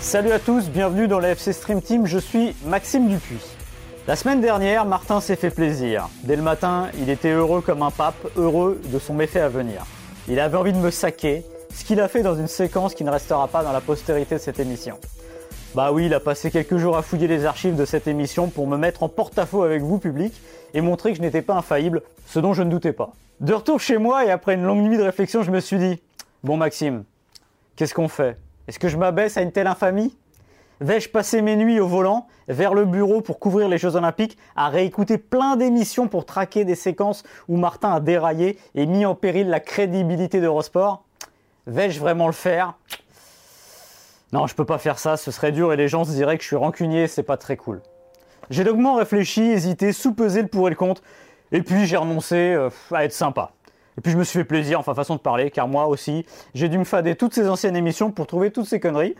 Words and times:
Salut 0.00 0.32
à 0.32 0.38
tous, 0.38 0.70
bienvenue 0.70 1.06
dans 1.06 1.18
la 1.18 1.32
FC 1.32 1.52
Stream 1.52 1.82
Team, 1.82 2.06
je 2.06 2.18
suis 2.18 2.56
Maxime 2.64 3.08
Dupuis. 3.08 3.44
La 4.06 4.16
semaine 4.16 4.40
dernière, 4.40 4.86
Martin 4.86 5.20
s'est 5.20 5.36
fait 5.36 5.50
plaisir. 5.50 6.08
Dès 6.24 6.34
le 6.34 6.40
matin, 6.40 6.88
il 6.98 7.10
était 7.10 7.32
heureux 7.32 7.60
comme 7.60 7.82
un 7.82 7.90
pape, 7.90 8.26
heureux 8.36 8.80
de 8.86 8.98
son 8.98 9.12
méfait 9.12 9.40
à 9.40 9.50
venir. 9.50 9.84
Il 10.26 10.40
avait 10.40 10.56
envie 10.56 10.72
de 10.72 10.78
me 10.78 10.90
saquer, 10.90 11.44
ce 11.74 11.84
qu'il 11.84 12.00
a 12.00 12.08
fait 12.08 12.22
dans 12.22 12.34
une 12.34 12.48
séquence 12.48 12.94
qui 12.94 13.04
ne 13.04 13.10
restera 13.10 13.48
pas 13.48 13.62
dans 13.62 13.72
la 13.72 13.82
postérité 13.82 14.36
de 14.36 14.40
cette 14.40 14.60
émission. 14.60 14.98
Bah 15.74 15.92
oui, 15.92 16.06
il 16.06 16.14
a 16.14 16.20
passé 16.20 16.50
quelques 16.50 16.78
jours 16.78 16.96
à 16.96 17.02
fouiller 17.02 17.28
les 17.28 17.44
archives 17.44 17.76
de 17.76 17.84
cette 17.84 18.08
émission 18.08 18.48
pour 18.48 18.66
me 18.66 18.78
mettre 18.78 19.02
en 19.02 19.10
porte-à-faux 19.10 19.62
avec 19.62 19.82
vous, 19.82 19.98
public, 19.98 20.32
et 20.72 20.80
montrer 20.80 21.10
que 21.10 21.18
je 21.18 21.22
n'étais 21.22 21.42
pas 21.42 21.54
infaillible, 21.54 22.00
ce 22.26 22.38
dont 22.38 22.54
je 22.54 22.62
ne 22.62 22.70
doutais 22.70 22.94
pas. 22.94 23.12
De 23.40 23.54
retour 23.54 23.78
chez 23.78 23.98
moi 23.98 24.24
et 24.24 24.32
après 24.32 24.54
une 24.54 24.64
longue 24.64 24.82
nuit 24.82 24.98
de 24.98 25.02
réflexion, 25.02 25.42
je 25.44 25.52
me 25.52 25.60
suis 25.60 25.78
dit 25.78 26.02
Bon, 26.42 26.56
Maxime, 26.56 27.04
qu'est-ce 27.76 27.94
qu'on 27.94 28.08
fait? 28.08 28.36
Est-ce 28.66 28.80
que 28.80 28.88
je 28.88 28.96
m'abaisse 28.96 29.36
à 29.36 29.42
une 29.42 29.52
telle 29.52 29.68
infamie? 29.68 30.16
Vais-je 30.80 31.08
passer 31.08 31.40
mes 31.40 31.54
nuits 31.54 31.78
au 31.78 31.86
volant, 31.86 32.26
vers 32.48 32.74
le 32.74 32.84
bureau 32.84 33.20
pour 33.20 33.38
couvrir 33.38 33.68
les 33.68 33.78
Jeux 33.78 33.94
Olympiques, 33.94 34.36
à 34.56 34.68
réécouter 34.68 35.18
plein 35.18 35.54
d'émissions 35.54 36.08
pour 36.08 36.26
traquer 36.26 36.64
des 36.64 36.74
séquences 36.74 37.22
où 37.46 37.56
Martin 37.56 37.92
a 37.92 38.00
déraillé 38.00 38.58
et 38.74 38.86
mis 38.86 39.06
en 39.06 39.14
péril 39.14 39.48
la 39.48 39.60
crédibilité 39.60 40.40
d'Eurosport? 40.40 41.04
Vais-je 41.68 42.00
vraiment 42.00 42.26
le 42.26 42.32
faire? 42.32 42.74
Non, 44.32 44.48
je 44.48 44.54
peux 44.56 44.64
pas 44.64 44.78
faire 44.78 44.98
ça, 44.98 45.16
ce 45.16 45.30
serait 45.30 45.52
dur 45.52 45.72
et 45.72 45.76
les 45.76 45.86
gens 45.86 46.02
se 46.04 46.10
diraient 46.10 46.38
que 46.38 46.42
je 46.42 46.48
suis 46.48 46.56
rancunier, 46.56 47.06
c'est 47.06 47.22
pas 47.22 47.36
très 47.36 47.56
cool. 47.56 47.82
J'ai 48.50 48.64
longuement 48.64 48.94
réfléchi, 48.94 49.42
hésité, 49.42 49.92
sous-pesé 49.92 50.42
le 50.42 50.48
pour 50.48 50.68
et 50.68 50.70
le 50.70 50.76
contre, 50.76 51.02
et 51.52 51.62
puis 51.62 51.86
j'ai 51.86 51.96
renoncé 51.96 52.36
euh, 52.36 52.70
à 52.92 53.04
être 53.04 53.12
sympa. 53.12 53.52
Et 53.96 54.00
puis 54.00 54.12
je 54.12 54.16
me 54.16 54.24
suis 54.24 54.38
fait 54.38 54.44
plaisir, 54.44 54.78
enfin 54.78 54.94
façon 54.94 55.16
de 55.16 55.20
parler, 55.20 55.50
car 55.50 55.66
moi 55.66 55.86
aussi, 55.86 56.24
j'ai 56.54 56.68
dû 56.68 56.78
me 56.78 56.84
fader 56.84 57.16
toutes 57.16 57.34
ces 57.34 57.48
anciennes 57.48 57.76
émissions 57.76 58.12
pour 58.12 58.26
trouver 58.26 58.50
toutes 58.50 58.66
ces 58.66 58.78
conneries. 58.78 59.16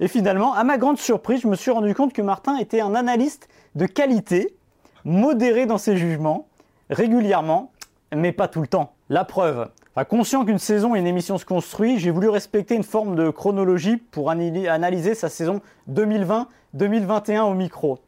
Et 0.00 0.08
finalement, 0.08 0.54
à 0.54 0.64
ma 0.64 0.78
grande 0.78 0.98
surprise, 0.98 1.42
je 1.42 1.48
me 1.48 1.54
suis 1.54 1.70
rendu 1.70 1.94
compte 1.94 2.14
que 2.14 2.22
Martin 2.22 2.56
était 2.56 2.80
un 2.80 2.94
analyste 2.94 3.48
de 3.74 3.84
qualité, 3.84 4.56
modéré 5.04 5.66
dans 5.66 5.76
ses 5.76 5.98
jugements, 5.98 6.48
régulièrement, 6.88 7.72
mais 8.14 8.32
pas 8.32 8.48
tout 8.48 8.62
le 8.62 8.66
temps. 8.66 8.94
La 9.10 9.24
preuve. 9.24 9.68
Enfin, 9.94 10.04
conscient 10.04 10.44
qu'une 10.44 10.58
saison 10.58 10.94
et 10.94 11.00
une 11.00 11.06
émission 11.06 11.36
se 11.36 11.44
construit, 11.44 11.98
j'ai 11.98 12.10
voulu 12.10 12.28
respecter 12.28 12.76
une 12.76 12.84
forme 12.84 13.16
de 13.16 13.28
chronologie 13.28 13.98
pour 13.98 14.30
analyser 14.30 15.14
sa 15.14 15.28
saison 15.28 15.60
2020-2021 15.90 17.42
au 17.42 17.54
micro. 17.54 17.98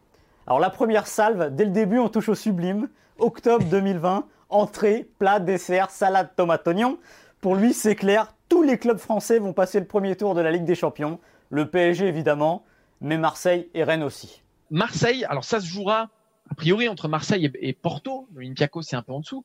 Alors 0.46 0.60
la 0.60 0.70
première 0.70 1.06
salve, 1.06 1.54
dès 1.54 1.64
le 1.64 1.70
début 1.70 1.98
on 1.98 2.08
touche 2.08 2.28
au 2.28 2.34
sublime. 2.34 2.88
Octobre 3.18 3.64
2020, 3.66 4.27
entrée, 4.48 5.08
plat, 5.18 5.41
dessert, 5.41 5.91
salade, 5.91 6.30
tomate, 6.36 6.66
oignon. 6.66 6.98
Pour 7.41 7.56
lui 7.56 7.72
c'est 7.72 7.96
clair, 7.96 8.34
tous 8.48 8.62
les 8.62 8.78
clubs 8.78 8.98
français 8.98 9.38
vont 9.38 9.52
passer 9.52 9.80
le 9.80 9.86
premier 9.86 10.16
tour 10.16 10.34
de 10.34 10.41
la 10.41 10.50
Ligue 10.50 10.64
des 10.64 10.74
Champions 10.74 11.18
le 11.52 11.68
PSG 11.68 12.06
évidemment, 12.06 12.64
mais 13.00 13.18
Marseille 13.18 13.68
et 13.74 13.84
Rennes 13.84 14.02
aussi. 14.02 14.42
Marseille, 14.70 15.24
alors 15.27 15.44
ça 15.44 15.60
se 15.60 15.66
jouera 15.66 16.08
a 16.50 16.55
priori 16.55 16.88
entre 16.88 17.08
Marseille 17.08 17.50
et, 17.60 17.72
Porto. 17.74 18.27
L'Olympiakos 18.34 18.83
c'est 18.83 18.96
un 18.96 19.02
peu 19.02 19.12
en 19.12 19.20
dessous. 19.20 19.44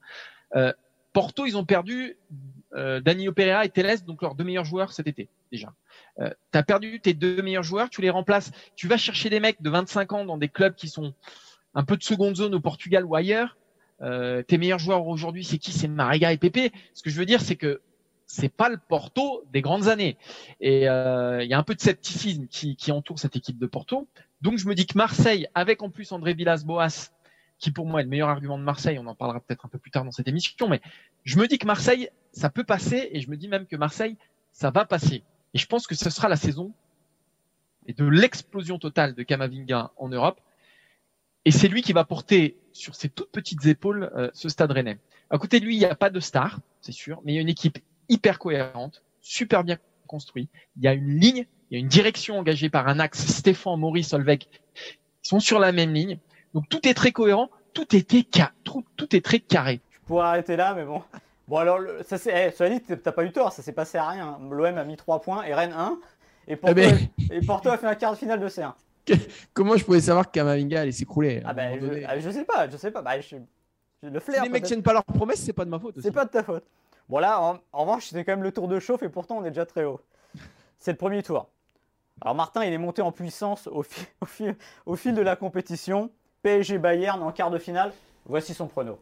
Euh, 0.56 0.72
Porto, 1.12 1.46
ils 1.46 1.58
ont 1.58 1.66
perdu 1.66 2.18
euh, 2.74 3.02
Danilo 3.02 3.34
Pereira 3.34 3.66
et 3.66 3.70
Teles, 3.70 4.06
donc 4.06 4.22
leurs 4.22 4.36
deux 4.36 4.44
meilleurs 4.46 4.66
joueurs 4.66 4.94
cet 4.94 5.08
été 5.08 5.28
déjà. 5.52 5.74
Euh, 6.20 6.30
tu 6.52 6.58
as 6.58 6.64
perdu 6.64 7.00
tes 7.02 7.14
deux 7.14 7.42
meilleurs 7.42 7.64
joueurs, 7.64 7.90
tu 7.90 8.02
les 8.02 8.10
remplaces. 8.10 8.52
Tu 8.76 8.88
vas 8.88 8.98
chercher 8.98 9.30
des 9.30 9.40
mecs 9.40 9.62
de 9.62 9.70
25 9.70 10.14
ans 10.14 10.26
dans 10.26 10.38
des 10.38 10.48
clubs 10.48 10.76
qui 10.76 10.88
sont 10.88 11.14
un 11.78 11.84
peu 11.84 11.96
de 11.96 12.04
seconde 12.04 12.36
zone 12.36 12.56
au 12.56 12.60
Portugal 12.60 13.06
ou 13.06 13.16
ailleurs. 13.16 13.56
Euh, 14.02 14.42
tes 14.42 14.58
meilleurs 14.58 14.80
joueurs 14.80 15.06
aujourd'hui, 15.06 15.44
c'est 15.46 15.60
qui? 15.60 15.72
C'est 15.72 15.88
Mariga 15.88 16.34
et 16.34 16.38
Pepe. 16.38 16.74
Ce 16.96 17.04
que 17.04 17.12
je 17.12 17.20
veux 17.20 17.26
dire, 17.26 17.40
c'est 17.40 17.56
que 17.56 17.82
c'est 18.26 18.50
pas 18.50 18.68
le 18.68 18.78
Porto 18.78 19.44
des 19.54 19.62
grandes 19.62 19.88
années. 19.88 20.18
Et 20.60 20.90
euh, 20.90 21.44
il 21.44 21.50
y 21.50 21.54
a 21.54 21.58
un 21.60 21.64
peu 21.64 21.76
de 21.76 21.80
scepticisme 21.80 22.48
qui, 22.48 22.92
entoure 22.92 23.20
cette 23.20 23.36
équipe 23.36 23.60
de 23.60 23.68
Porto. 23.68 24.08
Donc 24.42 24.58
je 24.58 24.68
me 24.68 24.74
dis 24.74 24.88
que 24.88 24.98
Marseille, 24.98 25.48
avec 25.54 25.84
en 25.84 25.92
plus 25.92 26.12
André 26.12 26.34
Villas-Boas, 26.34 27.12
qui 27.60 27.70
pour 27.70 27.86
moi 27.86 28.02
est 28.02 28.06
le 28.06 28.10
meilleur 28.10 28.30
argument 28.30 28.58
de 28.58 28.64
Marseille, 28.64 28.98
on 28.98 29.06
en 29.06 29.16
parlera 29.16 29.40
peut-être 29.40 29.64
un 29.68 29.70
peu 29.70 29.78
plus 29.78 29.92
tard 29.92 30.04
dans 30.04 30.12
cette 30.12 30.28
émission, 30.28 30.68
mais 30.68 30.82
je 31.26 31.38
me 31.38 31.48
dis 31.48 31.60
que 31.60 31.68
Marseille, 31.68 32.10
ça 32.32 32.50
peut 32.50 32.64
passer, 32.64 33.10
et 33.12 33.22
je 33.22 33.30
me 33.30 33.38
dis 33.38 33.48
même 33.48 33.68
que 33.68 33.76
Marseille, 33.76 34.18
ça 34.52 34.72
va 34.72 34.84
passer. 34.86 35.24
Et 35.54 35.60
je 35.60 35.68
pense 35.68 35.86
que 35.86 35.94
ce 35.94 36.10
sera 36.10 36.28
la 36.28 36.38
saison 36.38 36.74
de 37.88 38.06
l'explosion 38.06 38.80
totale 38.80 39.14
de 39.14 39.22
Kamavinga 39.22 39.92
en 39.98 40.10
Europe. 40.10 40.42
Et 41.48 41.52
c'est 41.52 41.70
lui 41.70 41.82
qui 41.82 41.94
va 41.94 42.04
porter 42.04 42.58
sur 42.74 42.94
ses 42.94 43.08
toutes 43.08 43.32
petites 43.32 43.66
épaules 43.68 44.12
euh, 44.18 44.30
ce 44.34 44.50
stade 44.50 44.70
rennais. 44.70 44.98
À 45.30 45.38
côté 45.38 45.62
de 45.62 45.66
lui, 45.66 45.78
il 45.78 45.80
n'y 45.80 45.86
a 45.86 45.96
pas 45.96 46.10
de 46.10 46.20
star, 46.20 46.60
c'est 46.82 46.92
sûr, 46.92 47.22
mais 47.24 47.32
il 47.32 47.36
y 47.36 47.38
a 47.38 47.42
une 47.42 47.48
équipe 47.48 47.80
hyper 48.10 48.38
cohérente, 48.38 49.02
super 49.22 49.64
bien 49.64 49.78
construite. 50.08 50.50
Il 50.76 50.84
y 50.84 50.90
a 50.90 50.94
une 50.94 51.18
ligne, 51.18 51.46
il 51.72 51.76
y 51.76 51.78
a 51.78 51.80
une 51.80 51.88
direction 51.88 52.38
engagée 52.38 52.70
par 52.70 52.90
un 52.90 53.00
axe. 53.00 53.26
Stéphane, 53.28 53.80
Maurice, 53.80 54.10
Solveig 54.10 54.40
ils 54.44 55.28
sont 55.30 55.40
sur 55.40 55.60
la 55.60 55.72
même 55.72 55.94
ligne. 55.94 56.20
Donc 56.54 56.68
tout 56.68 56.86
est 56.86 56.94
très 56.94 57.14
cohérent, 57.14 57.50
tout, 57.72 57.96
était 57.96 58.26
tout, 58.66 58.84
tout 58.98 59.16
est 59.16 59.24
très 59.24 59.40
carré. 59.40 59.80
Je 59.94 60.00
pourrais 60.06 60.26
arrêter 60.26 60.58
là, 60.58 60.74
mais 60.74 60.84
bon. 60.84 61.02
Bon 61.48 61.60
alors, 61.60 61.80
ça 62.06 62.18
c'est, 62.18 62.54
eh, 62.60 62.70
dit, 62.72 62.82
t'as 62.82 63.14
pas 63.14 63.24
eu 63.24 63.32
tort, 63.32 63.54
ça 63.54 63.62
s'est 63.62 63.72
passé 63.72 63.98
à 63.98 64.10
rien. 64.10 64.38
L'OM 64.52 64.78
a 64.78 64.84
mis 64.84 64.98
3 64.98 65.22
points 65.22 65.46
et 65.46 65.54
Rennes 65.54 65.72
1. 65.72 65.98
Et 66.50 66.58
Porto, 66.58 66.78
eh 66.78 66.82
ben. 66.82 66.98
et 67.32 67.40
Porto 67.40 67.70
a 67.70 67.78
fait 67.78 67.88
un 67.88 67.96
quart 67.96 68.12
de 68.12 68.18
finale 68.18 68.42
de 68.42 68.50
C1. 68.50 68.74
Comment 69.54 69.78
je 69.78 69.86
pouvais 69.86 70.02
savoir 70.02 70.26
que 70.26 70.32
Kamavinga 70.32 70.82
allait 70.82 70.92
s'écrouler 70.92 71.42
Ah 71.46 71.54
ben, 71.54 71.80
je, 71.80 72.20
je, 72.22 72.30
sais 72.30 72.44
pas, 72.44 72.70
je 72.70 72.78
sais 72.78 72.92
pas. 72.92 73.02
Bah, 73.02 73.20
je, 73.20 73.38
le 74.04 74.20
flair. 74.20 74.42
Si 74.42 74.48
les 74.48 74.50
mecs 74.50 74.64
tiennent 74.64 74.84
pas 74.84 74.94
leurs 74.94 75.04
promesses, 75.04 75.42
c'est 75.42 75.54
pas 75.54 75.66
de 75.66 75.70
ma 75.70 75.80
faute. 75.80 75.96
C'est 76.02 76.12
pas 76.12 76.26
de 76.26 76.30
ta 76.30 76.44
faute. 76.44 76.64
Bon 77.10 77.20
là, 77.20 77.40
en, 77.42 77.82
revanche, 77.82 78.08
c'était 78.08 78.26
quand 78.26 78.34
même 78.34 78.44
le 78.44 78.52
tour 78.52 78.68
de 78.68 78.80
chauffe 78.80 79.04
et 79.04 79.10
pourtant 79.10 79.38
on 79.38 79.46
est 79.46 79.50
déjà 79.50 79.66
très 79.66 79.86
haut. 79.86 80.02
C'est 80.80 80.92
le 80.92 80.98
premier 80.98 81.24
tour. 81.24 81.48
Alors 82.22 82.36
Martin, 82.36 82.66
il 82.66 82.74
est 82.74 82.78
monté 82.78 83.02
en 83.02 83.12
puissance 83.12 83.68
au, 83.68 83.86
au 84.86 84.96
fil 84.96 85.14
de 85.14 85.22
la 85.22 85.36
compétition. 85.36 86.12
PSG 86.44 86.78
Bayern 86.78 87.22
en 87.22 87.32
quart 87.32 87.50
de 87.50 87.58
finale. 87.58 87.94
Voici 88.26 88.54
son 88.54 88.68
prono. 88.68 89.00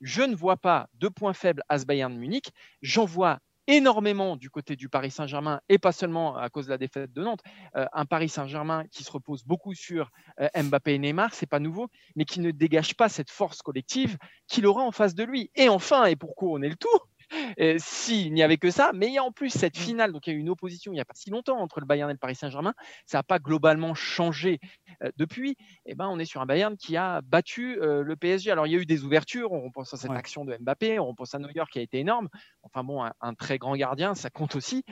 Je 0.00 0.22
ne 0.22 0.34
vois 0.34 0.56
pas 0.56 0.88
de 0.94 1.08
points 1.08 1.32
faibles 1.32 1.62
à 1.68 1.78
ce 1.78 1.84
Bayern 1.84 2.14
Munich. 2.14 2.52
J'en 2.82 3.04
vois 3.04 3.38
énormément 3.68 4.36
du 4.36 4.50
côté 4.50 4.74
du 4.74 4.88
Paris 4.88 5.10
Saint-Germain 5.10 5.60
et 5.68 5.78
pas 5.78 5.92
seulement 5.92 6.36
à 6.36 6.48
cause 6.48 6.64
de 6.64 6.70
la 6.70 6.78
défaite 6.78 7.12
de 7.12 7.22
Nantes. 7.22 7.42
Euh, 7.76 7.86
un 7.92 8.06
Paris 8.06 8.30
Saint-Germain 8.30 8.84
qui 8.90 9.04
se 9.04 9.12
repose 9.12 9.44
beaucoup 9.44 9.74
sur 9.74 10.10
euh, 10.40 10.48
Mbappé 10.60 10.94
et 10.94 10.98
Neymar, 10.98 11.34
c'est 11.34 11.46
pas 11.46 11.60
nouveau, 11.60 11.88
mais 12.16 12.24
qui 12.24 12.40
ne 12.40 12.50
dégage 12.50 12.96
pas 12.96 13.08
cette 13.08 13.30
force 13.30 13.62
collective 13.62 14.16
qu'il 14.48 14.66
aura 14.66 14.82
en 14.82 14.90
face 14.90 15.14
de 15.14 15.22
lui. 15.22 15.50
Et 15.54 15.68
enfin, 15.68 16.06
et 16.06 16.16
pour 16.16 16.34
couronner 16.34 16.70
le 16.70 16.76
tout, 16.76 16.88
s'il 17.78 18.32
n'y 18.32 18.42
avait 18.42 18.56
que 18.56 18.70
ça. 18.70 18.92
Mais 18.94 19.06
il 19.08 19.14
y 19.14 19.18
a 19.18 19.24
en 19.24 19.32
plus 19.32 19.50
cette 19.50 19.76
mm. 19.76 19.80
finale, 19.80 20.12
donc 20.12 20.26
il 20.26 20.30
y 20.30 20.32
a 20.34 20.36
eu 20.36 20.40
une 20.40 20.50
opposition 20.50 20.92
il 20.92 20.96
n'y 20.96 21.00
a 21.00 21.04
pas 21.04 21.14
si 21.14 21.30
longtemps 21.30 21.58
entre 21.58 21.80
le 21.80 21.86
Bayern 21.86 22.10
et 22.10 22.12
le 22.12 22.18
Paris 22.18 22.34
Saint-Germain. 22.34 22.74
Ça 23.06 23.18
n'a 23.18 23.22
pas 23.22 23.38
globalement 23.38 23.94
changé 23.94 24.60
euh, 25.02 25.10
depuis. 25.16 25.50
Et 25.50 25.92
eh 25.92 25.94
ben, 25.94 26.08
on 26.08 26.18
est 26.18 26.24
sur 26.24 26.40
un 26.40 26.46
Bayern 26.46 26.76
qui 26.76 26.96
a 26.96 27.20
battu 27.22 27.78
euh, 27.80 28.02
le 28.02 28.16
PSG. 28.16 28.50
Alors 28.50 28.66
il 28.66 28.72
y 28.72 28.76
a 28.76 28.78
eu 28.78 28.86
des 28.86 29.04
ouvertures. 29.04 29.52
On 29.52 29.70
pense 29.70 29.92
à 29.94 29.96
cette 29.96 30.10
action 30.10 30.44
de 30.44 30.56
Mbappé, 30.60 30.98
on 30.98 31.14
pense 31.14 31.34
à 31.34 31.38
New 31.38 31.50
York 31.54 31.70
qui 31.72 31.78
a 31.78 31.82
été 31.82 31.98
énorme. 31.98 32.28
Enfin 32.62 32.84
bon, 32.84 33.02
un, 33.02 33.34
très 33.34 33.58
grand 33.58 33.76
gardien, 33.76 34.14
ça 34.14 34.30
compte 34.30 34.56
aussi. 34.56 34.84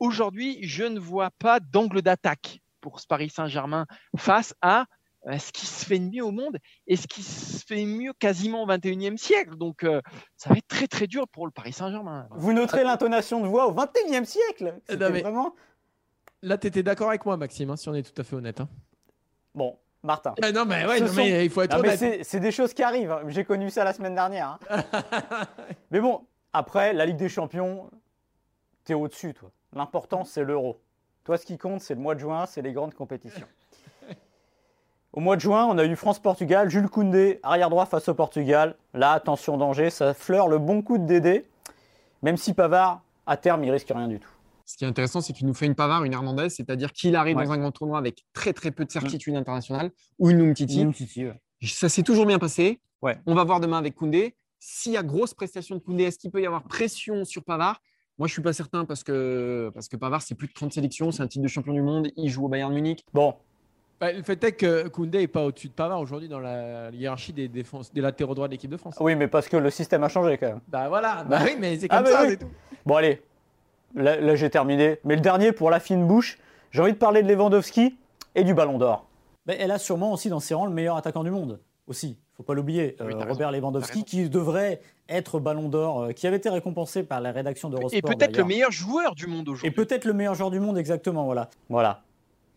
Aujourd'hui, 0.00 0.58
je 0.62 0.84
ne 0.84 0.98
vois 0.98 1.30
pas 1.38 1.60
d'angle 1.60 2.02
d'attaque 2.02 2.60
pour 2.80 3.00
ce 3.00 3.06
Paris 3.06 3.30
Saint-Germain 3.30 3.86
face 4.16 4.54
à 4.62 4.86
ce 5.38 5.52
qui 5.52 5.66
se 5.66 5.84
fait 5.84 5.98
de 5.98 6.10
mieux 6.10 6.24
au 6.24 6.30
monde 6.30 6.58
et 6.86 6.96
ce 6.96 7.06
qui 7.06 7.22
se 7.22 7.64
fait 7.64 7.84
mieux 7.84 8.12
quasiment 8.12 8.64
au 8.64 8.66
21e 8.66 9.16
siècle. 9.16 9.56
Donc, 9.56 9.84
euh, 9.84 10.00
ça 10.36 10.50
va 10.50 10.56
être 10.56 10.68
très 10.68 10.86
très 10.86 11.06
dur 11.06 11.26
pour 11.28 11.46
le 11.46 11.52
Paris 11.52 11.72
Saint-Germain. 11.72 12.28
Vous 12.32 12.52
noterez 12.52 12.84
l'intonation 12.84 13.40
de 13.40 13.46
voix 13.46 13.66
au 13.66 13.74
21e 13.74 14.24
siècle. 14.24 14.78
Eh 14.88 14.96
ben, 14.96 15.10
vraiment. 15.10 15.54
Là, 16.42 16.58
tu 16.58 16.66
étais 16.66 16.82
d'accord 16.82 17.08
avec 17.08 17.24
moi, 17.24 17.36
Maxime, 17.36 17.70
hein, 17.70 17.76
si 17.76 17.88
on 17.88 17.94
est 17.94 18.02
tout 18.02 18.20
à 18.20 18.24
fait 18.24 18.36
honnête. 18.36 18.60
Hein. 18.60 18.68
Bon, 19.54 19.78
Martin. 20.02 20.34
Eh 20.46 20.52
non, 20.52 20.66
mais, 20.66 20.84
ouais, 20.86 21.00
mais 21.16 21.44
il 21.46 21.50
faut 21.50 21.62
être 21.62 21.78
honnête. 21.78 22.24
C'est 22.24 22.40
des 22.40 22.52
choses 22.52 22.74
qui 22.74 22.82
arrivent. 22.82 23.12
Hein. 23.12 23.22
J'ai 23.28 23.44
connu 23.44 23.70
ça 23.70 23.82
la 23.84 23.94
semaine 23.94 24.14
dernière. 24.14 24.58
mais 25.90 26.00
bon, 26.00 26.26
après, 26.52 26.92
la 26.92 27.06
Ligue 27.06 27.16
des 27.16 27.30
Champions, 27.30 27.90
tu 28.84 28.92
es 28.92 28.94
au-dessus, 28.94 29.32
toi. 29.32 29.50
L'important, 29.72 30.24
c'est 30.24 30.44
l'euro. 30.44 30.80
Toi, 31.24 31.38
ce 31.38 31.46
qui 31.46 31.56
compte, 31.56 31.80
c'est 31.80 31.94
le 31.94 32.00
mois 32.00 32.14
de 32.14 32.20
juin, 32.20 32.44
c'est 32.44 32.60
les 32.60 32.74
grandes 32.74 32.92
compétitions. 32.92 33.46
Au 35.14 35.20
mois 35.20 35.36
de 35.36 35.40
juin, 35.40 35.64
on 35.66 35.78
a 35.78 35.84
eu 35.84 35.94
France-Portugal, 35.94 36.68
Jules 36.68 36.88
Koundé, 36.88 37.38
arrière 37.44 37.70
droit 37.70 37.86
face 37.86 38.08
au 38.08 38.14
Portugal. 38.14 38.74
Là, 38.94 39.12
attention 39.12 39.56
danger, 39.56 39.90
ça 39.90 40.12
fleure 40.12 40.48
le 40.48 40.58
bon 40.58 40.82
coup 40.82 40.98
de 40.98 41.06
Dédé. 41.06 41.44
Même 42.22 42.36
si 42.36 42.52
Pavard, 42.52 43.00
à 43.24 43.36
terme, 43.36 43.62
il 43.62 43.70
risque 43.70 43.92
rien 43.94 44.08
du 44.08 44.18
tout. 44.18 44.28
Ce 44.64 44.76
qui 44.76 44.82
est 44.82 44.88
intéressant, 44.88 45.20
c'est 45.20 45.32
qu'il 45.32 45.46
nous 45.46 45.54
fait 45.54 45.66
une 45.66 45.76
Pavard, 45.76 46.02
une 46.02 46.14
Hernandez, 46.14 46.48
c'est-à-dire 46.48 46.92
qu'il 46.92 47.14
arrive 47.14 47.36
dans 47.36 47.52
un 47.52 47.58
grand 47.58 47.70
tournoi 47.70 47.96
avec 47.96 48.24
très 48.32 48.52
très 48.52 48.72
peu 48.72 48.84
de 48.84 48.90
certitude 48.90 49.36
internationale, 49.36 49.92
ou 50.18 50.30
une 50.30 50.40
Umtiti. 50.40 50.84
Ça 51.62 51.88
s'est 51.88 52.02
toujours 52.02 52.26
bien 52.26 52.40
passé. 52.40 52.80
On 53.24 53.36
va 53.36 53.44
voir 53.44 53.60
demain 53.60 53.78
avec 53.78 53.94
Koundé. 53.94 54.34
S'il 54.58 54.94
y 54.94 54.96
a 54.96 55.04
grosse 55.04 55.32
prestation 55.32 55.76
de 55.76 55.80
Koundé, 55.80 56.02
est-ce 56.02 56.18
qu'il 56.18 56.32
peut 56.32 56.42
y 56.42 56.46
avoir 56.46 56.64
pression 56.64 57.24
sur 57.24 57.44
Pavard? 57.44 57.80
Moi, 58.18 58.26
je 58.26 58.32
ne 58.32 58.34
suis 58.34 58.42
pas 58.42 58.52
certain 58.52 58.84
parce 58.84 59.04
que, 59.04 59.70
parce 59.74 59.86
que 59.86 59.96
Pavard, 59.96 60.22
c'est 60.22 60.34
plus 60.34 60.48
de 60.48 60.54
30 60.54 60.72
sélections, 60.72 61.12
c'est 61.12 61.22
un 61.22 61.28
titre 61.28 61.44
de 61.44 61.48
champion 61.48 61.72
du 61.72 61.82
monde, 61.82 62.08
il 62.16 62.30
joue 62.30 62.46
au 62.46 62.48
Bayern 62.48 62.74
Munich. 62.74 63.04
Bon, 63.12 63.36
Bah, 64.00 64.12
le 64.12 64.22
fait 64.22 64.42
est 64.44 64.52
que 64.52 64.88
Koundé 64.88 65.18
n'est 65.18 65.28
pas 65.28 65.44
au-dessus 65.44 65.68
de 65.68 65.72
Pavard 65.72 66.00
aujourd'hui 66.00 66.28
dans 66.28 66.40
la 66.40 66.90
hiérarchie 66.90 67.32
des, 67.32 67.48
défenses, 67.48 67.92
des 67.92 68.00
latéraux 68.00 68.34
droits 68.34 68.48
de 68.48 68.52
l'équipe 68.52 68.70
de 68.70 68.76
France. 68.76 68.96
Oui, 69.00 69.14
mais 69.14 69.28
parce 69.28 69.48
que 69.48 69.56
le 69.56 69.70
système 69.70 70.02
a 70.02 70.08
changé 70.08 70.36
quand 70.36 70.48
même. 70.48 70.60
Bah 70.68 70.88
voilà, 70.88 71.24
bah, 71.24 71.40
oui, 71.44 71.56
mais 71.58 71.78
c'est 71.78 71.86
ah, 71.90 71.98
comme 71.98 72.06
ça, 72.06 72.28
c'est 72.28 72.38
tout. 72.38 72.50
Bon, 72.84 72.96
allez, 72.96 73.22
là, 73.94 74.34
j'ai 74.34 74.50
terminé. 74.50 74.98
Mais 75.04 75.14
le 75.14 75.20
dernier, 75.20 75.52
pour 75.52 75.70
la 75.70 75.80
fine 75.80 76.06
bouche, 76.06 76.38
j'ai 76.70 76.82
envie 76.82 76.92
de 76.92 76.98
parler 76.98 77.22
de 77.22 77.32
Lewandowski 77.32 77.96
et 78.34 78.44
du 78.44 78.52
Ballon 78.52 78.78
d'Or. 78.78 79.06
elle 79.46 79.70
a 79.70 79.78
sûrement 79.78 80.12
aussi 80.12 80.28
dans 80.28 80.40
ses 80.40 80.54
rangs 80.54 80.66
le 80.66 80.72
meilleur 80.72 80.96
attaquant 80.96 81.22
du 81.22 81.30
monde. 81.30 81.60
Aussi, 81.86 82.18
faut 82.36 82.42
pas 82.42 82.54
l'oublier. 82.54 82.96
Euh, 83.00 83.10
Robert 83.28 83.52
Lewandowski, 83.52 84.04
qui 84.04 84.28
devrait 84.28 84.80
être 85.08 85.38
Ballon 85.38 85.68
d'Or, 85.68 86.02
euh, 86.02 86.12
qui 86.12 86.26
avait 86.26 86.38
été 86.38 86.48
récompensé 86.48 87.02
par 87.02 87.20
la 87.20 87.30
rédaction 87.30 87.68
d'Eurosport. 87.68 87.96
Et 87.96 88.02
peut-être 88.02 88.36
le 88.36 88.44
meilleur 88.44 88.72
joueur 88.72 89.14
du 89.14 89.26
monde 89.26 89.48
aujourd'hui. 89.48 89.68
Et 89.68 89.70
peut-être 89.70 90.04
le 90.04 90.14
meilleur 90.14 90.34
joueur 90.34 90.50
du 90.50 90.60
monde, 90.60 90.78
exactement. 90.78 91.24
Voilà. 91.26 91.50
Voilà. 91.68 92.02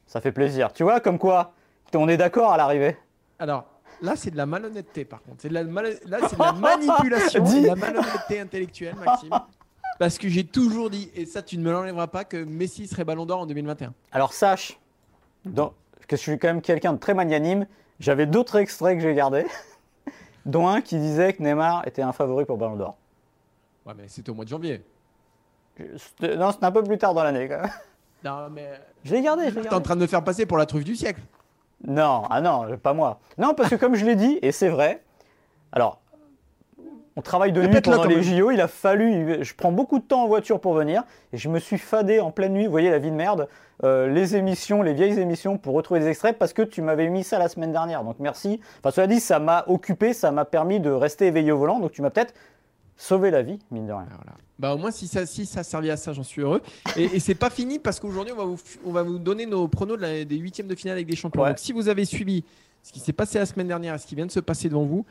Ça 0.07 0.21
fait 0.21 0.31
plaisir. 0.31 0.73
Tu 0.73 0.83
vois, 0.83 0.99
comme 0.99 1.19
quoi, 1.19 1.53
on 1.93 2.07
est 2.07 2.17
d'accord 2.17 2.51
à 2.51 2.57
l'arrivée. 2.57 2.97
Alors, 3.39 3.65
là, 4.01 4.15
c'est 4.15 4.31
de 4.31 4.37
la 4.37 4.45
malhonnêteté, 4.45 5.05
par 5.05 5.21
contre. 5.21 5.41
C'est 5.41 5.49
de 5.49 5.53
la, 5.53 5.63
là, 5.63 5.89
c'est 6.27 6.37
de 6.37 6.41
la 6.41 6.53
manipulation, 6.53 7.43
de 7.43 7.67
la 7.67 7.75
malhonnêteté 7.75 8.39
intellectuelle, 8.39 8.95
Maxime. 8.95 9.29
Parce 9.99 10.17
que 10.17 10.29
j'ai 10.29 10.45
toujours 10.45 10.89
dit, 10.89 11.11
et 11.13 11.25
ça, 11.25 11.41
tu 11.41 11.57
ne 11.57 11.63
me 11.63 11.71
l'enlèveras 11.71 12.07
pas, 12.07 12.23
que 12.23 12.37
Messi 12.37 12.87
serait 12.87 13.03
Ballon 13.03 13.25
d'Or 13.25 13.41
en 13.41 13.45
2021. 13.45 13.93
Alors, 14.11 14.33
sache 14.33 14.79
que 15.45 16.15
je 16.15 16.21
suis 16.21 16.39
quand 16.39 16.47
même 16.47 16.61
quelqu'un 16.61 16.93
de 16.93 16.99
très 16.99 17.13
magnanime. 17.13 17.67
J'avais 17.99 18.27
d'autres 18.27 18.57
extraits 18.57 18.97
que 18.97 19.03
j'ai 19.03 19.13
gardés, 19.13 19.45
dont 20.45 20.67
un 20.67 20.81
qui 20.81 20.97
disait 20.97 21.33
que 21.33 21.43
Neymar 21.43 21.85
était 21.87 22.03
un 22.03 22.13
favori 22.13 22.45
pour 22.45 22.57
Ballon 22.57 22.75
d'Or. 22.75 22.97
Ouais, 23.85 23.93
mais 23.97 24.07
c'était 24.07 24.29
au 24.29 24.35
mois 24.35 24.45
de 24.45 24.49
janvier. 24.49 24.83
Non, 26.21 26.51
c'était 26.51 26.65
un 26.65 26.71
peu 26.71 26.83
plus 26.83 26.97
tard 26.97 27.13
dans 27.13 27.23
l'année, 27.23 27.47
quand 27.49 27.61
même. 27.61 27.71
Non, 28.23 28.49
mais. 28.51 28.69
Je 29.03 29.13
l'ai 29.13 29.21
gardé, 29.21 29.49
je 29.49 29.59
l'ai 29.59 29.73
en 29.73 29.81
train 29.81 29.95
de 29.95 30.01
me 30.01 30.07
faire 30.07 30.23
passer 30.23 30.45
pour 30.45 30.57
la 30.57 30.65
truffe 30.65 30.83
du 30.83 30.95
siècle. 30.95 31.21
Non, 31.85 32.23
ah 32.29 32.41
non, 32.41 32.77
pas 32.77 32.93
moi. 32.93 33.19
Non, 33.37 33.53
parce 33.53 33.69
que 33.69 33.75
comme 33.75 33.95
je 33.95 34.05
l'ai 34.05 34.15
dit, 34.15 34.39
et 34.41 34.51
c'est 34.51 34.69
vrai, 34.69 35.03
alors, 35.71 36.01
on 37.15 37.21
travaille 37.21 37.51
de 37.51 37.61
nuit 37.61 37.81
pendant 37.81 38.03
les 38.03 38.23
JO, 38.23 38.51
il 38.51 38.61
a 38.61 38.67
fallu, 38.67 39.43
je 39.43 39.53
prends 39.55 39.71
beaucoup 39.71 39.99
de 39.99 40.03
temps 40.03 40.23
en 40.23 40.27
voiture 40.27 40.59
pour 40.59 40.73
venir, 40.73 41.03
et 41.33 41.37
je 41.37 41.49
me 41.49 41.59
suis 41.59 41.77
fadé 41.77 42.19
en 42.19 42.31
pleine 42.31 42.53
nuit, 42.53 42.65
vous 42.65 42.71
voyez 42.71 42.89
la 42.89 42.99
vie 42.99 43.11
de 43.11 43.15
merde, 43.15 43.47
euh, 43.83 44.07
les 44.07 44.35
émissions, 44.35 44.81
les 44.81 44.93
vieilles 44.93 45.19
émissions 45.19 45.57
pour 45.57 45.75
retrouver 45.75 45.99
des 45.99 46.07
extraits, 46.07 46.37
parce 46.37 46.53
que 46.53 46.61
tu 46.61 46.81
m'avais 46.81 47.09
mis 47.09 47.23
ça 47.23 47.37
la 47.37 47.47
semaine 47.47 47.71
dernière, 47.71 48.03
donc 48.03 48.17
merci. 48.19 48.59
Enfin, 48.79 48.91
cela 48.91 49.07
dit, 49.07 49.19
ça 49.19 49.39
m'a 49.39 49.63
occupé, 49.67 50.13
ça 50.13 50.31
m'a 50.31 50.45
permis 50.45 50.79
de 50.79 50.89
rester 50.89 51.27
éveillé 51.27 51.51
au 51.51 51.57
volant, 51.57 51.79
donc 51.79 51.91
tu 51.91 52.01
m'as 52.01 52.09
peut-être 52.09 52.33
sauvé 52.97 53.31
la 53.31 53.43
vie, 53.43 53.59
mine 53.71 53.87
de 53.87 53.93
rien. 53.93 54.07
Bah, 54.59 54.73
au 54.73 54.77
moins, 54.77 54.91
si 54.91 55.07
ça, 55.07 55.25
si 55.25 55.45
ça 55.45 55.63
servait 55.63 55.91
à 55.91 55.97
ça, 55.97 56.13
j'en 56.13 56.23
suis 56.23 56.41
heureux. 56.41 56.61
Et, 56.95 57.03
et 57.03 57.19
c'est 57.19 57.35
pas 57.35 57.51
fini 57.51 57.79
parce 57.79 57.99
qu'aujourd'hui, 57.99 58.33
on, 58.33 58.37
va 58.37 58.45
vous, 58.45 58.59
on 58.85 58.91
va 58.91 59.03
vous 59.03 59.19
donner 59.19 59.45
nos 59.45 59.67
pronos 59.67 59.97
des 59.97 60.35
huitièmes 60.35 60.67
de 60.67 60.75
finale 60.75 60.97
avec 60.97 61.07
des 61.07 61.15
champions. 61.15 61.45
Donc, 61.45 61.59
si 61.59 61.71
vous 61.71 61.87
avez 61.89 62.05
suivi 62.05 62.43
ce 62.81 62.91
qui 62.91 62.99
s'est 62.99 63.13
passé 63.13 63.37
la 63.37 63.45
semaine 63.45 63.67
dernière 63.67 63.95
et 63.95 63.97
ce 63.99 64.07
qui 64.07 64.15
vient 64.15 64.25
de 64.25 64.31
se 64.31 64.39
passer 64.39 64.67
devant 64.67 64.83
vous, 64.83 65.05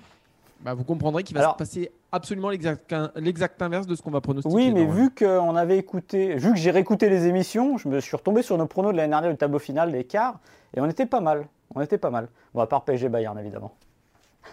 bah, 0.60 0.74
vous 0.74 0.84
comprendrez 0.84 1.22
qu'il 1.22 1.36
va 1.36 1.50
se 1.50 1.56
passer 1.56 1.92
absolument 2.10 2.50
l'exact 2.50 3.62
inverse 3.62 3.86
de 3.86 3.94
ce 3.94 4.02
qu'on 4.02 4.10
va 4.10 4.20
pronostiquer. 4.20 4.54
Oui, 4.54 4.72
mais 4.72 4.86
vu 4.86 5.10
qu'on 5.14 5.54
avait 5.54 5.78
écouté, 5.78 6.34
vu 6.36 6.52
que 6.52 6.58
j'ai 6.58 6.70
réécouté 6.70 7.08
les 7.08 7.26
émissions, 7.26 7.76
je 7.78 7.88
me 7.88 8.00
suis 8.00 8.16
retombé 8.16 8.42
sur 8.42 8.56
nos 8.58 8.66
pronos 8.66 8.92
de 8.92 8.96
l'année 8.96 9.10
dernière, 9.10 9.30
le 9.30 9.36
tableau 9.36 9.58
final, 9.58 9.92
les 9.92 10.04
quarts, 10.04 10.40
et 10.74 10.80
on 10.80 10.86
était 10.86 11.06
pas 11.06 11.20
mal. 11.20 11.46
On 11.74 11.80
était 11.82 11.98
pas 11.98 12.10
mal. 12.10 12.28
Bon, 12.54 12.62
à 12.62 12.66
part 12.66 12.84
PSG 12.84 13.08
Bayern, 13.08 13.38
évidemment. 13.38 13.74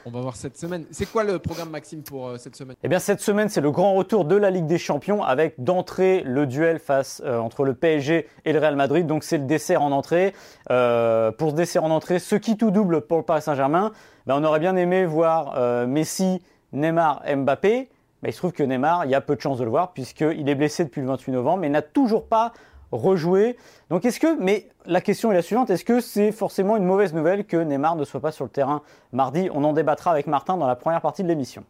On 0.05 0.11
va 0.11 0.21
voir 0.21 0.35
cette 0.35 0.57
semaine. 0.57 0.85
C'est 0.91 1.09
quoi 1.09 1.23
le 1.23 1.39
programme, 1.39 1.69
Maxime, 1.69 2.03
pour 2.03 2.27
euh, 2.27 2.37
cette 2.37 2.55
semaine? 2.55 2.75
Eh 2.83 2.87
bien, 2.87 2.99
cette 2.99 3.21
semaine, 3.21 3.49
c'est 3.49 3.61
le 3.61 3.71
grand 3.71 3.93
retour 3.93 4.25
de 4.25 4.35
la 4.35 4.49
Ligue 4.49 4.65
des 4.65 4.77
Champions 4.77 5.23
avec 5.23 5.55
d'entrée 5.63 6.23
le 6.25 6.45
duel 6.45 6.79
face 6.79 7.21
euh, 7.25 7.37
entre 7.37 7.63
le 7.63 7.73
PSG 7.73 8.27
et 8.45 8.53
le 8.53 8.59
Real 8.59 8.75
Madrid. 8.75 9.07
Donc, 9.07 9.23
c'est 9.23 9.37
le 9.37 9.45
dessert 9.45 9.81
en 9.81 9.91
entrée. 9.91 10.33
Euh, 10.71 11.31
pour 11.31 11.51
ce 11.51 11.55
dessert 11.55 11.83
en 11.83 11.91
entrée, 11.91 12.19
ce 12.19 12.35
qui 12.35 12.57
tout 12.57 12.71
double 12.71 13.01
pour 13.01 13.17
le 13.17 13.23
Paris 13.23 13.41
Saint-Germain, 13.41 13.91
ben, 14.25 14.35
on 14.39 14.43
aurait 14.43 14.59
bien 14.59 14.75
aimé 14.75 15.05
voir 15.05 15.87
Messi, 15.87 16.41
Neymar, 16.71 17.23
Mbappé. 17.35 17.89
Mais 18.21 18.29
il 18.29 18.33
se 18.33 18.37
trouve 18.37 18.53
que 18.53 18.63
Neymar, 18.63 19.03
il 19.05 19.11
y 19.11 19.15
a 19.15 19.21
peu 19.21 19.35
de 19.35 19.41
chances 19.41 19.57
de 19.57 19.65
le 19.65 19.69
voir 19.69 19.91
puisqu'il 19.91 20.47
est 20.47 20.55
blessé 20.55 20.85
depuis 20.85 21.01
le 21.01 21.07
28 21.07 21.33
novembre, 21.33 21.59
mais 21.59 21.69
n'a 21.69 21.81
toujours 21.81 22.25
pas 22.25 22.53
rejouer. 22.93 23.57
Donc 23.89 24.05
est-ce 24.05 24.19
que, 24.19 24.39
mais 24.39 24.69
la 24.85 25.01
question 25.01 25.31
est 25.31 25.35
la 25.35 25.41
suivante, 25.41 25.69
est-ce 25.69 25.85
que 25.85 25.99
c'est 25.99 26.31
forcément 26.31 26.77
une 26.77 26.85
mauvaise 26.85 27.13
nouvelle 27.13 27.45
que 27.45 27.57
Neymar 27.57 27.95
ne 27.95 28.05
soit 28.05 28.19
pas 28.19 28.31
sur 28.31 28.45
le 28.45 28.49
terrain 28.49 28.81
mardi? 29.11 29.49
On 29.53 29.63
en 29.63 29.73
débattra 29.73 30.11
avec 30.11 30.27
Martin 30.27 30.57
dans 30.57 30.67
la 30.67 30.75
première 30.75 31.01
partie 31.01 31.23
de 31.23 31.27
l'émission. 31.27 31.63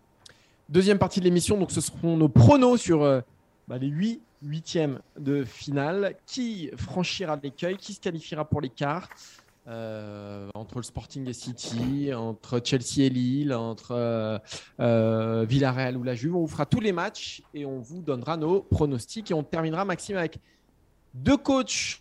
Deuxième 0.69 0.97
partie 0.97 1.19
de 1.19 1.25
l'émission, 1.25 1.57
donc 1.57 1.71
ce 1.71 1.81
seront 1.81 2.17
nos 2.17 2.29
pronos 2.29 2.77
sur 2.77 3.03
euh, 3.03 3.21
bah, 3.67 3.77
les 3.77 3.87
8 3.87 4.21
huitièmes 4.43 4.99
de 5.17 5.43
finale. 5.43 6.15
Qui 6.25 6.69
franchira 6.77 7.39
l'écueil? 7.41 7.77
Qui 7.77 7.93
se 7.93 7.99
qualifiera 7.99 8.45
pour 8.45 8.61
l'écart? 8.61 9.09
Euh, 9.67 10.49
entre 10.55 10.77
le 10.77 10.83
Sporting 10.83 11.25
et 11.29 11.33
City, 11.33 12.13
entre 12.13 12.59
Chelsea 12.61 13.05
et 13.05 13.09
Lille, 13.09 13.53
entre 13.53 14.41
euh, 14.81 15.45
Villarreal 15.47 15.95
ou 15.95 16.03
la 16.03 16.15
Juve. 16.15 16.35
On 16.35 16.41
vous 16.41 16.47
fera 16.47 16.65
tous 16.65 16.81
les 16.81 16.91
matchs 16.91 17.41
et 17.53 17.65
on 17.65 17.79
vous 17.79 18.01
donnera 18.01 18.35
nos 18.35 18.61
pronostics. 18.61 19.31
Et 19.31 19.33
on 19.33 19.43
terminera, 19.43 19.85
Maxime, 19.85 20.17
avec 20.17 20.39
deux 21.13 21.37
coachs 21.37 21.99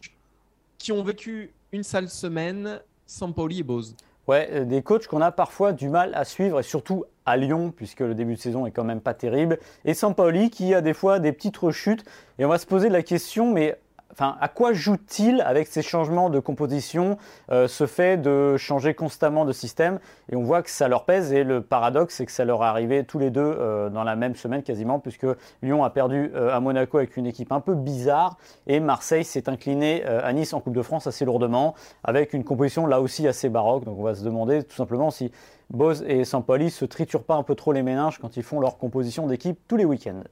qui 0.79 0.93
ont 0.93 1.03
vécu 1.03 1.53
une 1.73 1.83
sale 1.83 2.09
semaine, 2.09 2.81
Sampoli 3.07 3.61
et 3.61 3.63
Bose. 3.63 3.97
Ouais, 4.29 4.49
euh, 4.53 4.65
des 4.65 4.83
coachs 4.83 5.07
qu'on 5.07 5.21
a 5.21 5.33
parfois 5.33 5.73
du 5.73 5.89
mal 5.89 6.15
à 6.15 6.25
suivre, 6.25 6.61
et 6.61 6.63
surtout 6.63 7.05
à 7.27 7.37
Lyon, 7.37 7.73
puisque 7.75 8.01
le 8.01 8.15
début 8.15 8.35
de 8.35 8.41
saison 8.41 8.67
est 8.67 8.71
quand 8.71 8.85
même 8.85 9.01
pas 9.01 9.15
terrible. 9.15 9.59
Et 9.85 9.95
Sampoli 9.95 10.51
qui 10.51 10.75
a 10.75 10.81
des 10.81 10.95
fois 10.95 11.19
des 11.19 11.33
petites 11.33 11.57
rechutes. 11.57 12.05
Et 12.39 12.45
on 12.45 12.49
va 12.49 12.59
se 12.59 12.67
poser 12.67 12.89
la 12.89 13.03
question, 13.03 13.53
mais 13.53 13.79
Enfin, 14.13 14.37
à 14.41 14.49
quoi 14.49 14.75
joue-t-il 14.75 15.41
avec 15.41 15.69
ces 15.69 15.81
changements 15.81 16.29
de 16.29 16.39
composition, 16.39 17.17
euh, 17.51 17.67
ce 17.67 17.87
fait 17.87 18.19
de 18.19 18.59
changer 18.59 18.93
constamment 18.93 19.47
de 19.47 19.53
système? 19.53 20.01
Et 20.31 20.37
on 20.37 20.43
voit 20.43 20.63
que 20.63 20.69
ça 20.69 20.87
leur 20.87 21.07
pèse. 21.07 21.33
Et 21.33 21.45
le 21.45 21.63
paradoxe, 21.63 22.17
c'est 22.17 22.27
que 22.27 22.33
ça 22.33 22.45
leur 22.45 22.63
est 22.63 22.67
arrivé 22.67 23.05
tous 23.05 23.19
les 23.19 23.31
deux 23.31 23.41
euh, 23.41 23.89
dans 23.89 24.05
la 24.05 24.15
même 24.15 24.37
semaine 24.37 24.63
quasiment, 24.63 24.99
puisque 24.99 25.27
Lyon 25.63 25.83
a 25.83 25.89
perdu 25.89 26.31
euh, 26.35 26.55
à 26.55 26.61
Monaco 26.61 26.99
avec 26.99 27.17
une 27.17 27.27
équipe 27.27 27.53
un 27.53 27.61
peu 27.61 27.75
bizarre 27.75 28.37
et 28.67 28.81
Marseille 28.81 29.25
s'est 29.25 29.49
incliné 29.49 30.05
à 30.05 30.33
Nice 30.33 30.53
en 30.53 30.61
Coupe 30.61 30.75
de 30.75 30.83
France 30.83 31.07
assez 31.07 31.25
lourdement, 31.25 31.75
avec 32.05 32.35
une 32.35 32.45
composition 32.45 32.87
là 32.87 33.01
aussi 33.01 33.27
assez 33.27 33.49
baroque. 33.49 33.85
Donc 33.85 33.99
on 33.99 34.03
va 34.03 34.15
se 34.15 34.25
demander 34.25 34.63
tout 34.63 34.77
simplement 34.77 35.11
si 35.11 35.33
Bose 35.71 36.05
et 36.07 36.25
Sampoli 36.25 36.71
se 36.71 36.85
triturent 36.85 37.25
pas 37.25 37.35
un 37.35 37.43
peu 37.43 37.55
trop 37.55 37.73
les 37.73 37.83
méninges 37.83 38.19
quand 38.19 38.37
ils 38.37 38.43
font 38.43 38.61
leur 38.61 38.77
composition 38.77 39.27
d'équipe 39.27 39.59
tous 39.67 39.77
les 39.77 39.85
week-ends. 39.85 40.23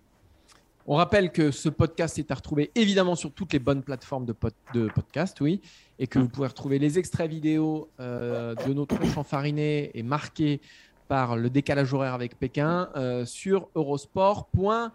On 0.86 0.96
rappelle 0.96 1.30
que 1.30 1.50
ce 1.50 1.68
podcast 1.68 2.18
est 2.18 2.30
à 2.30 2.34
retrouver 2.34 2.70
évidemment 2.74 3.14
sur 3.14 3.32
toutes 3.32 3.52
les 3.52 3.58
bonnes 3.58 3.82
plateformes 3.82 4.24
de, 4.24 4.32
podcast, 4.32 5.40
oui, 5.40 5.60
et 5.98 6.06
que 6.06 6.18
vous 6.18 6.28
pouvez 6.28 6.48
retrouver 6.48 6.78
les 6.78 6.98
extraits 6.98 7.30
vidéo 7.30 7.90
euh, 8.00 8.54
de 8.66 8.72
nos 8.72 8.86
tronches 8.86 9.16
enfarinées 9.16 9.90
et 9.94 10.02
marqués 10.02 10.60
par 11.08 11.36
le 11.36 11.50
décalage 11.50 11.92
horaire 11.92 12.14
avec 12.14 12.38
Pékin 12.38 12.88
euh, 12.96 13.24
sur 13.24 13.68
eurosport.fr. 13.74 14.92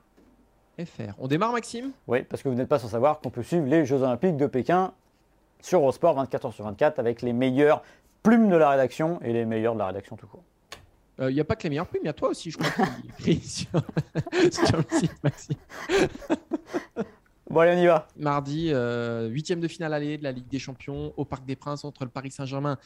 On 1.17 1.27
démarre, 1.27 1.51
Maxime? 1.51 1.91
Oui, 2.07 2.23
parce 2.23 2.41
que 2.41 2.49
vous 2.49 2.55
n'êtes 2.55 2.69
pas 2.69 2.79
sans 2.79 2.89
savoir 2.89 3.19
qu'on 3.19 3.29
peut 3.29 3.43
suivre 3.43 3.65
les 3.65 3.85
Jeux 3.85 4.01
Olympiques 4.01 4.37
de 4.37 4.47
Pékin 4.47 4.93
sur 5.61 5.79
Eurosport 5.79 6.21
24h 6.23 6.51
sur 6.53 6.65
24 6.65 6.99
avec 6.99 7.21
les 7.21 7.33
meilleures 7.33 7.83
plumes 8.23 8.49
de 8.49 8.55
la 8.55 8.69
rédaction 8.69 9.19
et 9.21 9.33
les 9.33 9.45
meilleurs 9.45 9.73
de 9.75 9.79
la 9.79 9.87
rédaction 9.87 10.15
tout 10.15 10.27
court. 10.27 10.43
Il 11.17 11.23
euh, 11.23 11.31
n'y 11.31 11.39
a 11.39 11.45
pas 11.45 11.55
que 11.55 11.63
les 11.63 11.69
meilleurs 11.69 11.87
prix, 11.87 11.99
mais 11.99 12.05
il 12.05 12.07
y 12.07 12.09
a 12.09 12.13
toi 12.13 12.29
aussi, 12.29 12.51
je 12.51 12.57
crois, 12.57 12.87
qui 13.19 13.39
sur, 13.47 13.69
sur, 14.51 14.77
le 14.77 14.99
site, 14.99 15.23
Maxime. 15.23 15.55
Bon, 17.47 17.59
allez, 17.59 17.79
on 17.79 17.83
y 17.83 17.85
va. 17.85 18.07
Mardi, 18.17 18.69
euh, 18.71 19.27
huitième 19.27 19.59
de 19.59 19.67
finale 19.67 19.93
aller 19.93 20.17
de 20.17 20.23
la 20.23 20.31
Ligue 20.31 20.47
des 20.47 20.57
Champions 20.57 21.13
au 21.15 21.25
Parc 21.25 21.45
des 21.45 21.55
Princes 21.55 21.85
entre 21.85 22.03
le 22.03 22.09
Paris 22.09 22.31
Saint-Germain 22.31 22.79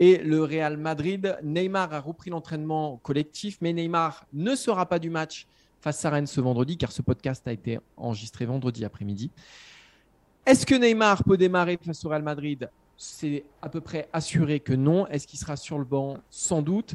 et 0.00 0.16
le 0.16 0.42
Real 0.42 0.78
Madrid. 0.78 1.36
Neymar 1.42 1.92
a 1.92 2.00
repris 2.00 2.30
l'entraînement 2.30 2.96
collectif, 3.02 3.58
mais 3.60 3.74
Neymar 3.74 4.26
ne 4.32 4.54
sera 4.54 4.86
pas 4.86 4.98
du 4.98 5.10
match 5.10 5.46
face 5.80 6.02
à 6.06 6.10
Rennes 6.10 6.26
ce 6.26 6.40
vendredi, 6.40 6.78
car 6.78 6.92
ce 6.92 7.02
podcast 7.02 7.46
a 7.46 7.52
été 7.52 7.78
enregistré 7.98 8.46
vendredi 8.46 8.86
après-midi. 8.86 9.30
Est-ce 10.46 10.64
que 10.64 10.74
Neymar 10.74 11.22
peut 11.22 11.36
démarrer 11.36 11.78
face 11.84 12.02
au 12.06 12.08
Real 12.08 12.22
Madrid? 12.22 12.70
C'est 12.96 13.44
à 13.60 13.68
peu 13.68 13.82
près 13.82 14.08
assuré 14.14 14.60
que 14.60 14.72
non. 14.72 15.06
Est-ce 15.08 15.26
qu'il 15.26 15.38
sera 15.38 15.56
sur 15.56 15.78
le 15.78 15.84
banc? 15.84 16.16
Sans 16.30 16.62
doute. 16.62 16.94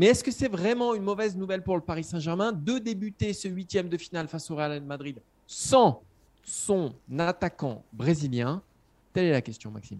Mais 0.00 0.06
est-ce 0.06 0.24
que 0.24 0.30
c'est 0.30 0.48
vraiment 0.48 0.94
une 0.94 1.02
mauvaise 1.02 1.36
nouvelle 1.36 1.62
pour 1.62 1.74
le 1.76 1.82
Paris 1.82 2.04
Saint-Germain 2.04 2.52
de 2.52 2.78
débuter 2.78 3.34
ce 3.34 3.48
huitième 3.48 3.90
de 3.90 3.98
finale 3.98 4.28
face 4.28 4.50
au 4.50 4.56
Real 4.56 4.80
Madrid 4.80 5.20
sans 5.46 6.00
son 6.42 6.94
attaquant 7.18 7.82
brésilien? 7.92 8.62
Telle 9.12 9.26
est 9.26 9.32
la 9.32 9.42
question, 9.42 9.70
Maxime. 9.70 9.98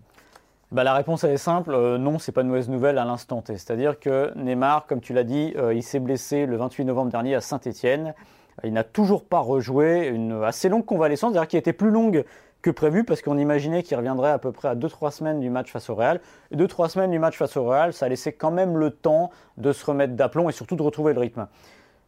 Bah, 0.73 0.85
la 0.85 0.95
réponse 0.95 1.25
est 1.25 1.37
simple, 1.37 1.75
euh, 1.75 1.99
non, 1.99 2.19
c'est 2.19 2.33
pas 2.33 2.40
une 2.40 2.49
mauvaise 2.49 2.71
nouvelle 2.71 2.97
à 2.97 3.04
l'instant 3.04 3.42
T. 3.42 3.59
C'est-à-dire 3.59 4.00
que 4.00 4.33
Neymar, 4.37 4.87
comme 4.87 5.02
tu 5.02 5.12
l'as 5.12 5.23
dit, 5.23 5.52
euh, 5.59 5.75
il 5.75 5.83
s'est 5.83 6.00
blessé 6.00 6.47
le 6.47 6.57
28 6.57 6.87
novembre 6.87 7.11
dernier 7.11 7.35
à 7.35 7.42
Saint-Étienne. 7.42 8.14
Il 8.64 8.73
n'a 8.73 8.85
toujours 8.85 9.23
pas 9.26 9.40
rejoué 9.40 10.07
une 10.07 10.45
assez 10.45 10.71
longue 10.71 10.87
convalescence, 10.87 11.33
c'est-à-dire 11.33 11.49
qui 11.49 11.59
était 11.59 11.75
plus 11.75 11.90
longue 11.90 12.25
que 12.62 12.70
prévu 12.70 13.04
parce 13.04 13.22
qu'on 13.22 13.38
imaginait 13.38 13.82
qu'il 13.82 13.96
reviendrait 13.96 14.30
à 14.30 14.38
peu 14.38 14.52
près 14.52 14.68
à 14.68 14.74
2-3 14.74 15.10
semaines 15.10 15.40
du 15.40 15.50
match 15.50 15.70
face 15.70 15.88
au 15.90 15.94
Real. 15.94 16.20
2-3 16.54 16.88
semaines 16.88 17.10
du 17.10 17.18
match 17.18 17.36
face 17.36 17.56
au 17.56 17.64
Real, 17.64 17.92
ça 17.92 18.06
a 18.06 18.08
laissé 18.08 18.32
quand 18.32 18.50
même 18.50 18.76
le 18.76 18.90
temps 18.90 19.30
de 19.56 19.72
se 19.72 19.84
remettre 19.84 20.14
d'aplomb 20.14 20.48
et 20.48 20.52
surtout 20.52 20.76
de 20.76 20.82
retrouver 20.82 21.14
le 21.14 21.20
rythme. 21.20 21.46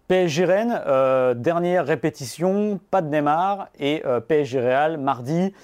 PSG 0.08 0.44
Rennes, 0.44 0.82
euh, 0.86 1.32
dernière 1.34 1.86
répétition, 1.86 2.78
pas 2.90 3.00
de 3.00 3.08
Neymar 3.08 3.68
et 3.78 4.02
euh, 4.04 4.20
PSG 4.20 4.60
Real 4.60 4.98
mardi. 4.98 5.54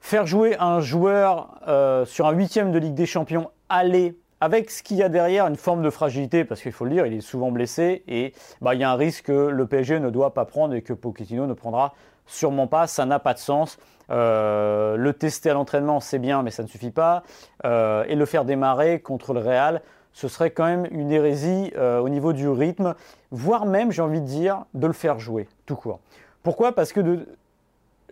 faire 0.00 0.26
jouer 0.26 0.56
un 0.60 0.80
joueur 0.80 1.58
euh, 1.66 2.04
sur 2.04 2.26
un 2.26 2.32
huitième 2.32 2.70
de 2.70 2.78
Ligue 2.78 2.94
des 2.94 3.06
Champions 3.06 3.50
aller 3.68 4.16
avec 4.40 4.70
ce 4.70 4.82
qu'il 4.82 4.98
y 4.98 5.02
a 5.02 5.08
derrière, 5.08 5.46
une 5.46 5.56
forme 5.56 5.82
de 5.82 5.90
fragilité, 5.90 6.44
parce 6.44 6.60
qu'il 6.62 6.70
faut 6.72 6.84
le 6.84 6.92
dire, 6.92 7.06
il 7.06 7.14
est 7.14 7.20
souvent 7.20 7.50
blessé, 7.50 8.04
et 8.06 8.32
bah, 8.60 8.74
il 8.74 8.80
y 8.80 8.84
a 8.84 8.90
un 8.90 8.94
risque 8.94 9.24
que 9.24 9.48
le 9.48 9.66
PSG 9.66 9.98
ne 9.98 10.10
doit 10.10 10.32
pas 10.32 10.44
prendre 10.44 10.74
et 10.74 10.82
que 10.82 10.92
Pochettino 10.92 11.46
ne 11.46 11.54
prendra 11.54 11.94
sûrement 12.28 12.68
pas, 12.68 12.86
ça 12.86 13.04
n'a 13.04 13.18
pas 13.18 13.34
de 13.34 13.38
sens. 13.38 13.78
Euh, 14.10 14.96
le 14.96 15.12
tester 15.12 15.50
à 15.50 15.54
l'entraînement, 15.54 16.00
c'est 16.00 16.18
bien, 16.18 16.42
mais 16.42 16.50
ça 16.50 16.62
ne 16.62 16.68
suffit 16.68 16.90
pas. 16.90 17.24
Euh, 17.64 18.04
et 18.06 18.14
le 18.14 18.24
faire 18.26 18.44
démarrer 18.44 19.00
contre 19.00 19.34
le 19.34 19.40
Real, 19.40 19.82
ce 20.12 20.28
serait 20.28 20.50
quand 20.50 20.64
même 20.64 20.86
une 20.90 21.10
hérésie 21.10 21.72
euh, 21.76 21.98
au 21.98 22.08
niveau 22.08 22.32
du 22.32 22.48
rythme, 22.48 22.94
voire 23.30 23.66
même, 23.66 23.90
j'ai 23.90 24.02
envie 24.02 24.20
de 24.20 24.26
dire, 24.26 24.64
de 24.74 24.86
le 24.86 24.92
faire 24.92 25.18
jouer, 25.18 25.48
tout 25.66 25.76
court. 25.76 26.00
Pourquoi? 26.42 26.72
Parce 26.72 26.92
que 26.92 27.26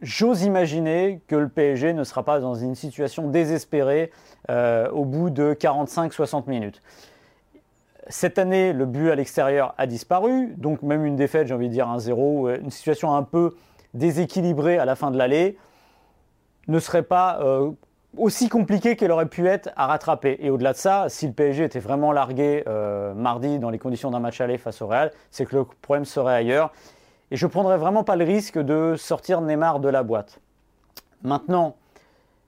j'ose 0.03 0.43
imaginer 0.43 1.21
que 1.27 1.37
le 1.37 1.49
PSG 1.49 1.95
ne 1.95 2.05
sera 2.05 2.23
pas 2.23 2.41
dans 2.41 2.55
une 2.55 2.75
situation 2.75 3.29
désespérée 3.29 4.11
au 4.49 5.05
bout 5.05 5.31
de 5.31 5.55
45-60 5.55 6.49
minutes. 6.49 6.83
Cette 8.09 8.39
année, 8.39 8.73
le 8.73 8.85
but 8.85 9.11
à 9.11 9.15
l'extérieur 9.15 9.75
a 9.79 9.87
disparu, 9.87 10.55
donc 10.59 10.83
même 10.83 11.05
une 11.07 11.17
défaite, 11.17 11.49
j'ai 11.49 11.55
envie 11.55 11.69
de 11.69 11.73
dire 11.73 11.89
un 11.89 11.99
0, 11.99 12.51
une 12.51 12.71
situation 12.71 13.15
un 13.15 13.23
peu 13.23 13.55
déséquilibrée 13.97 14.79
à 14.79 14.85
la 14.85 14.95
fin 14.97 15.11
de 15.11 15.19
l'allée 15.19 15.57
ne 16.69 16.79
serait 16.79 17.03
pas 17.03 17.41
euh, 17.41 17.71
aussi 18.17 18.49
compliquée 18.49 18.97
qu'elle 18.97 19.13
aurait 19.13 19.29
pu 19.29 19.47
être 19.47 19.71
à 19.77 19.87
rattraper. 19.87 20.37
Et 20.41 20.51
au-delà 20.51 20.73
de 20.73 20.79
ça, 20.79 21.07
si 21.09 21.27
le 21.27 21.33
PSG 21.33 21.65
était 21.65 21.81
vraiment 21.81 22.13
largué 22.13 22.65
euh, 22.67 23.15
mardi 23.15 23.59
dans 23.59 23.71
les 23.71 23.79
conditions 23.79 24.11
d'un 24.11 24.21
match 24.21 24.41
aller 24.41 24.59
face 24.59 24.83
au 24.83 24.87
Real, 24.87 25.13
c'est 25.31 25.47
que 25.47 25.57
le 25.57 25.65
problème 25.83 26.05
serait 26.05 26.35
ailleurs. 26.35 26.73
Et 27.31 27.37
je 27.37 27.47
ne 27.47 27.51
prendrais 27.51 27.77
vraiment 27.77 28.05
pas 28.05 28.17
le 28.17 28.25
risque 28.25 28.59
de 28.59 28.95
sortir 28.97 29.41
Neymar 29.41 29.81
de 29.81 29.89
la 29.89 30.03
boîte. 30.03 30.41
Maintenant, 31.23 31.77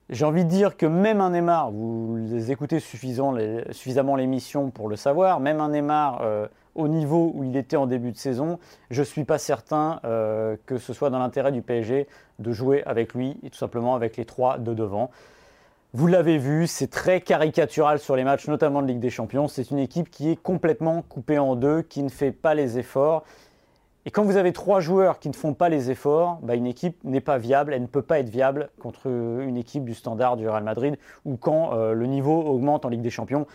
j'ai 0.09 0.25
envie 0.25 0.45
de 0.45 0.49
dire 0.49 0.77
que 0.77 0.85
même 0.85 1.21
un 1.21 1.31
Neymar, 1.31 1.71
vous 1.71 2.51
écoutez 2.51 2.79
suffisamment 2.79 4.15
l'émission 4.15 4.71
pour 4.71 4.89
le 4.89 4.95
savoir, 4.95 5.39
même 5.39 5.59
un 5.59 5.69
Neymar 5.69 6.21
euh, 6.21 6.47
au 6.79 6.87
niveau 6.87 7.31
où 7.35 7.43
il 7.43 7.55
était 7.57 7.75
en 7.75 7.85
début 7.85 8.11
de 8.11 8.17
saison, 8.17 8.57
je 8.89 9.01
ne 9.01 9.05
suis 9.05 9.25
pas 9.25 9.37
certain 9.37 9.99
euh, 10.05 10.55
que 10.65 10.77
ce 10.77 10.93
soit 10.93 11.09
dans 11.09 11.19
l'intérêt 11.19 11.51
du 11.51 11.61
PSG 11.61 12.07
de 12.39 12.51
jouer 12.51 12.83
avec 12.85 13.13
lui 13.13 13.37
et 13.43 13.49
tout 13.49 13.57
simplement 13.57 13.95
avec 13.95 14.17
les 14.17 14.25
trois 14.25 14.57
de 14.57 14.73
devant. 14.73 15.11
Vous 15.93 16.07
l'avez 16.07 16.37
vu, 16.37 16.67
c'est 16.67 16.87
très 16.87 17.19
caricatural 17.19 17.99
sur 17.99 18.15
les 18.15 18.23
matchs, 18.23 18.47
notamment 18.47 18.81
de 18.81 18.87
Ligue 18.87 18.99
des 18.99 19.09
Champions. 19.09 19.47
C'est 19.47 19.71
une 19.71 19.79
équipe 19.79 20.09
qui 20.09 20.29
est 20.29 20.35
complètement 20.35 21.01
coupée 21.01 21.39
en 21.39 21.55
deux, 21.55 21.81
qui 21.81 22.03
ne 22.03 22.09
fait 22.09 22.31
pas 22.31 22.53
les 22.53 22.77
efforts. 22.77 23.23
Et 24.05 24.11
quand 24.11 24.23
vous 24.23 24.37
avez 24.37 24.53
trois 24.53 24.79
joueurs 24.79 25.19
qui 25.19 25.29
ne 25.29 25.33
font 25.33 25.53
pas 25.53 25.67
les 25.67 25.91
efforts, 25.91 26.39
bah, 26.41 26.55
une 26.55 26.67
équipe 26.67 27.03
n'est 27.03 27.21
pas 27.21 27.37
viable, 27.37 27.73
elle 27.73 27.81
ne 27.81 27.87
peut 27.87 28.01
pas 28.01 28.19
être 28.19 28.29
viable 28.29 28.69
contre 28.79 29.07
une 29.07 29.57
équipe 29.57 29.83
du 29.83 29.93
standard 29.93 30.37
du 30.37 30.47
Real 30.47 30.63
Madrid 30.63 30.97
ou 31.25 31.37
quand 31.37 31.73
euh, 31.73 31.93
le 31.93 32.05
niveau 32.05 32.39
augmente 32.39 32.85
en 32.85 32.89
Ligue 32.89 33.01
des 33.01 33.09
Champions. 33.09 33.45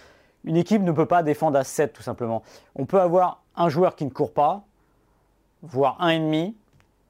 Une 0.44 0.56
équipe 0.56 0.82
ne 0.82 0.92
peut 0.92 1.06
pas 1.06 1.22
défendre 1.22 1.58
à 1.58 1.64
7 1.64 1.92
tout 1.92 2.02
simplement. 2.02 2.42
On 2.76 2.86
peut 2.86 3.00
avoir 3.00 3.42
un 3.56 3.68
joueur 3.68 3.96
qui 3.96 4.04
ne 4.04 4.10
court 4.10 4.32
pas, 4.32 4.64
voire 5.62 5.96
un 6.00 6.10
ennemi, 6.10 6.54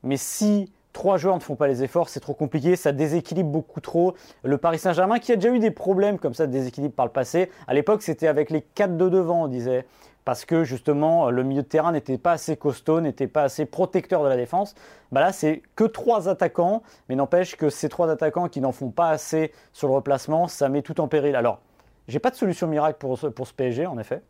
mais 0.03 0.17
si 0.17 0.71
trois 0.93 1.17
joueurs 1.17 1.35
ne 1.35 1.41
font 1.41 1.57
pas 1.57 1.67
les 1.67 1.83
efforts, 1.83 2.09
c'est 2.09 2.21
trop 2.21 2.35
compliqué, 2.35 2.77
ça 2.77 2.93
déséquilibre 2.93 3.51
beaucoup 3.51 3.81
trop. 3.81 4.15
Le 4.45 4.59
Paris 4.59 4.79
Saint-Germain, 4.79 5.19
qui 5.19 5.33
a 5.33 5.37
déjà 5.37 5.53
eu 5.53 5.59
des 5.59 5.73
problèmes 5.73 6.19
comme 6.19 6.35
ça 6.35 6.47
de 6.47 6.53
déséquilibre 6.53 6.95
par 6.95 7.07
le 7.07 7.13
passé, 7.13 7.51
à 7.67 7.75
l'époque 7.75 8.03
c'était 8.03 8.29
avec 8.29 8.51
les 8.51 8.63
4 8.63 8.97
de 8.97 9.09
devant, 9.09 9.45
on 9.45 9.49
disait, 9.49 9.87
parce 10.25 10.45
que 10.45 10.65
justement 10.65 11.31
le 11.31 11.43
milieu 11.43 11.63
de 11.63 11.67
terrain 11.67 11.93
n'était 11.93 12.19
pas 12.19 12.33
assez 12.33 12.57
costaud, 12.57 13.01
n'était 13.01 13.27
pas 13.27 13.43
assez 13.43 13.67
protecteur 13.67 14.23
de 14.23 14.29
la 14.29 14.37
défense. 14.37 14.75
Bah 15.13 15.21
là, 15.21 15.33
c'est 15.33 15.63
que 15.77 15.85
trois 15.85 16.29
attaquants, 16.29 16.83
mais 17.09 17.15
n'empêche 17.15 17.57
que 17.57 17.69
ces 17.69 17.89
trois 17.89 18.09
attaquants 18.11 18.49
qui 18.49 18.61
n'en 18.61 18.73
font 18.73 18.91
pas 18.91 19.11
assez 19.11 19.53
sur 19.73 19.89
le 19.89 19.95
replacement, 19.95 20.49
ça 20.49 20.69
met 20.69 20.83
tout 20.83 21.01
en 21.01 21.09
péril. 21.09 21.37
Alors, 21.37 21.61
j'ai 22.09 22.19
pas 22.19 22.31
de 22.31 22.37
solution 22.37 22.67
miracle 22.67 22.99
pour 22.99 23.19
ce, 23.19 23.27
pour 23.27 23.47
ce 23.47 23.55
PSG, 23.55 23.87
en 23.87 23.99
effet. 23.99 24.23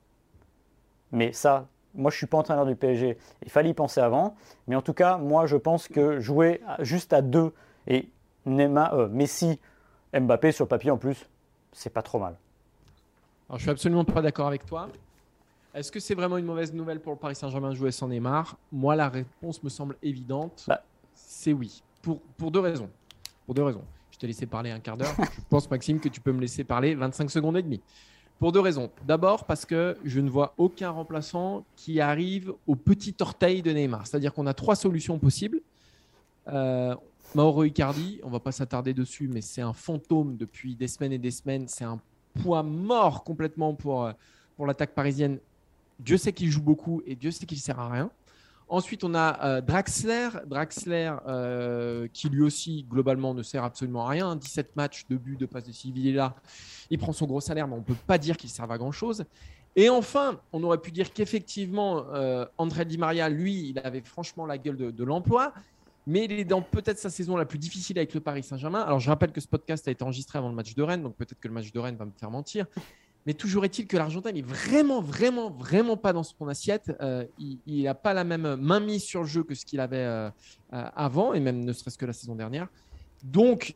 Mais 1.12 1.32
ça, 1.32 1.68
moi, 1.94 2.10
je 2.10 2.16
suis 2.16 2.26
pas 2.26 2.38
entraîneur 2.38 2.66
du 2.66 2.76
PSG. 2.76 3.18
Il 3.44 3.50
fallait 3.50 3.70
y 3.70 3.74
penser 3.74 4.00
avant. 4.00 4.34
Mais 4.66 4.76
en 4.76 4.82
tout 4.82 4.94
cas, 4.94 5.16
moi, 5.16 5.46
je 5.46 5.56
pense 5.56 5.88
que 5.88 6.20
jouer 6.20 6.60
juste 6.80 7.12
à 7.12 7.22
deux 7.22 7.52
et 7.86 8.08
Neymar, 8.46 8.94
euh, 8.94 9.08
Messi, 9.08 9.60
Mbappé 10.12 10.52
sur 10.52 10.68
papier 10.68 10.90
en 10.90 10.98
plus, 10.98 11.28
c'est 11.72 11.90
pas 11.90 12.02
trop 12.02 12.18
mal. 12.18 12.36
Alors, 13.48 13.58
je 13.58 13.62
suis 13.64 13.70
absolument 13.70 14.04
pas 14.04 14.22
d'accord 14.22 14.46
avec 14.46 14.64
toi. 14.66 14.88
Est-ce 15.74 15.90
que 15.90 16.00
c'est 16.00 16.14
vraiment 16.14 16.38
une 16.38 16.44
mauvaise 16.44 16.72
nouvelle 16.72 17.00
pour 17.00 17.12
le 17.12 17.18
Paris 17.18 17.34
Saint-Germain 17.34 17.70
de 17.70 17.74
jouer 17.74 17.90
sans 17.90 18.08
Neymar? 18.08 18.56
Moi, 18.70 18.94
la 18.94 19.08
réponse 19.08 19.62
me 19.62 19.68
semble 19.68 19.96
évidente. 20.02 20.64
Bah. 20.68 20.82
C'est 21.14 21.52
oui. 21.52 21.82
Pour, 22.02 22.20
pour 22.36 22.50
deux 22.50 22.60
raisons. 22.60 22.88
Pour 23.44 23.54
deux 23.54 23.64
raisons. 23.64 23.84
T'ai 24.24 24.28
laissé 24.28 24.46
parler 24.46 24.70
un 24.70 24.80
quart 24.80 24.96
d'heure. 24.96 25.14
Je 25.18 25.42
pense, 25.50 25.70
Maxime, 25.70 26.00
que 26.00 26.08
tu 26.08 26.18
peux 26.18 26.32
me 26.32 26.40
laisser 26.40 26.64
parler 26.64 26.94
25 26.94 27.30
secondes 27.30 27.58
et 27.58 27.62
demie. 27.62 27.82
Pour 28.38 28.52
deux 28.52 28.60
raisons. 28.60 28.90
D'abord, 29.06 29.44
parce 29.44 29.66
que 29.66 29.98
je 30.02 30.18
ne 30.18 30.30
vois 30.30 30.54
aucun 30.56 30.88
remplaçant 30.88 31.66
qui 31.76 32.00
arrive 32.00 32.54
au 32.66 32.74
petit 32.74 33.14
orteil 33.20 33.60
de 33.60 33.70
Neymar. 33.70 34.06
C'est-à-dire 34.06 34.32
qu'on 34.32 34.46
a 34.46 34.54
trois 34.54 34.76
solutions 34.76 35.18
possibles. 35.18 35.60
Euh, 36.48 36.94
Mauro 37.34 37.64
Icardi, 37.64 38.20
on 38.22 38.30
va 38.30 38.40
pas 38.40 38.50
s'attarder 38.50 38.94
dessus, 38.94 39.28
mais 39.28 39.42
c'est 39.42 39.60
un 39.60 39.74
fantôme 39.74 40.38
depuis 40.38 40.74
des 40.74 40.88
semaines 40.88 41.12
et 41.12 41.18
des 41.18 41.30
semaines. 41.30 41.68
C'est 41.68 41.84
un 41.84 42.00
poids 42.42 42.62
mort 42.62 43.24
complètement 43.24 43.74
pour, 43.74 44.06
euh, 44.06 44.12
pour 44.56 44.66
l'attaque 44.66 44.94
parisienne. 44.94 45.38
Dieu 46.00 46.16
sait 46.16 46.32
qu'il 46.32 46.50
joue 46.50 46.62
beaucoup 46.62 47.02
et 47.04 47.14
Dieu 47.14 47.30
sait 47.30 47.44
qu'il 47.44 47.60
sert 47.60 47.78
à 47.78 47.90
rien. 47.90 48.10
Ensuite, 48.68 49.04
on 49.04 49.14
a 49.14 49.44
euh, 49.44 49.60
Draxler, 49.60 50.28
Draxler 50.46 51.12
euh, 51.26 52.08
qui 52.12 52.28
lui 52.28 52.42
aussi, 52.42 52.86
globalement, 52.88 53.34
ne 53.34 53.42
sert 53.42 53.62
absolument 53.62 54.06
à 54.06 54.10
rien. 54.10 54.36
17 54.36 54.74
matchs, 54.76 55.06
de 55.08 55.16
buts, 55.16 55.36
de 55.36 55.46
passes 55.46 55.64
de 55.64 56.12
là. 56.12 56.34
Il 56.90 56.98
prend 56.98 57.12
son 57.12 57.26
gros 57.26 57.40
salaire, 57.40 57.68
mais 57.68 57.74
on 57.74 57.78
ne 57.78 57.84
peut 57.84 57.96
pas 58.06 58.18
dire 58.18 58.36
qu'il 58.36 58.50
serve 58.50 58.72
à 58.72 58.78
grand-chose. 58.78 59.24
Et 59.76 59.90
enfin, 59.90 60.40
on 60.52 60.62
aurait 60.62 60.78
pu 60.78 60.92
dire 60.92 61.12
qu'effectivement, 61.12 62.06
euh, 62.14 62.46
André 62.58 62.84
Di 62.84 62.96
Maria, 62.96 63.28
lui, 63.28 63.70
il 63.70 63.78
avait 63.80 64.00
franchement 64.00 64.46
la 64.46 64.56
gueule 64.56 64.76
de, 64.76 65.04
l'emploi, 65.04 65.52
mais 66.06 66.24
il 66.24 66.32
est 66.32 66.44
dans 66.44 66.62
peut-être 66.62 66.98
sa 66.98 67.10
saison 67.10 67.36
la 67.36 67.44
plus 67.44 67.58
difficile 67.58 67.98
avec 67.98 68.14
le 68.14 68.20
Paris 68.20 68.44
Saint-Germain. 68.44 68.80
Alors, 68.80 69.00
je 69.00 69.10
rappelle 69.10 69.32
que 69.32 69.40
ce 69.40 69.48
podcast 69.48 69.86
a 69.88 69.90
été 69.90 70.04
enregistré 70.04 70.38
avant 70.38 70.48
le 70.48 70.54
match 70.54 70.74
de 70.74 70.82
Rennes, 70.82 71.02
donc 71.02 71.16
peut-être 71.16 71.40
que 71.40 71.48
le 71.48 71.54
match 71.54 71.72
de 71.72 71.78
Rennes 71.78 71.96
va 71.96 72.04
me 72.04 72.12
faire 72.12 72.30
mentir. 72.30 72.66
Mais 73.26 73.32
toujours 73.32 73.64
est-il 73.64 73.86
que 73.86 73.96
l'Argentin 73.96 74.32
n'est 74.32 74.42
vraiment, 74.42 75.00
vraiment, 75.00 75.50
vraiment 75.50 75.96
pas 75.96 76.12
dans 76.12 76.22
son 76.22 76.46
assiette. 76.46 76.92
Euh, 77.00 77.24
il 77.38 77.82
n'a 77.84 77.94
pas 77.94 78.12
la 78.12 78.24
même 78.24 78.56
main 78.56 78.80
mise 78.80 79.02
sur 79.02 79.22
le 79.22 79.26
jeu 79.26 79.42
que 79.42 79.54
ce 79.54 79.64
qu'il 79.64 79.80
avait 79.80 79.96
euh, 79.96 80.28
euh, 80.74 80.84
avant, 80.94 81.32
et 81.32 81.40
même 81.40 81.64
ne 81.64 81.72
serait-ce 81.72 81.96
que 81.96 82.04
la 82.04 82.12
saison 82.12 82.34
dernière. 82.34 82.68
Donc, 83.22 83.72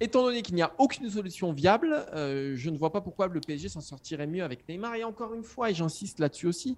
étant 0.00 0.22
donné 0.22 0.42
qu'il 0.42 0.54
n'y 0.54 0.62
a 0.62 0.72
aucune 0.76 1.08
solution 1.08 1.52
viable, 1.52 2.04
je 2.12 2.70
ne 2.70 2.76
vois 2.76 2.92
pas 2.92 3.00
pourquoi 3.00 3.26
le 3.28 3.40
PSG 3.40 3.70
s'en 3.70 3.80
sortirait 3.80 4.26
mieux 4.26 4.44
avec 4.44 4.68
Neymar. 4.68 4.96
Et 4.96 5.04
encore 5.04 5.32
une 5.32 5.44
fois, 5.44 5.70
et 5.70 5.74
j'insiste 5.74 6.18
là-dessus 6.18 6.46
aussi, 6.46 6.76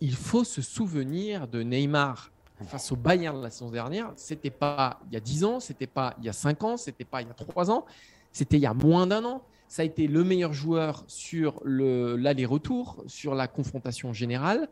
il 0.00 0.16
faut 0.16 0.42
se 0.42 0.62
souvenir 0.62 1.46
de 1.46 1.62
Neymar 1.62 2.32
face 2.66 2.90
au 2.90 2.96
Bayern 2.96 3.40
la 3.40 3.50
saison 3.50 3.70
dernière. 3.70 4.12
C'était 4.16 4.50
pas 4.50 4.98
il 5.06 5.14
y 5.14 5.16
a 5.16 5.20
10 5.20 5.44
ans, 5.44 5.60
c'était 5.60 5.86
pas 5.86 6.16
il 6.18 6.24
y 6.24 6.28
a 6.28 6.32
5 6.32 6.64
ans, 6.64 6.76
c'était 6.76 7.04
pas 7.04 7.22
il 7.22 7.28
y 7.28 7.30
a 7.30 7.34
3 7.34 7.70
ans, 7.70 7.84
c'était 8.32 8.56
il 8.56 8.62
y 8.62 8.66
a 8.66 8.74
moins 8.74 9.06
d'un 9.06 9.24
an. 9.24 9.42
Ça 9.68 9.82
a 9.82 9.84
été 9.84 10.06
le 10.06 10.24
meilleur 10.24 10.52
joueur 10.52 11.04
sur 11.08 11.60
l'aller-retour, 11.64 13.02
sur 13.06 13.34
la 13.34 13.48
confrontation 13.48 14.12
générale. 14.12 14.68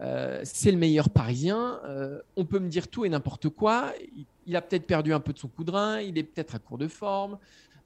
Euh, 0.00 0.40
c'est 0.44 0.70
le 0.70 0.76
meilleur 0.76 1.08
parisien. 1.10 1.80
Euh, 1.84 2.20
on 2.36 2.44
peut 2.44 2.58
me 2.58 2.68
dire 2.68 2.88
tout 2.88 3.04
et 3.04 3.08
n'importe 3.08 3.48
quoi. 3.48 3.92
Il, 4.46 4.56
a 4.56 4.60
peut-être 4.60 4.86
perdu 4.86 5.12
un 5.12 5.20
peu 5.20 5.32
de 5.32 5.38
son 5.38 5.48
coup. 5.48 5.64
Il 6.02 6.18
est 6.18 6.22
peut-être 6.22 6.54
à 6.54 6.58
court 6.58 6.78
de 6.78 6.88
forme. 6.88 7.38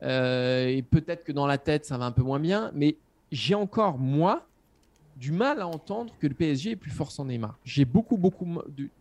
Euh, 0.03 0.67
et 0.67 0.83
peut-être 0.83 1.25
que 1.25 1.33
dans 1.33 1.47
la 1.47 1.59
tête, 1.59 1.85
ça 1.85 1.99
va 1.99 2.07
un 2.07 2.13
peu 2.13 2.23
moins 2.23 2.41
bien. 2.41 2.73
Mais 2.75 2.97
j'ai 3.31 3.55
encore, 3.55 3.99
moi, 3.99 4.47
du 5.17 5.31
mal 5.31 5.61
à 5.61 5.69
entendre 5.69 6.13
que 6.19 6.27
le 6.27 6.35
PSG 6.35 6.73
est 6.73 6.77
plus 6.77 6.91
fort 6.91 7.13
sans 7.13 7.27
Neymar. 7.27 7.59
J'ai 7.65 7.85
beaucoup, 7.85 8.17
beaucoup 8.17 8.47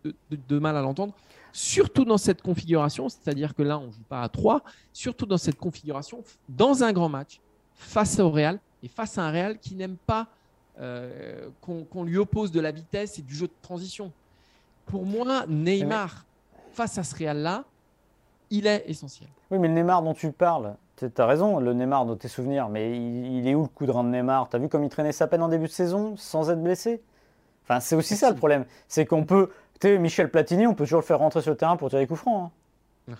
de 0.03 0.59
mal 0.59 0.75
à 0.75 0.81
l'entendre 0.81 1.15
surtout 1.51 2.05
dans 2.05 2.17
cette 2.17 2.41
configuration, 2.41 3.09
c'est-à-dire 3.09 3.55
que 3.55 3.63
là, 3.63 3.79
on 3.79 3.87
ne 3.87 3.91
joue 3.91 4.03
pas 4.07 4.21
à 4.21 4.29
3, 4.29 4.63
surtout 4.93 5.25
dans 5.25 5.37
cette 5.37 5.57
configuration, 5.57 6.23
dans 6.47 6.83
un 6.83 6.93
grand 6.93 7.09
match, 7.09 7.39
face 7.75 8.19
au 8.19 8.29
Real, 8.29 8.59
et 8.83 8.87
face 8.87 9.17
à 9.17 9.23
un 9.23 9.31
Real 9.31 9.57
qui 9.57 9.75
n'aime 9.75 9.97
pas 10.05 10.27
euh, 10.79 11.49
qu'on 11.61 12.03
lui 12.03 12.17
oppose 12.17 12.51
de 12.51 12.61
la 12.61 12.71
vitesse 12.71 13.19
et 13.19 13.21
du 13.21 13.35
jeu 13.35 13.47
de 13.47 13.53
transition. 13.61 14.11
Pour 14.85 15.05
moi, 15.05 15.45
Neymar, 15.47 16.25
face 16.71 16.97
à 16.97 17.03
ce 17.03 17.15
Real-là, 17.15 17.65
il 18.49 18.65
est 18.65 18.83
essentiel. 18.87 19.29
Oui, 19.51 19.59
mais 19.59 19.67
le 19.67 19.73
Neymar 19.73 20.01
dont 20.01 20.13
tu 20.13 20.31
parles, 20.31 20.75
tu 20.95 21.05
as 21.17 21.25
raison, 21.25 21.59
le 21.59 21.73
Neymar 21.73 22.05
de 22.05 22.15
tes 22.15 22.27
souvenirs, 22.27 22.69
mais 22.69 22.97
il, 22.97 23.47
est 23.47 23.55
où 23.55 23.63
le 23.63 23.67
coup 23.67 23.85
de 23.85 23.91
rein 23.91 24.03
de 24.03 24.09
Neymar? 24.09 24.49
Tu 24.49 24.55
as 24.55 24.59
vu 24.59 24.69
comme 24.69 24.83
il 24.83 24.89
traînait 24.89 25.11
sa 25.11 25.27
peine 25.27 25.43
en 25.43 25.49
début 25.49 25.67
de 25.67 25.71
saison 25.71 26.15
sans 26.17 26.49
être 26.49 26.61
blessé? 26.61 27.01
Enfin, 27.63 27.79
c'est 27.79 27.95
aussi 27.95 28.15
ça 28.15 28.29
le 28.29 28.35
problème. 28.35 28.65
C'est 28.87 29.05
qu'on 29.05 29.25
peut 29.25 29.49
Michel 29.83 30.29
Platini, 30.29 30.67
on 30.67 30.74
peut 30.74 30.83
toujours 30.83 31.00
le 31.00 31.05
faire 31.05 31.19
rentrer 31.19 31.41
sur 31.41 31.51
le 31.51 31.57
terrain 31.57 31.77
pour 31.77 31.89
tirer 31.89 32.01
les 32.01 32.07
coups 32.07 32.19
francs. 32.19 32.51
Hein. 33.09 33.15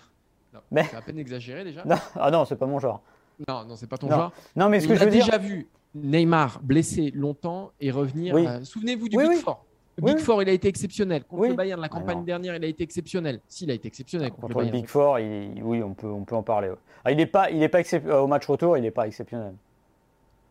Non, 0.52 0.60
mais... 0.70 0.84
C'est 0.84 0.96
à 0.96 1.02
peine 1.02 1.18
exagéré 1.18 1.64
déjà. 1.64 1.84
Ah 2.16 2.30
non, 2.30 2.44
c'est 2.44 2.56
pas 2.56 2.66
mon 2.66 2.78
genre. 2.78 3.02
Non, 3.48 3.64
non, 3.64 3.76
c'est 3.76 3.86
pas 3.86 3.96
ton 3.96 4.08
genre. 4.08 4.32
Non, 4.54 4.68
mais 4.68 4.80
ce 4.80 4.88
que 4.88 4.94
je 4.94 5.04
veux 5.04 5.10
déjà 5.10 5.38
vu 5.38 5.68
Neymar 5.94 6.60
blessé 6.62 7.10
longtemps 7.14 7.72
et 7.80 7.90
revenir. 7.90 8.36
Euh, 8.36 8.62
souvenez-vous 8.62 9.08
du 9.08 9.16
but 9.16 9.36
fort. 9.38 9.64
Big 9.98 10.18
Four, 10.18 10.42
il 10.42 10.48
a 10.48 10.52
été 10.52 10.68
exceptionnel. 10.68 11.24
Contre 11.24 11.48
le 11.48 11.54
Bayern, 11.54 11.80
la 11.80 11.88
campagne 11.88 12.24
dernière, 12.24 12.56
il 12.56 12.64
a 12.64 12.68
été 12.68 12.82
exceptionnel. 12.82 13.40
S'il 13.48 13.70
a 13.70 13.74
été 13.74 13.88
exceptionnel 13.88 14.30
contre, 14.30 14.62
le, 14.62 14.70
Big 14.70 14.86
Four, 14.86 15.14
oui, 15.14 15.82
on 15.82 15.92
peut, 15.92 16.06
on 16.06 16.24
peut 16.24 16.36
en 16.36 16.42
parler. 16.42 16.70
Ah, 17.04 17.10
il 17.10 17.18
n'est 17.18 17.26
pas, 17.26 17.50
il 17.50 17.62
est 17.62 17.68
pas 17.68 17.82
au 18.18 18.26
match 18.26 18.46
retour, 18.46 18.78
il 18.78 18.82
n'est 18.82 18.90
pas 18.90 19.06
exceptionnel. 19.06 19.54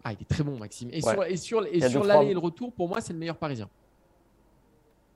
Ah, 0.03 0.11
il 0.13 0.21
est 0.21 0.29
très 0.29 0.43
bon, 0.43 0.57
Maxime. 0.57 0.89
Et 0.91 1.01
sur, 1.01 1.23
et 1.23 1.37
sur, 1.37 1.65
et 1.65 1.81
sur 1.89 2.03
l'aller 2.03 2.29
et 2.29 2.33
le 2.33 2.39
retour, 2.39 2.71
pour 2.71 2.87
moi, 2.87 3.01
c'est 3.01 3.13
le 3.13 3.19
meilleur 3.19 3.37
parisien. 3.37 3.69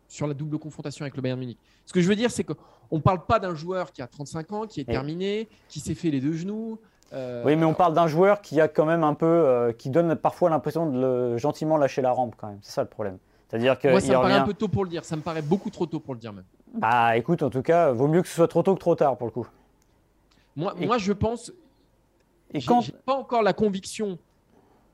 Sur 0.07 0.27
la 0.27 0.33
double 0.33 0.59
confrontation 0.59 1.03
avec 1.03 1.15
le 1.15 1.21
Bayern 1.21 1.39
Munich. 1.39 1.57
Ce 1.85 1.93
que 1.93 2.01
je 2.01 2.07
veux 2.07 2.15
dire, 2.15 2.29
c'est 2.29 2.43
qu'on 2.43 2.55
ne 2.91 3.01
parle 3.01 3.25
pas 3.25 3.39
d'un 3.39 3.55
joueur 3.55 3.91
qui 3.91 4.01
a 4.01 4.07
35 4.07 4.51
ans, 4.51 4.67
qui 4.67 4.81
est 4.81 4.85
terminé, 4.85 5.49
qui 5.69 5.79
s'est 5.79 5.95
fait 5.95 6.11
les 6.11 6.21
deux 6.21 6.33
genoux. 6.33 6.79
Euh, 7.13 7.43
oui, 7.45 7.55
mais 7.55 7.65
on 7.65 7.73
parle 7.73 7.93
d'un 7.93 8.07
joueur 8.07 8.41
qui 8.41 8.59
a 8.59 8.67
quand 8.67 8.85
même 8.85 9.03
un 9.03 9.13
peu, 9.13 9.25
euh, 9.25 9.71
qui 9.71 9.89
donne 9.89 10.15
parfois 10.15 10.49
l'impression 10.49 10.89
de 10.89 10.99
le, 10.99 11.37
gentiment 11.37 11.77
lâcher 11.77 12.01
la 12.01 12.11
rampe 12.11 12.35
quand 12.37 12.47
même. 12.47 12.59
C'est 12.61 12.73
ça 12.73 12.83
le 12.83 12.89
problème. 12.89 13.17
C'est-à-dire 13.47 13.77
que 13.77 13.87
moi, 13.87 14.01
ça 14.01 14.07
me 14.07 14.13
paraît 14.13 14.33
un 14.33 14.45
peu 14.45 14.53
tôt 14.53 14.67
pour 14.67 14.83
le 14.83 14.89
dire. 14.89 15.05
Ça 15.05 15.15
me 15.15 15.21
paraît 15.21 15.43
beaucoup 15.43 15.69
trop 15.69 15.85
tôt 15.85 15.99
pour 15.99 16.13
le 16.15 16.19
dire 16.19 16.33
même. 16.33 16.45
Bah, 16.73 17.15
écoute, 17.17 17.43
en 17.43 17.51
tout 17.51 17.61
cas, 17.61 17.91
vaut 17.91 18.07
mieux 18.07 18.21
que 18.21 18.27
ce 18.27 18.35
soit 18.35 18.47
trop 18.47 18.63
tôt 18.63 18.73
que 18.73 18.79
trop 18.79 18.95
tard 18.95 19.15
pour 19.17 19.27
le 19.27 19.31
coup. 19.31 19.47
Moi, 20.55 20.73
moi 20.79 20.97
je 20.97 21.13
pense. 21.13 21.51
Et 22.53 22.61
quand 22.61 22.81
j'ai 22.81 22.91
pas 22.91 23.15
encore 23.15 23.43
la 23.43 23.53
conviction 23.53 24.17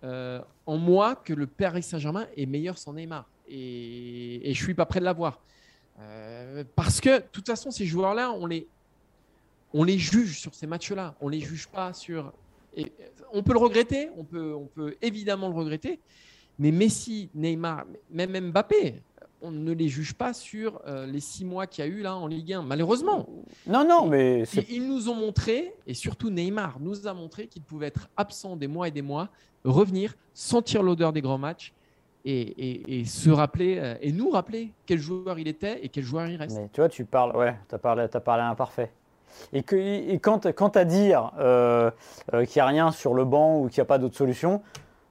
euh, 0.03 0.41
en 0.65 0.77
moi 0.77 1.15
que 1.15 1.33
le 1.33 1.47
Paris 1.47 1.83
Saint-Germain 1.83 2.25
est 2.37 2.45
meilleur 2.45 2.77
sans 2.77 2.93
Neymar. 2.93 3.27
Et, 3.49 4.49
et 4.49 4.53
je 4.53 4.63
suis 4.63 4.73
pas 4.73 4.85
prêt 4.85 4.99
de 4.99 5.05
l'avoir. 5.05 5.41
Euh, 6.01 6.63
parce 6.75 7.01
que, 7.01 7.17
de 7.17 7.25
toute 7.31 7.47
façon, 7.47 7.71
ces 7.71 7.85
joueurs-là, 7.85 8.31
on 8.31 8.45
les, 8.45 8.67
on 9.73 9.83
les 9.83 9.97
juge 9.97 10.39
sur 10.39 10.53
ces 10.53 10.67
matchs-là. 10.67 11.15
On 11.21 11.27
les 11.27 11.39
juge 11.39 11.67
pas 11.67 11.93
sur. 11.93 12.31
Et 12.75 12.91
on 13.33 13.43
peut 13.43 13.53
le 13.53 13.59
regretter, 13.59 14.09
on 14.17 14.23
peut, 14.23 14.53
on 14.53 14.65
peut 14.67 14.95
évidemment 15.01 15.49
le 15.49 15.55
regretter. 15.55 15.99
Mais 16.57 16.71
Messi, 16.71 17.29
Neymar, 17.33 17.85
même 18.11 18.51
Mbappé, 18.51 19.01
on 19.41 19.51
ne 19.51 19.71
les 19.71 19.87
juge 19.87 20.13
pas 20.13 20.33
sur 20.33 20.81
euh, 20.85 21.05
les 21.05 21.21
six 21.21 21.45
mois 21.45 21.65
qu'il 21.65 21.85
y 21.85 21.87
a 21.87 21.89
eu 21.89 22.01
là 22.01 22.15
en 22.15 22.27
Ligue 22.27 22.53
1, 22.53 22.63
malheureusement. 22.63 23.27
Non, 23.65 23.87
non, 23.87 24.07
mais. 24.07 24.43
Ils, 24.69 24.85
nous 24.85 25.07
ont 25.07 25.15
montré, 25.15 25.73
et 25.87 25.93
surtout 25.93 26.29
Neymar 26.29 26.79
nous 26.79 27.07
a 27.07 27.13
montré 27.13 27.47
qu'il 27.47 27.61
pouvait 27.61 27.87
être 27.87 28.09
absent 28.17 28.57
des 28.57 28.67
mois 28.67 28.89
et 28.89 28.91
des 28.91 29.01
mois, 29.01 29.29
revenir, 29.63 30.15
sentir 30.33 30.83
l'odeur 30.83 31.13
des 31.13 31.21
grands 31.21 31.37
matchs 31.37 31.73
et, 32.25 33.03
se 33.05 33.29
rappeler, 33.29 33.77
euh, 33.79 33.95
et 34.01 34.11
nous 34.11 34.29
rappeler 34.29 34.71
quel 34.85 34.99
joueur 34.99 35.39
il 35.39 35.47
était 35.47 35.83
et 35.83 35.89
quel 35.89 36.03
joueur 36.03 36.27
il 36.27 36.35
reste. 36.35 36.57
Mais 36.57 36.69
tu 36.71 36.81
vois, 36.81 36.89
tu 36.89 37.05
parles, 37.05 37.35
ouais, 37.35 37.55
tu 37.67 37.75
as 37.75 37.77
parlé, 37.77 38.03
as 38.11 38.19
parlé 38.19 38.43
imparfait. 38.43 38.91
Et, 39.53 39.63
et 40.13 40.19
quand, 40.19 40.51
quand 40.53 40.75
à 40.75 40.85
dire 40.85 41.31
euh, 41.39 41.91
euh, 42.33 42.45
qu'il 42.45 42.59
n'y 42.59 42.63
a 42.63 42.65
rien 42.65 42.91
sur 42.91 43.13
le 43.13 43.25
banc 43.25 43.59
ou 43.59 43.69
qu'il 43.69 43.79
n'y 43.79 43.83
a 43.83 43.85
pas 43.85 43.97
d'autre 43.97 44.17
solution, 44.17 44.61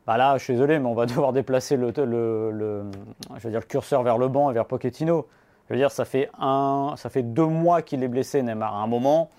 bah 0.07 0.17
là, 0.17 0.37
je 0.39 0.45
suis 0.45 0.55
désolé, 0.55 0.79
mais 0.79 0.87
on 0.87 0.95
va 0.95 1.07
devoir 1.07 1.33
déplacer 1.33 1.77
le, 1.77 1.93
le, 1.97 2.85
je 3.37 3.43
veux 3.43 3.51
dire, 3.51 3.61
le 3.61 3.67
curseur 3.67 4.03
vers 4.03 4.19
le 4.19 4.29
banc 4.29 4.51
et 4.51 4.55
vers 4.55 4.67
Pochettino. 4.67 5.27
Je 5.69 5.75
veux 5.75 5.79
dire, 5.79 5.91
ça 5.91 6.05
fait, 6.05 6.31
un, 6.39 6.95
ça 6.97 7.11
fait 7.11 7.23
deux 7.23 7.47
mois 7.47 7.83
qu'il 7.83 8.03
est 8.03 8.09
blessé, 8.09 8.43
Neymar. 8.43 8.75
À 8.75 8.79
un 8.79 8.87
moment, 8.87 9.31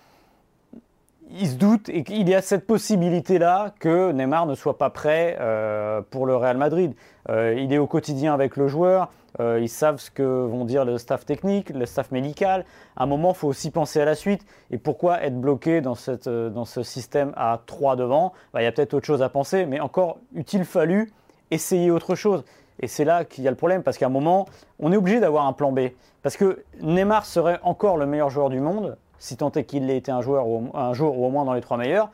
il 1.32 1.48
se 1.48 1.56
doute 1.56 1.90
et 1.90 2.04
qu'il 2.04 2.28
y 2.28 2.34
a 2.34 2.42
cette 2.42 2.66
possibilité-là 2.66 3.74
que 3.80 4.12
Neymar 4.12 4.46
ne 4.46 4.56
soit 4.56 4.78
pas 4.78 4.90
prêt 4.90 5.38
euh, 5.40 6.02
pour 6.10 6.26
le 6.26 6.36
Real 6.36 6.58
Madrid. 6.58 6.94
Euh, 7.30 7.56
il 7.58 7.72
est 7.72 7.78
au 7.78 7.88
quotidien 7.88 8.34
avec 8.34 8.58
le 8.58 8.68
joueur, 8.68 9.12
euh, 9.40 9.60
ils 9.62 9.70
savent 9.70 10.00
ce 10.00 10.10
que 10.10 10.24
vont 10.24 10.66
dire 10.66 10.86
le 10.86 10.98
staff 10.98 11.26
technique, 11.26 11.70
le 11.70 11.86
staff 11.86 12.12
médical. 12.12 12.66
À 12.96 13.04
un 13.04 13.06
moment, 13.06 13.30
il 13.30 13.36
faut 13.36 13.48
aussi 13.48 13.70
penser 13.70 14.02
à 14.02 14.06
la 14.06 14.16
suite. 14.16 14.44
Et 14.72 14.78
pourquoi 14.78 15.22
être 15.24 15.40
bloqué 15.40 15.82
dans, 15.82 15.96
ce 15.96 16.84
système 16.84 17.34
à 17.36 17.62
3 17.66 17.96
devant? 17.96 18.34
Bah, 18.54 18.62
Il 18.62 18.66
y 18.66 18.68
a 18.68 18.72
peut-être 18.72 18.96
autre 18.96 19.06
chose 19.06 19.22
à 19.22 19.30
penser, 19.30 19.66
mais 19.66 19.80
encore, 19.80 20.18
eût-il 20.34 20.66
fallu 20.66 21.12
essayer 21.52 21.92
autre 21.92 22.16
chose 22.16 22.44
et 22.82 22.88
c'est 22.88 23.04
là 23.04 23.26
qu'il 23.26 23.44
y 23.44 23.48
a 23.48 23.52
le 23.52 23.58
problème, 23.58 23.84
parce 23.84 23.98
qu'à 23.98 24.06
un 24.06 24.10
moment, 24.10 24.48
on 24.80 24.92
est 24.92 24.96
obligé 24.96 25.20
d'avoir 25.20 25.46
un 25.46 25.54
plan 25.54 25.72
B. 25.72 25.90
Parce 26.24 26.38
que 26.38 26.64
Neymar 26.82 27.26
serait 27.26 27.60
encore 27.64 27.98
le 27.98 28.06
meilleur 28.06 28.30
joueur 28.30 28.50
du 28.50 28.62
monde, 28.62 28.98
si 29.20 29.38
tant 29.38 29.52
est 29.52 29.64
qu'il 29.64 29.90
ait 29.90 29.98
été 29.98 30.12
un, 30.12 30.22
joueur 30.22 30.46
un 30.74 30.94
jour 30.94 31.18
ou 31.18 31.26
au 31.26 31.30
moins 31.30 31.46
dans 31.46 31.54
les 31.54 31.62
trois 31.62 31.78
meilleurs, 31.78 32.10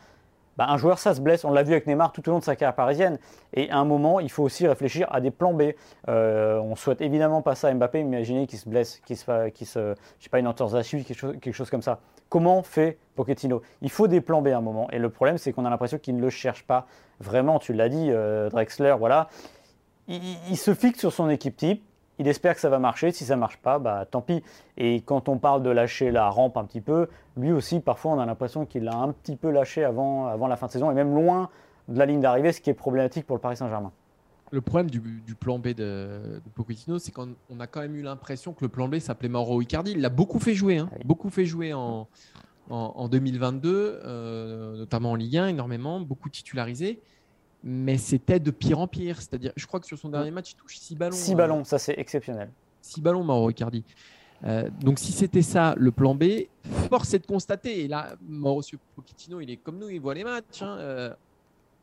bah, 0.57 0.67
un 0.69 0.77
joueur, 0.77 0.99
ça 0.99 1.13
se 1.13 1.21
blesse. 1.21 1.43
On 1.43 1.51
l'a 1.51 1.63
vu 1.63 1.73
avec 1.73 1.85
Neymar 1.85 2.11
tout 2.11 2.27
au 2.29 2.31
long 2.31 2.39
de 2.39 2.43
sa 2.43 2.55
carrière 2.55 2.75
parisienne. 2.75 3.19
Et 3.53 3.69
à 3.69 3.77
un 3.77 3.85
moment, 3.85 4.19
il 4.19 4.31
faut 4.31 4.43
aussi 4.43 4.67
réfléchir 4.67 5.07
à 5.11 5.19
des 5.19 5.31
plans 5.31 5.53
B. 5.53 5.63
Euh, 6.07 6.59
on 6.59 6.75
souhaite 6.75 7.01
évidemment 7.01 7.41
pas 7.41 7.55
ça 7.55 7.67
à 7.67 7.73
Mbappé. 7.73 7.99
Imaginez 7.99 8.47
qu'il 8.47 8.59
se 8.59 8.69
blesse, 8.69 9.01
qu'il 9.05 9.17
se, 9.17 9.49
qu'il 9.49 9.67
se, 9.67 9.95
sais 10.19 10.29
pas, 10.29 10.39
une 10.39 10.47
entorse 10.47 10.73
à 10.73 10.83
quelque 10.83 11.13
chose, 11.13 11.35
quelque 11.41 11.53
chose 11.53 11.69
comme 11.69 11.81
ça. 11.81 11.99
Comment 12.29 12.63
fait 12.63 12.97
Pochettino? 13.15 13.61
Il 13.81 13.91
faut 13.91 14.07
des 14.07 14.21
plans 14.21 14.41
B 14.41 14.47
à 14.47 14.57
un 14.57 14.61
moment. 14.61 14.89
Et 14.91 14.99
le 14.99 15.09
problème, 15.09 15.37
c'est 15.37 15.51
qu'on 15.51 15.65
a 15.65 15.69
l'impression 15.69 15.97
qu'il 15.97 16.15
ne 16.15 16.21
le 16.21 16.29
cherche 16.29 16.63
pas 16.63 16.87
vraiment. 17.19 17.59
Tu 17.59 17.73
l'as 17.73 17.89
dit, 17.89 18.07
euh, 18.09 18.49
Drexler, 18.49 18.95
voilà. 18.97 19.27
il 20.07 20.57
se 20.57 20.73
fixe 20.73 20.99
sur 20.99 21.11
son 21.11 21.29
équipe 21.29 21.57
type 21.57 21.83
il 22.19 22.27
espère 22.27 22.55
que 22.55 22.61
ça 22.61 22.69
va 22.69 22.79
marcher. 22.79 23.11
Si 23.11 23.25
ça 23.25 23.35
ne 23.35 23.39
marche 23.39 23.57
pas, 23.57 23.79
bah, 23.79 24.05
tant 24.09 24.21
pis. 24.21 24.43
Et 24.77 25.01
quand 25.01 25.29
on 25.29 25.37
parle 25.37 25.63
de 25.63 25.69
lâcher 25.69 26.11
la 26.11 26.29
rampe 26.29 26.57
un 26.57 26.65
petit 26.65 26.81
peu, 26.81 27.07
lui 27.37 27.51
aussi, 27.51 27.79
parfois, 27.79 28.13
on 28.13 28.19
a 28.19 28.25
l'impression 28.25 28.65
qu'il 28.65 28.83
l'a 28.83 28.95
un 28.95 29.11
petit 29.11 29.35
peu 29.35 29.49
lâché 29.49 29.83
avant, 29.83 30.27
avant 30.27 30.47
la 30.47 30.55
fin 30.55 30.67
de 30.67 30.71
saison 30.71 30.91
et 30.91 30.93
même 30.93 31.13
loin 31.13 31.49
de 31.87 31.99
la 31.99 32.05
ligne 32.05 32.21
d'arrivée, 32.21 32.51
ce 32.51 32.61
qui 32.61 32.69
est 32.69 32.75
problématique 32.75 33.25
pour 33.25 33.35
le 33.35 33.41
Paris 33.41 33.57
Saint-Germain. 33.57 33.91
Le 34.51 34.61
problème 34.61 34.89
du, 34.89 35.01
plan 35.35 35.59
B 35.59 35.69
de, 35.69 36.41
de 36.43 36.49
Pochettino, 36.53 36.99
c'est 36.99 37.11
qu'on 37.11 37.35
a 37.59 37.67
quand 37.67 37.81
même 37.81 37.95
eu 37.95 38.01
l'impression 38.01 38.53
que 38.53 38.63
le 38.63 38.69
plan 38.69 38.87
B 38.87 38.99
s'appelait 38.99 39.27
Mauro 39.27 39.61
Icardi. 39.61 39.91
Il 39.91 40.01
l'a 40.01 40.09
beaucoup 40.09 40.39
fait 40.39 40.53
jouer, 40.53 40.77
hein. 40.77 40.89
beaucoup 41.03 41.29
fait 41.29 41.45
jouer 41.45 41.73
en, 41.73 42.07
en, 42.69 43.07
2022, 43.07 43.99
euh, 44.03 44.77
notamment 44.77 45.11
en 45.11 45.15
Ligue 45.15 45.37
1, 45.37 45.47
énormément, 45.47 45.99
beaucoup 45.99 46.29
titularisé 46.29 47.01
mais 47.67 47.97
c'était 47.97 48.39
de 48.39 48.51
pire 48.51 48.79
en 48.79 48.87
pire. 48.87 49.17
C'est-à-dire, 49.17 49.51
je 49.55 49.65
crois 49.65 49.79
que 49.79 49.87
sur 49.87 49.97
son 49.97 50.09
dernier 50.09 50.29
match, 50.29 50.51
il 50.51 50.55
touche 50.55 50.77
6 50.77 50.95
ballons. 50.95 51.15
6 51.15 51.31
hein. 51.31 51.35
ballons, 51.35 51.63
ça 51.63 51.79
c'est 51.79 51.97
exceptionnel. 51.97 52.51
6 52.81 53.01
ballons, 53.01 53.23
Mauro 53.23 53.49
Icardi. 53.49 53.83
Euh, 54.43 54.69
donc 54.81 54.99
si 54.99 55.11
c'était 55.11 55.41
ça 55.41 55.73
le 55.77 55.91
plan 55.91 56.13
B, 56.13 56.25
force 56.89 57.13
est 57.15 57.19
de 57.19 57.25
constater, 57.25 57.83
et 57.83 57.87
là, 57.87 58.15
Mauricio 58.21 58.77
Pochettino, 58.95 59.41
il 59.41 59.49
est 59.49 59.57
comme 59.57 59.79
nous, 59.79 59.89
il 59.89 59.99
voit 59.99 60.13
les 60.13 60.23
matchs, 60.23 60.61
hein, 60.61 60.77
euh, 60.77 61.13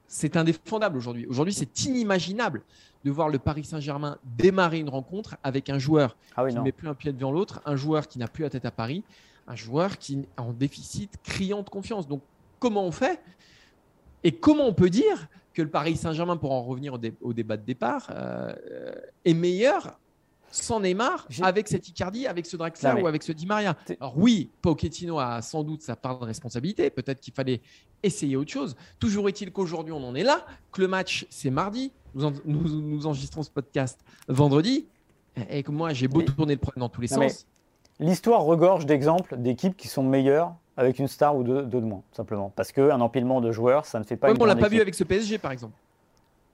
c'est 0.07 0.37
indéfendable 0.37 0.97
aujourd'hui. 0.97 1.27
Aujourd'hui, 1.27 1.55
c'est 1.55 1.85
inimaginable 1.85 2.62
de 3.05 3.11
voir 3.11 3.29
le 3.29 3.40
Paris 3.40 3.64
Saint-Germain 3.64 4.18
démarrer 4.38 4.79
une 4.79 4.90
rencontre 4.90 5.37
avec 5.42 5.68
un 5.68 5.79
joueur 5.79 6.16
ah 6.37 6.47
qui 6.47 6.55
ne 6.55 6.61
met 6.61 6.71
plus 6.71 6.88
un 6.88 6.95
pied 6.95 7.12
devant 7.12 7.33
l'autre, 7.33 7.61
un 7.64 7.75
joueur 7.75 8.07
qui 8.07 8.21
n'a 8.21 8.29
plus 8.29 8.42
la 8.42 8.51
tête 8.51 8.64
à 8.64 8.71
Paris, 8.71 9.03
un 9.49 9.57
joueur 9.57 9.99
qui 9.99 10.21
est 10.21 10.40
en 10.40 10.53
déficit 10.53 11.16
criant 11.25 11.62
de 11.62 11.71
confiance. 11.71 12.07
Donc 12.07 12.23
comment 12.61 12.85
on 12.85 12.92
fait? 12.92 13.21
Et 14.23 14.31
comment 14.31 14.66
on 14.66 14.75
peut 14.75 14.90
dire 14.90 15.27
que 15.52 15.62
le 15.62 15.68
Paris 15.68 15.96
Saint-Germain, 15.96 16.36
pour 16.36 16.52
en 16.52 16.62
revenir 16.62 16.98
au, 17.20 17.32
débat 17.32 17.56
de 17.56 17.64
départ, 17.64 18.08
euh, 18.10 18.52
est 19.24 19.34
meilleur 19.34 19.98
sans 20.52 20.80
Neymar, 20.80 21.26
avec 21.40 21.66
cette 21.66 21.88
Icardi, 21.88 22.26
avec 22.26 22.44
ce 22.44 22.56
Draxler 22.56 23.00
ou 23.02 23.06
avec 23.06 23.22
ce 23.22 23.32
Di 23.32 23.46
Maria. 23.46 23.74
Alors 24.00 24.18
oui, 24.18 24.50
Pochettino 24.60 25.18
a 25.18 25.40
sans 25.40 25.64
doute 25.64 25.80
sa 25.80 25.96
part 25.96 26.18
de 26.18 26.26
responsabilité. 26.26 26.90
Peut-être 26.90 27.20
qu'il 27.20 27.32
fallait 27.32 27.62
essayer 28.02 28.36
autre 28.36 28.50
chose. 28.50 28.76
Toujours 28.98 29.28
est-il 29.28 29.50
qu'aujourd'hui, 29.50 29.92
on 29.92 30.04
en 30.04 30.14
est 30.14 30.22
là, 30.22 30.44
que 30.70 30.82
le 30.82 30.88
match, 30.88 31.26
c'est 31.30 31.50
mardi. 31.50 31.90
Nous, 32.14 32.30
nous, 32.44 33.06
enregistrons 33.06 33.42
ce 33.42 33.50
podcast 33.50 34.00
vendredi. 34.28 34.86
Et 35.48 35.62
que 35.62 35.70
moi, 35.70 35.94
j'ai 35.94 36.08
beau 36.08 36.20
tourner 36.20 36.54
le 36.54 36.60
problème 36.60 36.80
dans 36.80 36.90
tous 36.90 37.00
les 37.00 37.08
sens. 37.08 37.46
L'histoire 37.98 38.42
regorge 38.42 38.84
d'exemples 38.84 39.38
d'équipes 39.38 39.76
qui 39.76 39.88
sont 39.88 40.02
meilleures 40.02 40.54
avec 40.76 40.98
une 40.98 41.08
star 41.08 41.37
ou 41.37 41.42
deux, 41.42 41.62
de 41.62 41.78
moins, 41.78 42.02
simplement. 42.12 42.52
Parce 42.54 42.72
qu'un 42.72 43.00
empilement 43.00 43.40
de 43.40 43.52
joueurs, 43.52 43.87
ça 43.87 43.98
ne 43.98 44.04
fait 44.04 44.16
pas 44.16 44.30
une 44.30 44.40
On 44.40 44.44
l'a 44.44 44.56
pas 44.56 44.68
vu 44.68 44.80
avec 44.80 44.94
ce 44.94 45.04
PSG, 45.04 45.38
par 45.38 45.52
exemple. 45.52 45.74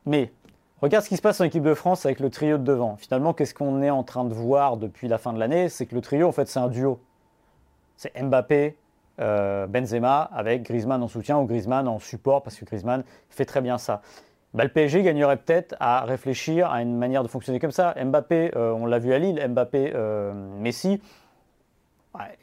Mais 0.06 0.32
regarde 0.80 1.04
ce 1.04 1.08
qui 1.08 1.16
se 1.16 1.22
passe 1.22 1.40
en 1.40 1.44
équipe 1.44 1.62
de 1.62 1.74
France 1.74 2.06
avec 2.06 2.20
le 2.20 2.30
trio 2.30 2.58
de 2.58 2.64
devant. 2.64 2.96
Finalement, 2.96 3.32
qu'est-ce 3.32 3.54
qu'on 3.54 3.82
est 3.82 3.90
en 3.90 4.02
train 4.02 4.24
de 4.24 4.34
voir 4.34 4.76
depuis 4.76 5.08
la 5.08 5.18
fin 5.18 5.32
de 5.32 5.38
l'année? 5.38 5.68
C'est 5.68 5.86
que 5.86 5.94
le 5.94 6.00
trio, 6.00 6.26
en 6.26 6.32
fait, 6.32 6.48
c'est 6.48 6.58
un 6.58 6.68
duo. 6.68 7.00
C'est 7.96 8.12
Mbappé, 8.20 8.76
euh, 9.20 9.66
Benzema 9.66 10.22
avec 10.32 10.62
Griezmann 10.62 11.02
en 11.02 11.08
soutien 11.08 11.38
ou 11.38 11.44
Griezmann 11.44 11.88
en 11.88 11.98
support, 11.98 12.42
parce 12.42 12.56
que 12.56 12.64
Griezmann 12.64 13.04
fait 13.28 13.44
très 13.44 13.60
bien 13.60 13.78
ça. 13.78 14.02
Bah, 14.54 14.64
le 14.64 14.70
PSG 14.70 15.02
gagnerait 15.02 15.36
peut-être 15.36 15.76
à 15.78 16.04
réfléchir 16.04 16.70
à 16.70 16.80
une 16.80 16.96
manière 16.96 17.22
de 17.22 17.28
fonctionner 17.28 17.58
comme 17.60 17.70
ça. 17.70 17.94
Mbappé, 18.02 18.52
euh, 18.56 18.72
on 18.72 18.86
l'a 18.86 18.98
vu 18.98 19.12
à 19.12 19.18
Lille, 19.18 19.44
Mbappé, 19.46 19.92
euh, 19.94 20.32
Messi, 20.58 21.00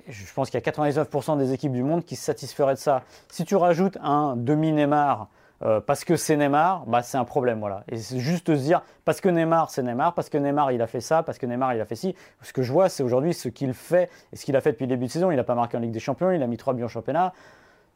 je 0.08 0.34
pense 0.34 0.50
qu'il 0.50 0.60
y 0.60 0.64
a 0.64 0.72
99% 0.72 1.38
des 1.38 1.54
équipes 1.54 1.72
du 1.72 1.84
monde 1.84 2.04
qui 2.04 2.16
se 2.16 2.24
satisferaient 2.24 2.76
de 2.76 2.80
ça. 2.80 3.04
Si 3.30 3.46
tu 3.46 3.56
rajoutes 3.56 3.98
un 4.02 4.36
demi-Neymar 4.36 5.28
euh, 5.64 5.80
parce 5.80 6.04
que 6.04 6.16
c'est 6.16 6.36
Neymar, 6.36 6.86
bah, 6.86 7.02
c'est 7.02 7.18
un 7.18 7.24
problème. 7.24 7.60
Voilà. 7.60 7.84
Et 7.90 7.98
c'est 7.98 8.20
juste 8.20 8.54
se 8.54 8.62
dire, 8.62 8.82
parce 9.06 9.22
que 9.22 9.30
Neymar, 9.30 9.70
c'est 9.70 9.84
Neymar, 9.84 10.14
parce 10.14 10.30
que 10.30 10.38
Neymar, 10.38 10.72
il 10.72 10.82
a 10.82 10.88
fait 10.88 11.02
ça, 11.02 11.24
parce 11.24 11.38
que 11.38 11.46
Neymar, 11.46 11.74
il 11.74 11.82
a 11.82 11.86
fait 11.86 11.96
ci. 11.96 12.16
Ce 12.42 12.52
que 12.52 12.62
je 12.62 12.72
vois, 12.72 12.90
c'est 12.90 13.04
aujourd'hui 13.04 13.34
ce 13.34 13.48
qu'il 13.48 13.74
fait 13.74 14.10
et 14.34 14.36
ce 14.36 14.46
qu'il 14.46 14.56
a 14.56 14.62
fait 14.62 14.74
depuis 14.74 14.84
le 14.84 14.90
début 14.90 15.06
de 15.06 15.12
saison. 15.12 15.32
Il 15.32 15.38
n'a 15.38 15.44
pas 15.44 15.56
marqué 15.56 15.78
en 15.78 15.80
Ligue 15.80 15.92
des 15.92 16.00
Champions, 16.00 16.32
il 16.32 16.44
a 16.44 16.48
mis 16.48 16.58
trois 16.58 16.74
buts 16.74 16.84
en 16.84 16.90
championnat. 16.90 17.34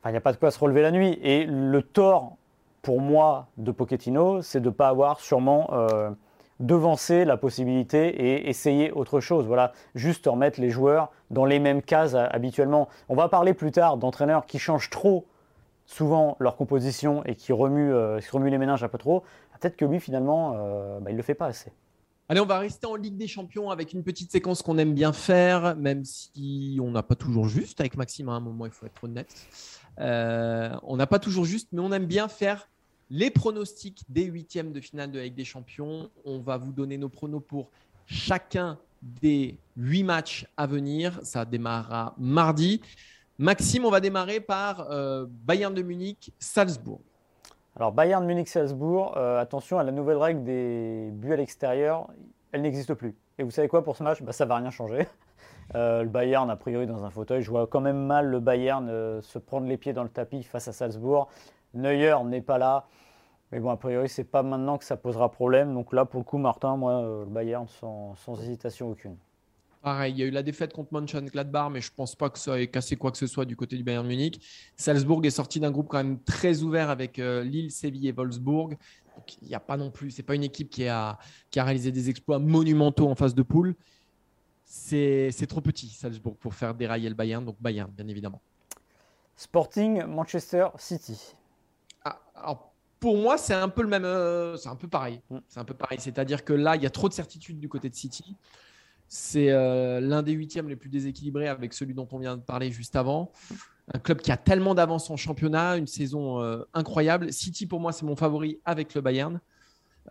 Il 0.06 0.12
n'y 0.12 0.18
a 0.18 0.22
pas 0.22 0.32
de 0.32 0.38
quoi 0.38 0.52
se 0.52 0.60
relever 0.60 0.82
la 0.82 0.92
nuit. 0.92 1.20
Et 1.22 1.46
le 1.46 1.82
tort, 1.82 2.38
pour 2.82 3.02
moi, 3.02 3.48
de 3.58 3.72
Pochettino, 3.72 4.42
c'est 4.42 4.62
de 4.62 4.70
ne 4.70 4.74
pas 4.74 4.88
avoir 4.88 5.20
sûrement... 5.20 5.70
Euh, 5.74 6.12
devancer 6.60 7.26
la 7.26 7.38
possibilité 7.38 8.08
et 8.08 8.50
essayer 8.50 8.92
autre 8.92 9.20
chose. 9.20 9.46
Voilà, 9.46 9.72
juste 9.96 10.26
remettre 10.28 10.60
les 10.60 10.70
joueurs 10.70 11.12
dans 11.32 11.46
les 11.46 11.60
mêmes 11.60 11.82
cases 11.82 12.14
euh, 12.14 12.26
habituellement. 12.30 12.90
On 13.08 13.16
va 13.16 13.30
parler 13.30 13.54
plus 13.54 13.72
tard 13.72 13.98
d'entraîneurs 13.98 14.46
qui 14.46 14.60
changent 14.60 14.90
trop 14.90 15.26
souvent 15.86 16.36
leur 16.40 16.56
composition 16.56 17.24
et 17.26 17.36
qui 17.36 17.52
remuent, 17.52 17.94
euh, 17.94 18.20
les 18.34 18.58
ménages 18.58 18.84
un 18.84 18.90
peu 18.90 18.98
trop. 18.98 19.24
Peut-être 19.60 19.76
que 19.76 19.86
lui, 19.86 20.00
finalement, 20.00 20.54
euh, 20.56 21.00
bah, 21.00 21.10
il 21.10 21.14
ne 21.14 21.18
le 21.18 21.24
fait 21.24 21.34
pas 21.34 21.48
assez. 21.48 21.72
Allez, 22.28 22.40
on 22.40 22.46
va 22.46 22.60
rester 22.60 22.86
en 22.86 22.96
Ligue 22.96 23.18
des 23.18 23.28
Champions 23.28 23.72
avec 23.72 23.94
une 23.94 24.04
petite 24.04 24.32
séquence 24.32 24.62
qu'on 24.62 24.78
aime 24.78 24.94
bien 24.94 25.14
faire, 25.14 25.76
même 25.76 26.06
si 26.06 26.78
on 26.80 26.92
n'a 26.92 27.02
pas 27.02 27.16
toujours 27.16 27.48
juste 27.48 27.80
avec 27.80 27.98
Maxime. 27.98 28.30
À 28.30 28.34
un 28.34 28.40
moment, 28.40 28.68
il 28.68 28.72
faut 28.72 28.86
être 28.86 29.04
honnête. 29.04 29.34
On 29.98 30.96
n'a 30.96 31.08
pas 31.08 31.18
toujours 31.18 31.46
juste, 31.46 31.70
mais 31.72 31.82
on 31.82 31.92
aime 31.92 32.06
bien 32.06 32.28
faire 32.28 32.70
les 33.10 33.32
pronostics 33.32 34.04
des 34.10 34.24
huitièmes 34.24 34.72
de 34.72 34.80
finale 34.80 35.12
de 35.12 35.18
la 35.18 35.26
Ligue 35.26 35.36
des 35.36 35.46
Champions. 35.46 36.10
On 36.26 36.40
va 36.40 36.58
vous 36.58 36.72
donner 36.72 36.98
nos 36.98 37.10
pronos 37.10 37.42
pour 37.46 37.70
chacun 38.06 38.78
des 39.02 39.58
huit 39.78 40.04
matchs 40.04 40.48
à 40.58 40.68
venir. 40.68 41.20
Ça 41.24 41.46
démarrera 41.46 42.14
mardi. 42.18 42.82
Maxime, 43.38 43.86
on 43.86 43.90
va 43.90 44.00
démarrer 44.00 44.42
par 44.42 44.92
euh, 44.92 45.26
Bayern 45.30 45.74
de 45.74 45.82
Munich, 45.82 46.34
Salzbourg. 46.40 47.00
Alors 47.76 47.94
Bayern 47.94 48.26
Munich-Salzbourg, 48.26 49.16
euh, 49.16 49.40
attention 49.40 49.80
à 49.80 49.84
la 49.84 49.94
nouvelle 49.94 50.18
règle 50.18 50.44
des 50.44 51.10
buts 51.14 51.32
à 51.32 51.38
l'extérieur, 51.38 52.10
elle 52.52 52.62
n'existe 52.62 52.94
plus. 52.94 53.16
Et 53.38 53.44
vous 53.44 53.52
savez 53.52 53.70
quoi 53.70 53.84
pour 53.84 53.96
ce 53.96 54.04
match? 54.04 54.22
Bah, 54.22 54.34
Ça 54.34 54.44
ne 54.44 54.50
va 54.50 54.58
rien 54.58 54.70
changer. 54.72 55.08
Euh, 55.76 56.02
le 56.02 56.10
Bayern, 56.10 56.50
a 56.50 56.56
priori, 56.56 56.88
dans 56.88 57.06
un 57.06 57.12
fauteuil. 57.12 57.44
Je 57.44 57.52
vois 57.52 57.68
quand 57.68 57.80
même 57.80 58.08
mal 58.08 58.26
le 58.26 58.40
Bayern 58.40 59.22
se 59.22 59.38
prendre 59.38 59.68
les 59.68 59.78
pieds 59.78 59.94
dans 59.94 60.02
le 60.02 60.10
tapis 60.10 60.42
face 60.42 60.68
à 60.68 60.74
Salzbourg. 60.74 61.30
Neuer 61.76 62.16
n'est 62.26 62.42
pas 62.42 62.58
là. 62.58 62.88
Mais 63.52 63.60
bon, 63.60 63.70
a 63.70 63.78
priori, 63.78 64.10
c'est 64.10 64.24
pas 64.24 64.44
maintenant 64.44 64.78
que 64.78 64.86
ça 64.86 64.98
posera 64.98 65.32
problème. 65.32 65.74
Donc 65.74 65.94
là, 65.94 66.06
pour 66.06 66.20
le 66.20 66.24
coup, 66.24 66.38
Martin, 66.38 66.78
moi, 66.78 67.02
le 67.02 67.26
Bayern, 67.26 67.68
sans 67.68 68.42
hésitation 68.42 68.90
aucune. 68.90 69.18
Pareil, 69.82 70.14
il 70.14 70.20
y 70.20 70.24
a 70.24 70.26
eu 70.26 70.32
la 70.32 70.44
défaite 70.44 70.74
contre 70.74 70.94
Mönchengladbach, 70.94 71.72
mais 71.72 71.80
je 71.80 71.90
ne 71.90 71.96
pense 71.96 72.14
pas 72.14 72.30
que 72.30 72.38
ça 72.38 72.60
ait 72.60 72.68
cassé 72.68 72.98
quoi 72.98 73.12
que 73.12 73.18
ce 73.18 73.28
soit 73.28 73.46
du 73.46 73.56
côté 73.56 73.78
du 73.78 73.84
Bayern 73.84 74.06
Munich. 74.06 74.42
Salzbourg 74.76 75.24
est 75.26 75.30
sorti 75.30 75.62
d'un 75.62 75.72
groupe 75.72 75.88
quand 75.88 76.00
même 76.00 76.22
très 76.22 76.64
ouvert 76.64 76.90
avec 76.90 77.18
euh, 77.18 77.44
Lille, 77.44 77.72
Séville 77.72 78.10
et 78.10 78.12
Wolfsburg. 78.12 78.76
il 79.42 79.48
n'y 79.48 79.56
a 79.56 79.60
pas 79.62 79.78
non 79.78 79.90
plus, 79.90 80.12
c'est 80.12 80.24
pas 80.24 80.36
une 80.36 80.44
équipe 80.44 80.70
qui 80.70 80.86
a, 80.86 81.18
qui 81.50 81.62
a 81.62 81.64
réalisé 81.64 81.94
des 81.94 82.10
exploits 82.10 82.40
monumentaux 82.40 83.08
en 83.08 83.16
phase 83.16 83.34
de 83.34 83.42
poule. 83.42 83.76
C'est 84.66 85.48
trop 85.48 85.62
petit, 85.62 85.88
Salzbourg, 85.88 86.36
pour 86.36 86.54
faire 86.54 86.76
dérailler 86.76 87.08
le 87.08 87.16
Bayern. 87.16 87.46
Donc 87.46 87.56
Bayern, 87.62 87.90
bien 87.90 88.08
évidemment. 88.10 88.42
Sporting 89.38 90.04
Manchester 90.04 90.68
City. 90.78 91.36
Pour 93.00 93.18
moi, 93.18 93.38
c'est 93.38 93.54
un 93.54 93.70
peu 93.70 93.82
le 93.82 93.88
même, 93.88 94.04
euh, 94.04 94.58
c'est 94.58 94.70
un 94.70 94.76
peu 94.76 94.88
pareil. 94.88 95.22
Mm. 95.30 95.38
C'est 95.48 95.60
un 95.60 95.66
peu 95.66 95.74
pareil. 95.74 96.00
C'est-à-dire 96.02 96.44
que 96.44 96.54
là, 96.54 96.76
il 96.76 96.84
y 96.84 96.86
a 96.86 96.90
trop 96.90 97.08
de 97.08 97.14
certitudes 97.14 97.60
du 97.60 97.70
côté 97.70 97.90
de 97.90 97.96
City. 97.96 98.36
C'est 99.08 99.50
euh, 99.50 100.00
l'un 100.02 100.22
des 100.22 100.34
huitièmes 100.34 100.70
les 100.70 100.76
plus 100.76 100.90
déséquilibrés 100.90 101.48
avec 101.48 101.74
celui 101.74 101.94
dont 101.94 102.08
on 102.12 102.20
vient 102.20 102.38
de 102.38 102.42
parler 102.42 102.72
juste 102.72 102.96
avant. 102.96 103.32
Un 103.94 104.00
club 104.00 104.22
qui 104.22 104.32
a 104.32 104.38
tellement 104.38 104.76
d'avance 104.76 105.10
en 105.10 105.18
championnat, 105.18 105.78
une 105.78 105.88
saison 105.88 106.44
euh, 106.44 106.64
incroyable. 106.74 107.34
City, 107.34 107.66
pour 107.66 107.80
moi, 107.80 107.92
c'est 107.92 108.06
mon 108.06 108.16
favori 108.16 108.60
avec 108.66 108.94
le 108.94 109.02
Bayern. 109.02 109.40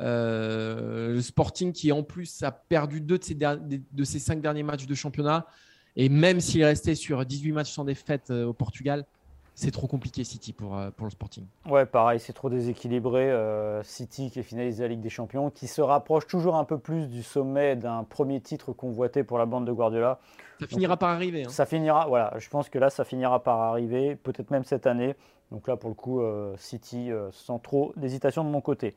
Le 0.01 1.21
Sporting 1.21 1.73
qui, 1.73 1.93
en 1.93 2.03
plus, 2.03 2.43
a 2.43 2.51
perdu 2.53 3.01
deux 3.01 3.19
de 3.19 3.25
ses, 3.25 3.35
de 3.35 4.05
ses 4.05 4.19
cinq 4.19 4.41
derniers 4.41 4.63
matchs 4.63 4.87
de 4.87 4.95
championnat. 4.95 5.47
Et 5.97 6.09
même 6.09 6.41
s'il 6.41 6.65
restait 6.65 6.95
sur 6.95 7.25
18 7.25 7.53
matchs 7.53 7.73
sans 7.73 7.85
défaite 7.85 8.31
au 8.31 8.53
Portugal, 8.53 9.05
c'est 9.59 9.73
trop 9.73 9.89
compliqué 9.89 10.23
City 10.23 10.53
pour, 10.53 10.77
euh, 10.77 10.91
pour 10.93 11.05
le 11.05 11.11
Sporting. 11.11 11.45
Ouais, 11.69 11.85
pareil, 11.85 12.21
c'est 12.21 12.33
trop 12.33 12.49
déséquilibré. 12.49 13.29
Euh, 13.29 13.83
City 13.83 14.31
qui 14.31 14.39
est 14.39 14.45
finalisé 14.45 14.85
la 14.85 14.89
Ligue 14.91 15.01
des 15.01 15.11
Champions, 15.11 15.51
qui 15.51 15.67
se 15.67 15.81
rapproche 15.81 16.29
toujours 16.29 16.55
un 16.55 16.63
peu 16.63 16.79
plus 16.79 17.09
du 17.09 17.25
sommet 17.25 17.75
d'un 17.75 18.05
premier 18.05 18.41
titre 18.41 18.73
convoité 18.73 19.25
pour 19.25 19.37
la 19.37 19.47
bande 19.47 19.67
de 19.67 19.73
Guardiola. 19.73 20.21
Ça 20.61 20.69
finira 20.69 20.97
par 20.97 21.09
arriver. 21.09 21.43
Hein. 21.43 21.49
Ça 21.49 21.67
finira, 21.67 22.07
voilà, 22.07 22.35
je 22.39 22.49
pense 22.49 22.69
que 22.69 22.79
là, 22.79 22.89
ça 22.89 23.03
finira 23.03 23.43
par 23.43 23.61
arriver, 23.61 24.15
peut-être 24.15 24.53
même 24.53 24.63
cette 24.63 24.87
année. 24.87 25.17
Donc 25.51 25.67
là, 25.67 25.77
pour 25.77 25.89
le 25.89 25.97
coup, 25.97 26.21
euh, 26.21 26.55
City 26.57 27.11
sans 27.33 27.59
trop 27.59 27.93
d'hésitation 27.97 28.45
de 28.45 28.51
mon 28.51 28.61
côté. 28.61 28.95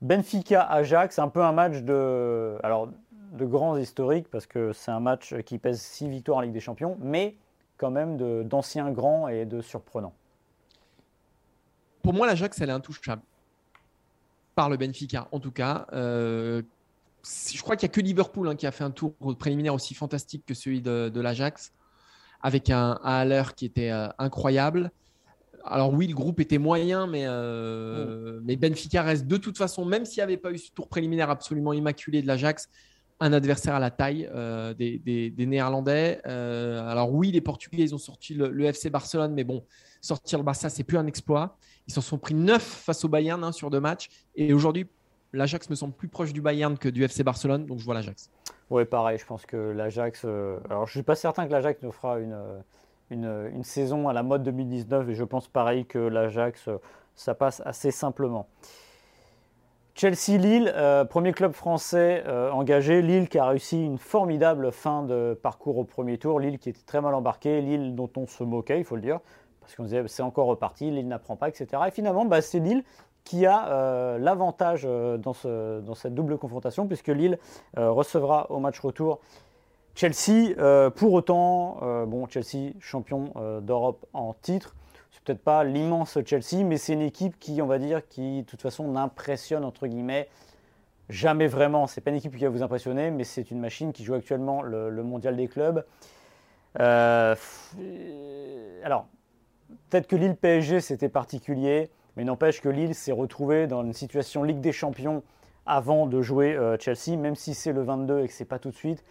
Benfica-Ajax, 0.00 1.18
un 1.18 1.28
peu 1.28 1.42
un 1.42 1.52
match 1.52 1.78
de, 1.82 2.56
alors, 2.62 2.88
de 3.32 3.44
grands 3.44 3.76
historiques, 3.76 4.28
parce 4.30 4.46
que 4.46 4.72
c'est 4.72 4.92
un 4.92 5.00
match 5.00 5.34
qui 5.40 5.58
pèse 5.58 5.80
6 5.80 6.08
victoires 6.08 6.38
en 6.38 6.42
Ligue 6.42 6.52
des 6.52 6.60
Champions, 6.60 6.96
mais 7.00 7.34
quand 7.80 7.90
même 7.90 8.44
d'anciens 8.44 8.90
grands 8.90 9.26
et 9.28 9.46
de 9.46 9.62
surprenants. 9.62 10.12
Pour 12.02 12.12
moi, 12.12 12.26
l'Ajax, 12.26 12.60
elle 12.60 12.68
est 12.68 12.72
intouchable. 12.72 13.22
Par 14.54 14.68
le 14.68 14.76
Benfica, 14.76 15.28
en 15.32 15.40
tout 15.40 15.50
cas. 15.50 15.86
Euh, 15.94 16.60
je 17.24 17.60
crois 17.62 17.76
qu'il 17.76 17.86
n'y 17.86 17.92
a 17.92 17.94
que 17.94 18.00
Liverpool 18.00 18.48
hein, 18.48 18.54
qui 18.56 18.66
a 18.66 18.72
fait 18.72 18.84
un 18.84 18.90
tour 18.90 19.14
préliminaire 19.38 19.74
aussi 19.74 19.94
fantastique 19.94 20.44
que 20.46 20.52
celui 20.52 20.82
de, 20.82 21.20
l'Ajax, 21.20 21.72
avec 22.42 22.68
un, 22.68 23.00
Haller 23.02 23.44
qui 23.56 23.64
était 23.64 23.90
euh, 23.90 24.08
incroyable. 24.18 24.90
Alors 25.64 25.92
oui, 25.92 26.06
le 26.06 26.14
groupe 26.14 26.40
était 26.40 26.58
moyen, 26.58 27.06
mais, 27.06 27.24
euh, 27.26 28.40
mm. 28.40 28.42
mais 28.44 28.56
Benfica 28.56 29.02
reste 29.02 29.26
de 29.26 29.36
toute 29.38 29.56
façon, 29.56 29.86
même 29.86 30.04
s'il 30.04 30.18
n'y 30.18 30.24
avait 30.24 30.36
pas 30.36 30.52
eu 30.52 30.58
ce 30.58 30.70
tour 30.70 30.88
préliminaire 30.88 31.30
absolument 31.30 31.72
immaculé 31.72 32.20
de 32.20 32.26
l'Ajax, 32.26 32.68
un 33.20 33.32
adversaire 33.34 33.74
à 33.74 33.78
la 33.78 33.90
taille 33.90 34.28
euh, 34.34 34.74
des, 34.74 35.32
Néerlandais. 35.38 36.20
Euh, 36.26 36.88
alors 36.88 37.12
oui, 37.12 37.30
les 37.30 37.42
Portugais, 37.42 37.82
ils 37.82 37.94
ont 37.94 37.98
sorti 37.98 38.34
le, 38.34 38.64
FC 38.64 38.88
Barcelone, 38.90 39.34
mais 39.34 39.44
bon, 39.44 39.64
sortir 40.00 40.38
le 40.38 40.44
Barça, 40.44 40.70
c'est 40.70 40.84
plus 40.84 40.96
un 40.96 41.06
exploit. 41.06 41.56
Ils 41.86 41.92
s'en 41.92 42.00
sont 42.00 42.18
pris 42.18 42.34
neuf 42.34 42.62
face 42.62 43.04
au 43.04 43.08
Bayern 43.08 43.42
hein, 43.44 43.52
sur 43.52 43.70
deux 43.70 43.80
matchs. 43.80 44.08
Et 44.34 44.54
aujourd'hui, 44.54 44.86
l'Ajax 45.32 45.68
me 45.68 45.74
semble 45.74 45.92
plus 45.92 46.08
proche 46.08 46.32
du 46.32 46.40
Bayern 46.40 46.78
que 46.78 46.88
du 46.88 47.04
FC 47.04 47.22
Barcelone, 47.22 47.66
donc 47.66 47.78
je 47.78 47.84
vois 47.84 47.94
l'Ajax. 47.94 48.30
Oui, 48.70 48.84
pareil, 48.84 49.18
je 49.18 49.26
pense 49.26 49.44
que 49.44 49.56
l'Ajax... 49.56 50.22
Euh, 50.24 50.58
alors 50.70 50.86
je 50.86 50.90
ne 50.90 50.94
suis 50.94 51.02
pas 51.02 51.16
certain 51.16 51.46
que 51.46 51.52
l'Ajax 51.52 51.82
nous 51.82 51.92
fera 51.92 52.20
une, 52.20 52.38
une, 53.10 53.50
une, 53.52 53.64
saison 53.64 54.08
à 54.08 54.12
la 54.12 54.22
mode 54.22 54.44
2019, 54.44 55.10
et 55.10 55.14
je 55.14 55.24
pense 55.24 55.48
pareil 55.48 55.84
que 55.84 55.98
l'Ajax, 55.98 56.70
ça 57.16 57.34
passe 57.34 57.60
assez 57.66 57.90
simplement. 57.90 58.48
Chelsea-Lille, 60.00 60.72
euh, 60.74 61.04
premier 61.04 61.32
club 61.32 61.52
français 61.52 62.24
euh, 62.26 62.50
engagé. 62.52 63.02
Lille 63.02 63.28
qui 63.28 63.38
a 63.38 63.44
réussi 63.44 63.84
une 63.84 63.98
formidable 63.98 64.72
fin 64.72 65.02
de 65.02 65.38
parcours 65.42 65.76
au 65.76 65.84
premier 65.84 66.16
tour. 66.16 66.40
Lille 66.40 66.58
qui 66.58 66.70
était 66.70 66.80
très 66.86 67.02
mal 67.02 67.14
embarqué. 67.14 67.60
Lille 67.60 67.94
dont 67.94 68.08
on 68.16 68.26
se 68.26 68.42
moquait, 68.42 68.78
il 68.78 68.84
faut 68.86 68.96
le 68.96 69.02
dire. 69.02 69.20
Parce 69.60 69.74
qu'on 69.74 69.82
disait 69.82 70.02
c'est 70.06 70.22
encore 70.22 70.46
reparti, 70.46 70.90
Lille 70.90 71.06
n'apprend 71.06 71.36
pas, 71.36 71.50
etc. 71.50 71.82
Et 71.86 71.90
finalement, 71.90 72.24
bah, 72.24 72.40
c'est 72.40 72.60
Lille 72.60 72.82
qui 73.24 73.44
a 73.44 73.68
euh, 73.68 74.16
l'avantage 74.16 74.84
dans, 74.84 75.34
cette 75.34 76.14
double 76.14 76.38
confrontation, 76.38 76.86
puisque 76.86 77.08
Lille 77.08 77.38
recevra 77.76 78.50
au 78.50 78.58
match 78.58 78.80
retour 78.80 79.20
Chelsea. 79.94 80.54
pour 80.96 81.12
autant, 81.12 81.76
bon, 82.06 82.26
Chelsea, 82.26 82.72
champion 82.80 83.34
d'Europe 83.60 84.06
en 84.14 84.32
titre 84.32 84.74
peut-être 85.24 85.42
pas 85.42 85.64
l'immense 85.64 86.18
Chelsea, 86.24 86.64
mais 86.64 86.76
c'est 86.76 86.94
une 86.94 87.02
équipe 87.02 87.38
qui, 87.38 87.60
on 87.62 87.66
va 87.66 87.78
dire, 87.78 88.06
qui 88.08 88.42
de 88.42 88.46
toute 88.46 88.62
façon 88.62 88.88
n'impressionne 88.88 89.64
entre 89.64 89.86
guillemets 89.86 90.28
jamais 91.10 91.46
vraiment. 91.46 91.86
C'est 91.86 92.00
pas 92.00 92.10
une 92.10 92.16
équipe 92.16 92.36
qui 92.36 92.44
va 92.44 92.50
vous 92.50 92.62
impressionner, 92.62 93.10
mais 93.10 93.24
c'est 93.24 93.50
une 93.50 93.60
machine 93.60 93.92
qui 93.92 94.04
joue 94.04 94.14
actuellement 94.14 94.62
le, 94.62 95.02
mondial 95.02 95.36
des 95.36 95.48
clubs. 95.48 95.84
Euh, 96.78 97.34
alors, 98.84 99.06
peut-être 99.90 100.06
que 100.06 100.16
Lille 100.16 100.36
PSG 100.36 100.80
c'était 100.80 101.08
particulier, 101.08 101.90
mais 102.16 102.24
n'empêche 102.24 102.60
que 102.60 102.68
Lille 102.68 102.94
s'est 102.94 103.12
retrouvé 103.12 103.66
dans 103.66 103.82
une 103.82 103.92
situation 103.92 104.44
Ligue 104.44 104.60
des 104.60 104.72
Champions 104.72 105.22
avant 105.66 106.06
de 106.06 106.22
jouer 106.22 106.54
euh, 106.54 106.76
Chelsea, 106.78 107.16
même 107.18 107.34
si 107.34 107.54
c'est 107.54 107.72
le 107.72 107.82
22 107.82 108.20
et 108.20 108.28
que 108.28 108.32
c'est 108.32 108.44
pas 108.44 108.58
tout 108.58 108.70
de 108.70 108.76
suite. 108.76 109.04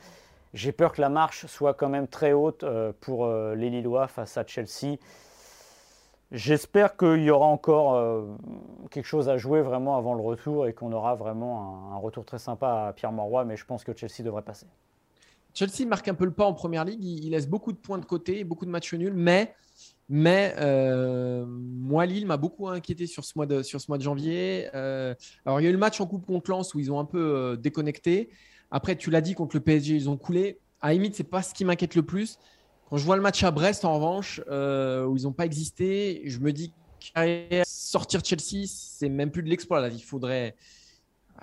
J'ai 0.53 0.71
peur 0.71 0.93
que 0.93 1.01
la 1.01 1.09
marche 1.09 1.45
soit 1.45 1.73
quand 1.73 1.89
même 1.89 2.07
très 2.07 2.31
haute 2.33 2.63
euh, 2.63 2.91
pour 3.01 3.27
les 3.27 3.69
Lillois 3.69 4.07
face 4.07 4.37
à 4.37 4.45
Chelsea. 4.47 4.97
J'espère 6.31 6.95
qu'il 6.95 7.23
y 7.23 7.31
aura 7.31 7.47
encore 7.47 7.95
euh, 7.95 8.23
quelque 8.91 9.07
chose 9.07 9.29
à 9.29 9.37
jouer 9.37 9.63
vraiment 9.63 9.97
avant 9.97 10.13
le 10.13 10.21
retour 10.21 10.67
et 10.67 10.73
qu'on 10.73 10.91
aura 10.91 11.15
vraiment 11.15 11.91
un, 11.91 11.97
retour 11.97 12.23
très 12.23 12.37
sympa 12.37 12.87
à 12.89 12.93
Pierre 12.93 13.11
Mauroy, 13.11 13.45
mais 13.45 13.57
je 13.57 13.65
pense 13.65 13.83
que 13.83 13.95
Chelsea 13.95 14.23
devrait 14.23 14.43
passer. 14.43 14.67
Chelsea 15.55 15.87
marque 15.87 16.07
un 16.07 16.13
peu 16.13 16.25
le 16.25 16.31
pas 16.31 16.45
en 16.45 16.53
première 16.53 16.85
ligue, 16.85 17.03
il, 17.03 17.31
laisse 17.31 17.47
beaucoup 17.47 17.71
de 17.71 17.77
points 17.77 17.97
de 17.97 18.05
côté, 18.05 18.43
beaucoup 18.43 18.67
de 18.67 18.69
matchs 18.69 18.93
nuls, 18.93 19.15
mais, 19.15 19.55
mais 20.07 20.53
euh, 20.59 21.47
moi, 21.47 22.05
Lille 22.05 22.27
m'a 22.27 22.37
beaucoup 22.37 22.67
inquiété 22.67 23.07
sur 23.07 23.25
ce 23.25 23.33
mois 23.35 23.47
de, 23.47 23.63
sur 23.63 23.81
ce 23.81 23.89
mois 23.89 23.97
de 23.97 24.03
janvier. 24.03 24.67
Euh, 24.75 25.15
alors, 25.47 25.59
il 25.59 25.63
y 25.63 25.65
a 25.65 25.69
eu 25.69 25.73
le 25.73 25.79
match 25.79 25.99
en 25.99 26.05
Coupe 26.05 26.27
contre 26.27 26.51
Lens 26.51 26.75
où 26.75 26.79
ils 26.79 26.91
ont 26.91 26.99
un 26.99 27.05
peu 27.05 27.57
déconnecté. 27.59 28.29
Après, 28.69 28.95
tu 28.95 29.09
l'as 29.09 29.21
dit, 29.21 29.33
contre 29.33 29.55
le 29.55 29.61
PSG, 29.61 29.95
ils 29.95 30.09
ont 30.11 30.17
coulé. 30.17 30.59
À 30.79 30.93
limite, 30.93 31.15
ce 31.15 31.23
n'est 31.23 31.29
pas 31.29 31.41
ce 31.41 31.55
qui 31.55 31.65
m'inquiète 31.65 31.95
le 31.95 32.03
plus. 32.03 32.37
Quand 32.89 32.97
je 32.97 33.05
vois 33.05 33.15
le 33.15 33.21
match 33.21 33.43
à 33.43 33.51
Brest, 33.51 33.85
en 33.85 33.93
revanche, 33.93 34.41
euh, 34.49 35.05
où 35.05 35.15
ils 35.15 35.23
n'ont 35.23 35.31
pas 35.31 35.45
existé, 35.45 36.23
je 36.25 36.39
me 36.39 36.51
dis 36.51 36.73
que 36.99 37.61
sortir 37.63 38.21
Chelsea, 38.25 38.65
c'est 38.67 39.09
même 39.09 39.29
plus 39.29 39.43
de 39.43 39.49
l'exploit. 39.49 39.87
Il 39.89 40.01
faudrait, 40.01 40.55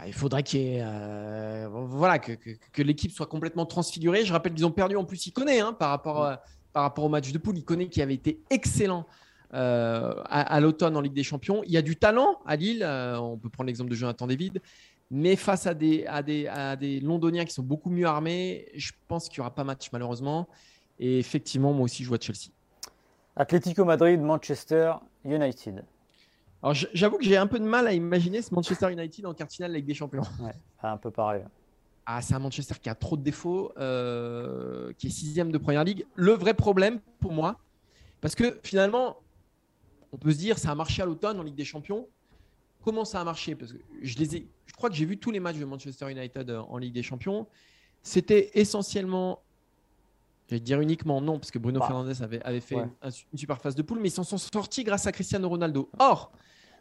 il 0.04 0.12
faudrait 0.12 0.42
qu'il 0.42 0.80
euh, 0.82 1.68
voilà, 1.70 2.18
que, 2.18 2.32
que, 2.32 2.82
l'équipe 2.82 3.12
soit 3.12 3.26
complètement 3.26 3.64
transfigurée. 3.64 4.24
Je 4.24 4.32
rappelle 4.32 4.54
qu'ils 4.54 4.66
ont 4.66 4.72
perdu 4.72 4.96
en 4.96 5.04
plus 5.04 5.24
Iconé 5.28 5.60
hein, 5.60 5.72
par, 5.72 5.90
rapport, 5.90 6.24
à, 6.24 6.42
par 6.72 6.82
rapport 6.82 7.04
au 7.04 7.08
match 7.08 7.30
de 7.30 7.38
poule. 7.38 7.58
Iconé 7.58 7.88
qui 7.88 8.02
avait 8.02 8.14
été 8.14 8.40
excellent 8.50 9.06
euh, 9.54 10.14
à, 10.24 10.58
l'automne 10.58 10.96
en 10.96 11.00
Ligue 11.00 11.14
des 11.14 11.22
Champions. 11.22 11.62
Il 11.64 11.70
y 11.70 11.76
a 11.76 11.82
du 11.82 11.94
talent 11.94 12.40
à 12.44 12.56
Lille. 12.56 12.84
on 12.84 13.38
peut 13.38 13.50
prendre 13.50 13.68
l'exemple 13.68 13.90
de 13.90 13.96
Jonathan 13.96 14.26
David. 14.26 14.60
Mais 15.12 15.36
face 15.36 15.68
à 15.68 15.74
des, 15.74 16.04
à, 16.06 16.24
des, 16.24 16.48
à 16.48 16.74
des 16.74 16.98
Londoniens 16.98 17.44
qui 17.44 17.54
sont 17.54 17.62
beaucoup 17.62 17.90
mieux 17.90 18.06
armés, 18.06 18.66
je 18.74 18.90
pense 19.06 19.28
qu'il 19.28 19.40
n'y 19.40 19.42
aura 19.42 19.54
pas 19.54 19.62
match 19.62 19.90
malheureusement. 19.92 20.48
Et 20.98 21.18
effectivement, 21.18 21.72
moi 21.72 21.84
aussi, 21.84 22.02
je 22.02 22.08
vois 22.08 22.18
Chelsea. 22.20 22.50
Atlético 23.36 23.84
Madrid, 23.84 24.20
Manchester 24.20 24.94
United. 25.24 25.84
Alors 26.62 26.74
j'avoue 26.94 27.18
que 27.18 27.24
j'ai 27.24 27.36
un 27.36 27.46
peu 27.46 27.58
de 27.58 27.64
mal 27.64 27.86
à 27.86 27.92
imaginer 27.92 28.40
ce 28.40 28.54
Manchester 28.54 28.90
United 28.90 29.26
en 29.26 29.34
quart 29.34 29.48
finale 29.48 29.72
avec 29.72 29.84
des 29.84 29.94
champions. 29.94 30.22
Ouais, 30.40 30.54
un 30.82 30.96
peu 30.96 31.10
pareil. 31.10 31.44
Ah, 32.06 32.22
c'est 32.22 32.34
un 32.34 32.38
Manchester 32.38 32.74
qui 32.80 32.88
a 32.88 32.94
trop 32.94 33.16
de 33.16 33.22
défauts, 33.22 33.72
euh, 33.78 34.92
qui 34.96 35.08
est 35.08 35.10
sixième 35.10 35.52
de 35.52 35.58
première 35.58 35.84
ligue. 35.84 36.06
Le 36.14 36.32
vrai 36.32 36.54
problème 36.54 37.00
pour 37.20 37.32
moi, 37.32 37.58
parce 38.20 38.34
que 38.34 38.58
finalement, 38.62 39.18
on 40.12 40.16
peut 40.16 40.32
se 40.32 40.38
dire 40.38 40.58
ça 40.58 40.70
a 40.70 40.74
marché 40.74 41.02
à 41.02 41.04
l'automne 41.06 41.38
en 41.38 41.42
Ligue 41.42 41.56
des 41.56 41.64
Champions. 41.64 42.08
Comment 42.84 43.04
ça 43.04 43.20
a 43.20 43.24
marché? 43.24 43.54
Parce 43.54 43.72
que 43.72 43.78
je 44.02 44.18
les 44.18 44.36
ai, 44.36 44.48
je 44.66 44.72
crois 44.72 44.88
que 44.88 44.94
j'ai 44.94 45.04
vu 45.04 45.18
tous 45.18 45.32
les 45.32 45.40
matchs 45.40 45.58
de 45.58 45.64
Manchester 45.64 46.10
United 46.10 46.48
euh, 46.48 46.60
en 46.60 46.78
Ligue 46.78 46.94
des 46.94 47.02
Champions. 47.02 47.46
C'était 48.02 48.52
essentiellement 48.54 49.42
je 50.48 50.54
vais 50.54 50.60
dire 50.60 50.80
uniquement 50.80 51.20
non, 51.20 51.38
parce 51.38 51.50
que 51.50 51.58
Bruno 51.58 51.80
bah. 51.80 51.86
Fernandez 51.86 52.22
avait, 52.22 52.42
avait 52.42 52.60
fait 52.60 52.76
une, 52.76 53.38
super 53.38 53.60
phase 53.60 53.74
de 53.74 53.82
poule, 53.82 53.98
mais 54.00 54.08
ils 54.08 54.12
s'en 54.12 54.24
sont 54.24 54.38
sortis 54.38 54.84
grâce 54.84 55.06
à 55.06 55.12
Cristiano 55.12 55.48
Ronaldo. 55.48 55.90
Or, 55.98 56.32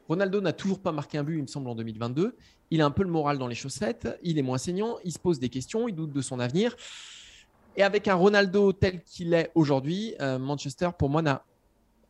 Ronaldo 0.07 0.39
n'a 0.39 0.53
toujours 0.53 0.79
pas 0.79 0.91
marqué 0.91 1.17
un 1.17 1.23
but, 1.23 1.37
il 1.37 1.41
me 1.41 1.47
semble, 1.47 1.67
en 1.69 1.75
2022. 1.75 2.35
Il 2.71 2.81
a 2.81 2.85
un 2.85 2.91
peu 2.91 3.03
le 3.03 3.09
moral 3.09 3.37
dans 3.37 3.47
les 3.47 3.55
chaussettes, 3.55 4.07
il 4.21 4.37
est 4.37 4.43
moins 4.43 4.59
saignant, 4.59 4.97
il 5.03 5.11
se 5.11 5.19
pose 5.19 5.39
des 5.39 5.49
questions, 5.49 5.87
il 5.87 5.95
doute 5.95 6.11
de 6.11 6.21
son 6.21 6.39
avenir. 6.39 6.75
Et 7.75 7.83
avec 7.83 8.07
un 8.07 8.15
Ronaldo 8.15 8.71
tel 8.71 9.03
qu'il 9.03 9.33
est 9.33 9.51
aujourd'hui, 9.55 10.15
euh, 10.21 10.37
Manchester, 10.39 10.89
pour 10.97 11.09
moi, 11.09 11.21
a, 11.27 11.43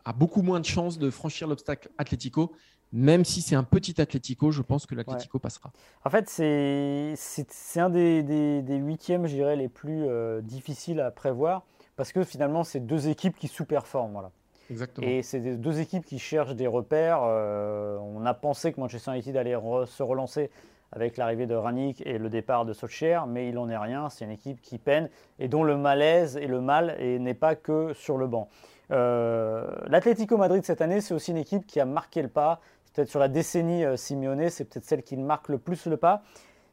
a 0.05 0.13
beaucoup 0.13 0.41
moins 0.41 0.59
de 0.59 0.65
chances 0.65 0.97
de 0.97 1.09
franchir 1.09 1.47
l'obstacle 1.47 1.89
Atlético. 1.97 2.51
Même 2.93 3.25
si 3.25 3.41
c'est 3.41 3.55
un 3.55 3.63
petit 3.63 3.99
Atlético, 3.99 4.51
je 4.51 4.61
pense 4.61 4.85
que 4.85 4.95
l'Atlético 4.95 5.39
passera. 5.39 5.71
En 6.05 6.09
fait, 6.09 6.29
c'est 6.29 7.79
un 7.79 7.89
des, 7.89 8.23
des, 8.23 8.77
huitièmes, 8.77 9.27
je 9.27 9.33
dirais, 9.33 9.55
les 9.55 9.67
plus 9.67 10.05
euh, 10.05 10.41
difficiles 10.41 11.01
à 11.01 11.11
prévoir 11.11 11.63
parce 11.97 12.13
que 12.13 12.23
finalement, 12.23 12.63
c'est 12.63 12.79
deux 12.79 13.09
équipes 13.09 13.37
qui 13.37 13.47
sous-performent. 13.47 14.13
Voilà. 14.13 14.31
Exactement. 14.69 15.07
Et 15.07 15.23
c'est 15.23 15.39
deux 15.39 15.79
équipes 15.79 16.05
qui 16.05 16.19
cherchent 16.19 16.55
des 16.55 16.67
repères. 16.67 17.21
Euh, 17.23 17.97
on 17.97 18.25
a 18.25 18.33
pensé 18.33 18.71
que 18.71 18.79
Manchester 18.79 19.11
United 19.11 19.35
allait 19.35 19.57
se 19.85 20.03
relancer 20.03 20.49
avec 20.91 21.17
l'arrivée 21.17 21.47
de 21.47 21.55
Ranik 21.55 22.01
et 22.05 22.17
le 22.17 22.29
départ 22.29 22.65
de 22.65 22.71
Solskjaer, 22.71 23.27
mais 23.27 23.49
il 23.49 23.55
n'en 23.55 23.69
est 23.69 23.77
rien. 23.77 24.09
C'est 24.09 24.25
une 24.25 24.31
équipe 24.31 24.61
qui 24.61 24.77
peine 24.77 25.09
et 25.39 25.47
dont 25.47 25.63
le 25.63 25.75
malaise 25.75 26.37
et 26.37 26.47
le 26.47 26.61
mal 26.61 26.97
n'est 26.99 27.33
pas 27.33 27.55
que 27.55 27.93
sur 27.93 28.17
le 28.17 28.27
banc. 28.27 28.49
Euh, 28.91 29.65
L'Atlético 29.87 30.37
Madrid 30.37 30.63
cette 30.63 30.81
année, 30.81 31.01
c'est 31.01 31.13
aussi 31.13 31.31
une 31.31 31.37
équipe 31.37 31.65
qui 31.65 31.79
a 31.79 31.85
marqué 31.85 32.21
le 32.21 32.27
pas 32.27 32.59
peut-être 32.93 33.09
sur 33.09 33.19
la 33.19 33.27
décennie 33.27 33.83
euh, 33.83 33.97
Simeone, 33.97 34.49
c'est 34.49 34.63
peut-être 34.65 34.85
celle 34.85 35.03
qui 35.03 35.17
marque 35.17 35.49
le 35.49 35.57
plus 35.57 35.85
le 35.85 35.97
pas. 35.97 36.23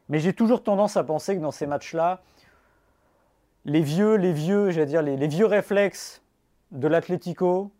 Mais 0.09 0.19
j'ai 0.19 0.33
toujours 0.33 0.63
tendance 0.63 0.95
à 0.95 1.03
penser 1.03 1.35
que 1.35 1.41
dans 1.41 1.51
ces 1.51 1.67
matchs-là, 1.67 2.21
les 3.65 3.81
vieux, 3.81 4.15
les 4.15 4.31
vieux, 4.31 4.71
j'allais 4.71 4.85
dire, 4.85 5.01
les, 5.01 5.27
vieux 5.27 5.45
réflexes 5.45 6.21
de 6.71 6.87
l'Atlético 6.87 7.71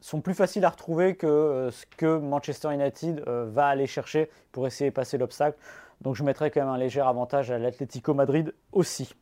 sont 0.00 0.20
plus 0.20 0.34
faciles 0.34 0.64
à 0.64 0.70
retrouver 0.70 1.16
que 1.16 1.26
euh, 1.26 1.70
ce 1.70 1.84
que 1.96 2.18
Manchester 2.18 2.72
United 2.72 3.22
va 3.26 3.66
aller 3.66 3.86
chercher 3.86 4.30
pour 4.52 4.66
essayer 4.66 4.90
de 4.90 4.94
passer 4.94 5.18
l'obstacle. 5.18 5.58
Donc 6.00 6.14
je 6.14 6.22
mettrai 6.22 6.50
quand 6.50 6.60
même 6.60 6.68
un 6.68 6.78
léger 6.78 7.00
avantage 7.00 7.50
à 7.50 7.58
l'Atlético 7.58 8.14
Madrid 8.14 8.54
aussi. 8.72 9.14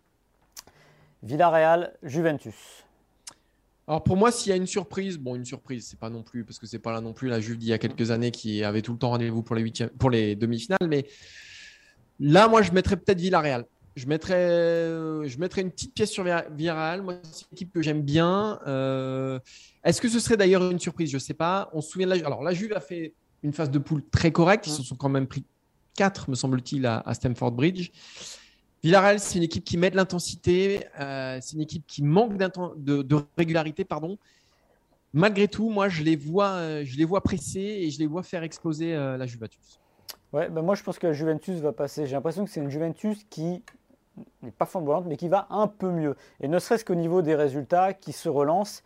Villarreal, 1.23 1.95
Juventus. 2.03 2.84
Alors 3.87 4.03
pour 4.03 4.17
moi, 4.17 4.33
s'il 4.33 4.51
y 4.51 4.53
a 4.53 4.57
une 4.57 4.67
surprise, 4.67 5.19
bon, 5.19 5.35
une 5.35 5.45
surprise, 5.45 5.87
c'est 5.89 5.99
pas 5.99 6.11
non 6.11 6.23
plus, 6.23 6.45
parce 6.45 6.59
que 6.59 6.67
c'est 6.67 6.79
pas 6.79 6.93
là 6.93 7.01
non 7.01 7.13
plus 7.13 7.29
la 7.29 7.41
Juve 7.41 7.59
d'il 7.59 7.69
y 7.69 7.73
a 7.73 7.79
quelques 7.79 8.11
années 8.11 8.31
qui 8.31 8.65
avait 8.65 8.81
tout 8.81 8.93
le 8.93 8.99
temps 8.99 9.11
rendez-vous 9.11 9.43
pour 9.43 9.57
les, 9.57 9.73
les 10.11 10.37
demi-finales, 10.37 10.89
mais 10.89 11.07
là, 12.19 12.49
moi, 12.49 12.63
je 12.63 12.73
mettrais 12.73 12.97
peut-être 12.97 13.21
Villarreal. 13.21 13.67
Je 13.97 14.07
mettrais, 14.07 14.35
euh, 14.35 15.29
je 15.29 15.39
mettrais 15.39 15.61
une 15.61 15.71
petite 15.71 15.95
pièce 15.95 16.11
sur 16.11 16.25
Villarreal. 16.25 17.03
Moi, 17.03 17.15
c'est 17.23 17.43
une 17.43 17.55
équipe 17.55 17.73
que 17.73 17.81
j'aime 17.81 18.03
bien. 18.03 18.59
Euh, 18.67 19.39
est-ce 19.85 20.01
que 20.01 20.09
ce 20.09 20.19
serait 20.19 20.37
d'ailleurs 20.37 20.69
une 20.69 20.81
surprise? 20.81 21.11
Je 21.11 21.19
sais 21.19 21.35
pas. 21.35 21.71
On 21.73 21.81
se 21.81 21.91
souvient 21.91 22.09
de 22.09 22.15
la 22.15 22.27
Alors, 22.27 22.43
la 22.43 22.53
Juve 22.53 22.73
a 22.73 22.81
fait 22.81 23.15
une 23.45 23.53
phase 23.53 23.71
de 23.71 23.79
poule 23.79 24.03
très 24.11 24.33
correcte. 24.33 24.67
Ils 24.67 24.73
se 24.73 24.83
sont 24.83 24.97
quand 24.97 25.09
même 25.09 25.29
pris 25.29 25.45
4, 25.97 26.29
me 26.29 26.35
semble-t-il, 26.35 26.87
à 26.87 27.15
Stamford 27.15 27.53
Bridge. 27.53 27.93
Villarreal, 28.85 29.19
c'est 29.19 29.39
une 29.39 29.45
équipe 29.45 29.65
qui 29.65 29.79
met 29.79 29.91
de 29.91 29.97
l'intensité, 29.97 30.87
euh, 31.01 31.39
c'est 31.41 31.57
une 31.57 31.63
équipe 31.63 31.87
qui 31.87 32.03
manque 32.03 32.37
de, 32.37 33.17
régularité, 33.39 33.83
pardon. 33.83 34.19
Malgré 35.15 35.49
tout, 35.49 35.71
moi, 35.71 35.89
je 35.89 36.03
les 36.03 36.17
vois, 36.17 36.51
euh, 36.51 36.83
je 36.85 36.99
les 36.99 37.07
vois 37.07 37.23
pressés 37.23 37.61
et 37.61 37.89
je 37.91 37.99
les 37.99 38.07
vois 38.07 38.23
faire 38.23 38.43
exploser 38.43 38.95
euh, 38.95 39.17
la 39.17 39.25
Juventus. 39.25 39.81
Ouais, 40.35 40.51
ben 40.51 40.61
moi, 40.61 40.75
je 40.75 40.83
pense 40.83 40.99
que 40.99 41.07
la 41.07 41.15
Juventus 41.15 41.61
va 41.61 41.73
passer. 41.73 42.05
J'ai 42.05 42.13
l'impression 42.13 42.45
que 42.45 42.51
c'est 42.51 42.61
une 42.61 42.69
Juventus 42.69 43.25
qui 43.31 43.63
n'est 44.43 44.51
pas 44.51 44.67
flamboyante, 44.67 45.07
mais 45.07 45.17
qui 45.17 45.29
va 45.29 45.47
un 45.49 45.67
peu 45.67 45.91
mieux. 45.91 46.15
Et 46.43 46.49
ne 46.49 46.59
serait-ce 46.59 46.85
qu'au 46.85 46.95
niveau 46.95 47.23
des 47.23 47.37
résultats, 47.37 47.95
qui 47.95 48.13
se 48.13 48.29
relance. 48.29 48.83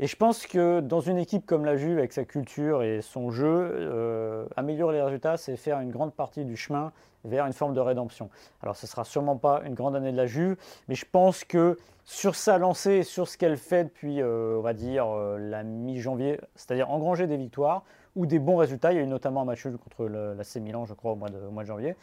Et 0.00 0.06
je 0.06 0.16
pense 0.16 0.46
que 0.46 0.80
dans 0.80 1.00
une 1.00 1.18
équipe 1.18 1.44
comme 1.44 1.66
la 1.66 1.76
Juve, 1.76 1.98
avec 1.98 2.14
sa 2.14 2.24
culture 2.24 2.82
et 2.82 3.02
son 3.02 3.30
jeu, 3.30 4.46
améliorer 4.56 4.96
les 4.96 5.02
résultats, 5.02 5.36
c'est 5.36 5.58
faire 5.58 5.80
une 5.80 5.90
grande 5.90 6.14
partie 6.14 6.46
du 6.46 6.56
chemin 6.56 6.92
vers 7.26 7.46
une 7.46 7.52
forme 7.52 7.74
de 7.74 7.80
rédemption. 7.80 8.30
Alors 8.62 8.76
ce 8.76 8.86
ne 8.86 8.88
sera 8.88 9.04
sûrement 9.04 9.36
pas 9.36 9.62
une 9.64 9.74
grande 9.74 9.96
année 9.96 10.12
de 10.12 10.16
la 10.16 10.26
Juve, 10.26 10.56
mais 10.88 10.94
je 10.94 11.04
pense 11.10 11.44
que 11.44 11.76
sur 12.04 12.36
sa 12.36 12.56
lancée, 12.56 13.02
sur 13.02 13.26
ce 13.28 13.36
qu'elle 13.36 13.56
fait 13.56 13.84
depuis, 13.84 14.22
euh, 14.22 14.56
on 14.58 14.62
va 14.62 14.72
dire, 14.72 15.08
euh, 15.08 15.38
la 15.38 15.64
mi-janvier, 15.64 16.40
c'est-à-dire 16.54 16.90
engranger 16.90 17.26
des 17.26 17.36
victoires 17.36 17.82
ou 18.14 18.26
des 18.26 18.38
bons 18.38 18.56
résultats, 18.56 18.92
il 18.92 18.96
y 18.96 18.98
a 19.00 19.02
eu 19.02 19.08
notamment 19.08 19.42
un 19.42 19.44
match 19.44 19.64
contre 19.64 20.06
la 20.06 20.44
C 20.44 20.60
Milan, 20.60 20.86
je 20.86 20.94
crois, 20.94 21.12
au 21.12 21.16
mois 21.16 21.28
de, 21.28 21.64
janvier, 21.64 21.96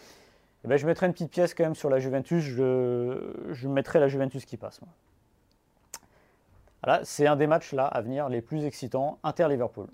eh 0.64 0.68
ben, 0.68 0.78
je 0.78 0.86
mettrai 0.86 1.08
une 1.08 1.14
petite 1.14 1.32
pièce 1.32 1.54
quand 1.54 1.64
même 1.64 1.76
sur 1.76 1.90
la 1.90 2.00
Juventus, 2.00 2.44
je, 2.44 3.34
je 3.52 3.68
mettrai 3.68 4.00
la 4.00 4.08
Juventus 4.08 4.46
qui 4.46 4.58
passe. 4.58 4.82
Voilà, 6.84 7.04
c'est 7.06 7.26
un 7.26 7.38
des 7.38 7.48
matchs 7.48 7.72
là 7.72 7.86
à 7.86 8.02
venir 8.02 8.28
les 8.28 8.42
plus 8.42 8.66
excitants, 8.66 9.18
Inter-Liverpool. 9.24 9.88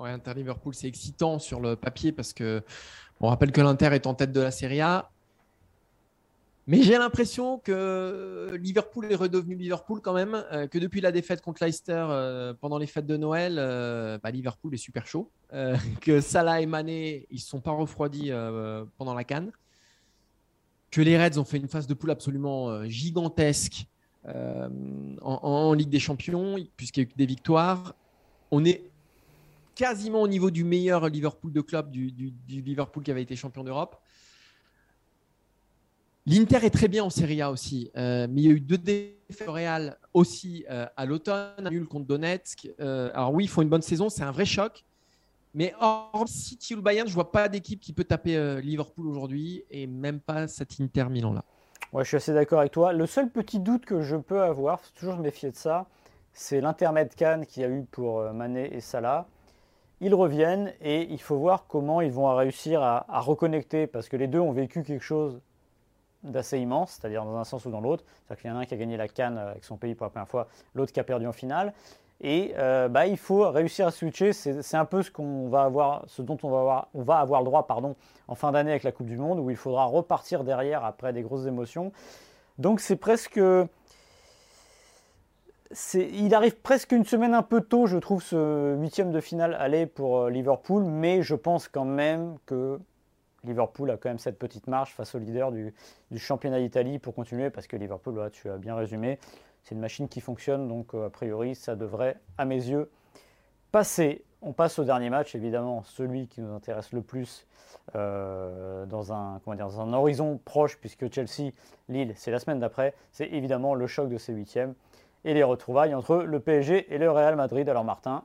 Ouais, 0.00 0.10
Inter-Liverpool, 0.10 0.74
c'est 0.74 0.86
excitant 0.88 1.38
sur 1.38 1.60
le 1.60 1.74
papier 1.74 2.12
parce 2.12 2.32
que 2.32 2.62
on 3.20 3.28
rappelle 3.28 3.52
que 3.52 3.60
l'Inter 3.60 3.90
est 3.92 4.06
en 4.06 4.14
tête 4.14 4.32
de 4.32 4.40
la 4.40 4.50
Serie 4.50 4.80
A. 4.80 5.10
Mais 6.68 6.82
j'ai 6.82 6.98
l'impression 6.98 7.58
que 7.58 8.58
Liverpool 8.60 9.10
est 9.12 9.14
redevenu 9.14 9.54
Liverpool 9.54 10.00
quand 10.00 10.12
même, 10.12 10.44
euh, 10.50 10.66
que 10.66 10.78
depuis 10.78 11.00
la 11.00 11.12
défaite 11.12 11.40
contre 11.40 11.64
Leicester 11.64 12.06
euh, 12.08 12.54
pendant 12.60 12.78
les 12.78 12.88
fêtes 12.88 13.06
de 13.06 13.16
Noël, 13.16 13.56
euh, 13.58 14.18
bah, 14.20 14.32
Liverpool 14.32 14.74
est 14.74 14.78
super 14.78 15.06
chaud, 15.06 15.30
que 16.00 16.20
Salah 16.20 16.60
et 16.60 16.66
Mané, 16.66 17.28
ils 17.30 17.36
ne 17.36 17.40
sont 17.40 17.60
pas 17.60 17.70
refroidis 17.70 18.32
pendant 18.98 19.14
la 19.14 19.22
canne, 19.22 19.52
que 20.90 21.00
les 21.00 21.16
Reds 21.16 21.38
ont 21.38 21.44
fait 21.44 21.58
une 21.58 21.68
phase 21.68 21.86
de 21.86 21.94
poule 21.94 22.10
absolument 22.10 22.84
gigantesque 22.88 23.86
en, 24.24 24.70
en, 25.22 25.72
Ligue 25.72 25.88
des 25.88 26.00
Champions, 26.00 26.56
puisqu'il 26.76 27.04
y 27.04 27.06
a 27.06 27.08
eu 27.08 27.12
des 27.16 27.26
victoires. 27.26 27.94
On 28.50 28.64
est 28.64 28.82
quasiment 29.76 30.22
au 30.22 30.28
niveau 30.28 30.50
du 30.50 30.64
meilleur 30.64 31.08
Liverpool 31.08 31.52
de 31.52 31.60
club, 31.60 31.90
du, 31.90 32.32
Liverpool 32.48 33.04
qui 33.04 33.12
avait 33.12 33.22
été 33.22 33.36
champion 33.36 33.62
d'Europe. 33.62 34.02
L'Inter 36.24 36.64
est 36.64 36.70
très 36.70 36.88
bien 36.88 37.04
en 37.04 37.10
Serie 37.10 37.40
A 37.40 37.52
aussi, 37.52 37.92
euh, 37.96 38.26
mais 38.28 38.40
il 38.40 38.44
y 38.48 38.50
a 38.50 38.54
eu 38.54 38.58
deux 38.58 38.78
défaites 38.78 39.46
Real 39.46 39.96
aussi 40.12 40.64
euh, 40.68 40.86
à 40.96 41.06
l'automne, 41.06 41.68
nul 41.70 41.86
contre 41.86 42.06
Donetsk. 42.06 42.68
Euh, 42.80 43.10
alors 43.14 43.32
oui, 43.32 43.44
ils 43.44 43.48
font 43.48 43.62
une 43.62 43.68
bonne 43.68 43.82
saison, 43.82 44.08
c'est 44.08 44.24
un 44.24 44.32
vrai 44.32 44.44
choc. 44.44 44.84
Mais 45.54 45.72
hors 45.78 46.26
City 46.26 46.74
ou 46.74 46.82
Bayern, 46.82 47.06
je 47.06 47.14
vois 47.14 47.30
pas 47.30 47.48
d'équipe 47.48 47.80
qui 47.80 47.92
peut 47.92 48.04
taper 48.04 48.60
Liverpool 48.60 49.06
aujourd'hui 49.06 49.64
et 49.70 49.86
même 49.86 50.20
pas 50.20 50.48
cet 50.48 50.80
Inter 50.80 51.06
Milan 51.08 51.32
là. 51.32 51.44
Ouais, 51.92 52.02
je 52.02 52.08
suis 52.08 52.16
assez 52.16 52.34
d'accord 52.34 52.58
avec 52.60 52.72
toi. 52.72 52.92
Le 52.92 53.06
seul 53.06 53.30
petit 53.30 53.60
doute 53.60 53.86
que 53.86 54.02
je 54.02 54.16
peux 54.16 54.42
avoir, 54.42 54.80
toujours 54.92 55.16
me 55.16 55.22
méfier 55.22 55.50
de 55.50 55.56
ça, 55.56 55.86
c'est 56.32 56.60
l'intermède 56.60 57.14
Cannes 57.14 57.46
qu'il 57.46 57.62
y 57.62 57.64
a 57.64 57.70
eu 57.70 57.84
pour 57.84 58.20
Mané 58.34 58.74
et 58.74 58.80
Salah. 58.80 59.28
Ils 60.00 60.14
reviennent 60.14 60.72
et 60.82 61.02
il 61.10 61.20
faut 61.20 61.36
voir 61.36 61.66
comment 61.66 62.00
ils 62.00 62.12
vont 62.12 62.34
réussir 62.34 62.82
à, 62.82 63.04
reconnecter 63.20 63.86
parce 63.86 64.08
que 64.08 64.16
les 64.16 64.26
deux 64.26 64.40
ont 64.40 64.52
vécu 64.52 64.82
quelque 64.82 65.02
chose 65.02 65.40
d'assez 66.22 66.58
immense, 66.58 66.92
c'est-à-dire 66.92 67.24
dans 67.24 67.36
un 67.36 67.44
sens 67.44 67.64
ou 67.64 67.70
dans 67.70 67.80
l'autre. 67.80 68.04
C'est-à-dire 68.06 68.42
qu'il 68.42 68.50
y 68.50 68.52
en 68.52 68.56
a 68.56 68.60
un 68.60 68.64
qui 68.66 68.74
a 68.74 68.76
gagné 68.76 68.96
la 68.96 69.08
Cannes 69.08 69.38
avec 69.38 69.64
son 69.64 69.76
pays 69.76 69.94
pour 69.94 70.04
la 70.04 70.10
première 70.10 70.28
fois, 70.28 70.48
l'autre 70.74 70.92
qui 70.92 71.00
a 71.00 71.04
perdu 71.04 71.26
en 71.26 71.32
finale. 71.32 71.72
Et 72.20 72.54
euh, 72.56 72.88
bah, 72.88 73.06
il 73.06 73.18
faut 73.18 73.48
réussir 73.50 73.86
à 73.86 73.90
switcher. 73.90 74.32
C'est 74.32 74.76
un 74.76 74.84
peu 74.84 75.02
ce 75.02 75.10
va 75.48 75.62
avoir, 75.62 76.04
ce 76.06 76.22
dont 76.22 76.38
on 76.42 76.50
va 76.50 76.60
avoir, 76.60 76.88
on 76.94 77.02
va 77.02 77.18
avoir 77.18 77.40
le 77.40 77.46
droit, 77.46 77.66
pardon, 77.66 77.94
en 78.28 78.34
fin 78.34 78.52
d'année 78.52 78.70
avec 78.70 78.82
la 78.82 78.92
Coupe 78.92 79.06
du 79.06 79.16
Monde, 79.16 79.38
où 79.38 79.50
il 79.50 79.56
faudra 79.56 79.84
repartir 79.84 80.44
derrière 80.44 80.84
après 80.84 81.12
des 81.12 81.22
grosses 81.22 81.46
émotions. 81.46 81.92
Donc 82.58 82.80
c'est 82.80 82.96
presque 82.96 83.40
il 85.94 86.34
arrive 86.34 86.56
presque 86.60 86.92
une 86.92 87.04
semaine 87.04 87.34
un 87.34 87.42
peu 87.42 87.60
tôt, 87.60 87.86
je 87.86 87.98
trouve, 87.98 88.22
ce 88.22 88.76
huitième 88.76 89.10
de 89.10 89.20
finale 89.20 89.54
aller 89.54 89.86
pour 89.86 90.18
euh, 90.18 90.30
Liverpool, 90.30 90.84
mais 90.84 91.22
je 91.22 91.34
pense 91.34 91.68
quand 91.68 91.84
même 91.84 92.36
que 92.46 92.78
Liverpool 93.44 93.90
a 93.90 93.96
quand 93.96 94.08
même 94.08 94.18
cette 94.18 94.38
petite 94.38 94.66
marche 94.66 94.94
face 94.94 95.14
au 95.14 95.18
leader 95.18 95.52
du, 95.52 95.72
championnat 96.16 96.60
d'Italie 96.60 96.98
pour 96.98 97.14
continuer, 97.14 97.50
parce 97.50 97.66
que 97.66 97.76
Liverpool, 97.76 98.30
tu 98.32 98.48
as 98.50 98.58
bien 98.58 98.74
résumé, 98.74 99.18
c'est 99.62 99.74
une 99.74 99.80
machine 99.80 100.08
qui 100.08 100.20
fonctionne, 100.20 100.68
donc 100.68 100.94
euh, 100.94 101.06
a 101.06 101.10
priori, 101.10 101.54
ça 101.54 101.74
devrait, 101.74 102.16
à 102.38 102.44
mes 102.44 102.56
yeux, 102.56 102.90
passer. 103.72 104.24
On 104.42 104.52
passe 104.52 104.78
au 104.78 104.84
dernier 104.84 105.10
match, 105.10 105.34
évidemment, 105.34 105.82
celui 105.82 106.28
qui 106.28 106.40
nous 106.40 106.54
intéresse 106.54 106.92
le 106.92 107.02
plus 107.02 107.46
euh, 107.94 108.86
dans, 108.86 109.12
un, 109.12 109.40
dans 109.44 109.80
un 109.80 109.92
horizon 109.92 110.38
proche, 110.44 110.78
puisque 110.78 111.12
Chelsea, 111.12 111.52
Lille, 111.88 112.12
c'est 112.16 112.30
la 112.30 112.38
semaine 112.38 112.60
d'après, 112.60 112.94
c'est 113.10 113.26
évidemment 113.26 113.74
le 113.74 113.86
choc 113.86 114.08
de 114.08 114.18
ces 114.18 114.32
huitièmes 114.32 114.74
et 115.26 115.34
les 115.34 115.42
retrouvailles 115.42 115.94
entre 115.94 116.16
le 116.16 116.40
PSG 116.40 116.86
et 116.94 116.98
le 116.98 117.10
Real 117.10 117.36
Madrid. 117.36 117.68
Alors 117.68 117.84
Martin, 117.84 118.22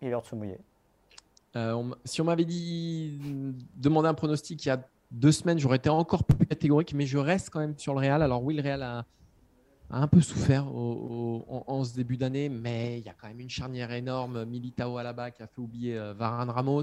il 0.00 0.08
est 0.08 0.10
l'heure 0.10 0.22
de 0.22 0.26
se 0.26 0.34
mouiller. 0.34 0.58
si 2.04 2.20
on 2.22 2.24
m'avait 2.24 2.46
dit 2.46 3.18
demander 3.76 4.08
un 4.08 4.14
pronostic 4.14 4.64
il 4.64 4.68
y 4.68 4.70
a 4.70 4.80
deux 5.10 5.32
semaines, 5.32 5.58
j'aurais 5.58 5.76
été 5.76 5.90
encore 5.90 6.24
plus 6.24 6.46
catégorique, 6.46 6.94
mais 6.94 7.04
je 7.04 7.18
reste 7.18 7.50
quand 7.50 7.60
même 7.60 7.76
sur 7.76 7.94
le 7.94 8.00
Real. 8.00 8.22
Alors 8.22 8.42
oui, 8.42 8.54
le 8.54 8.62
Real 8.62 8.82
a, 8.82 9.04
un 9.90 10.08
peu 10.08 10.20
souffert 10.20 10.66
en, 10.66 11.84
ce 11.84 11.94
début 11.94 12.16
d'année, 12.16 12.48
mais 12.48 12.98
il 12.98 13.04
y 13.04 13.08
a 13.08 13.14
quand 13.14 13.28
même 13.28 13.40
une 13.40 13.50
charnière 13.50 13.92
énorme. 13.92 14.44
Militao 14.44 14.96
à 14.96 15.02
la 15.02 15.12
bas 15.12 15.30
qui 15.30 15.42
a 15.42 15.46
fait 15.46 15.60
oublier 15.60 15.96
euh, 15.96 16.14
Varane 16.14 16.50
Ramos. 16.50 16.82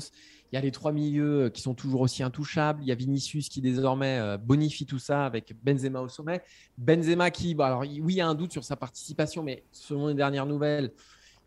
Il 0.52 0.56
y 0.56 0.58
a 0.58 0.62
les 0.62 0.72
trois 0.72 0.92
milieux 0.92 1.46
euh, 1.46 1.50
qui 1.50 1.62
sont 1.62 1.74
toujours 1.74 2.02
aussi 2.02 2.24
intouchables. 2.24 2.82
Il 2.84 2.88
y 2.88 2.92
a 2.92 2.96
Vinicius 2.96 3.50
qui 3.50 3.62
désormais 3.62 4.20
euh, 4.20 4.38
bonifie 4.38 4.86
tout 4.86 5.00
ça 5.00 5.26
avec 5.26 5.54
Benzema 5.64 6.00
au 6.00 6.08
sommet. 6.08 6.42
Benzema 6.78 7.32
qui, 7.32 7.56
alors 7.60 7.82
oui, 7.82 8.02
il 8.08 8.16
y 8.16 8.22
a 8.22 8.28
un 8.28 8.36
doute 8.36 8.52
sur 8.52 8.64
sa 8.64 8.76
participation, 8.76 9.44
mais 9.44 9.64
selon 9.72 10.08
les 10.08 10.14
dernières 10.14 10.46
nouvelles, 10.46 10.92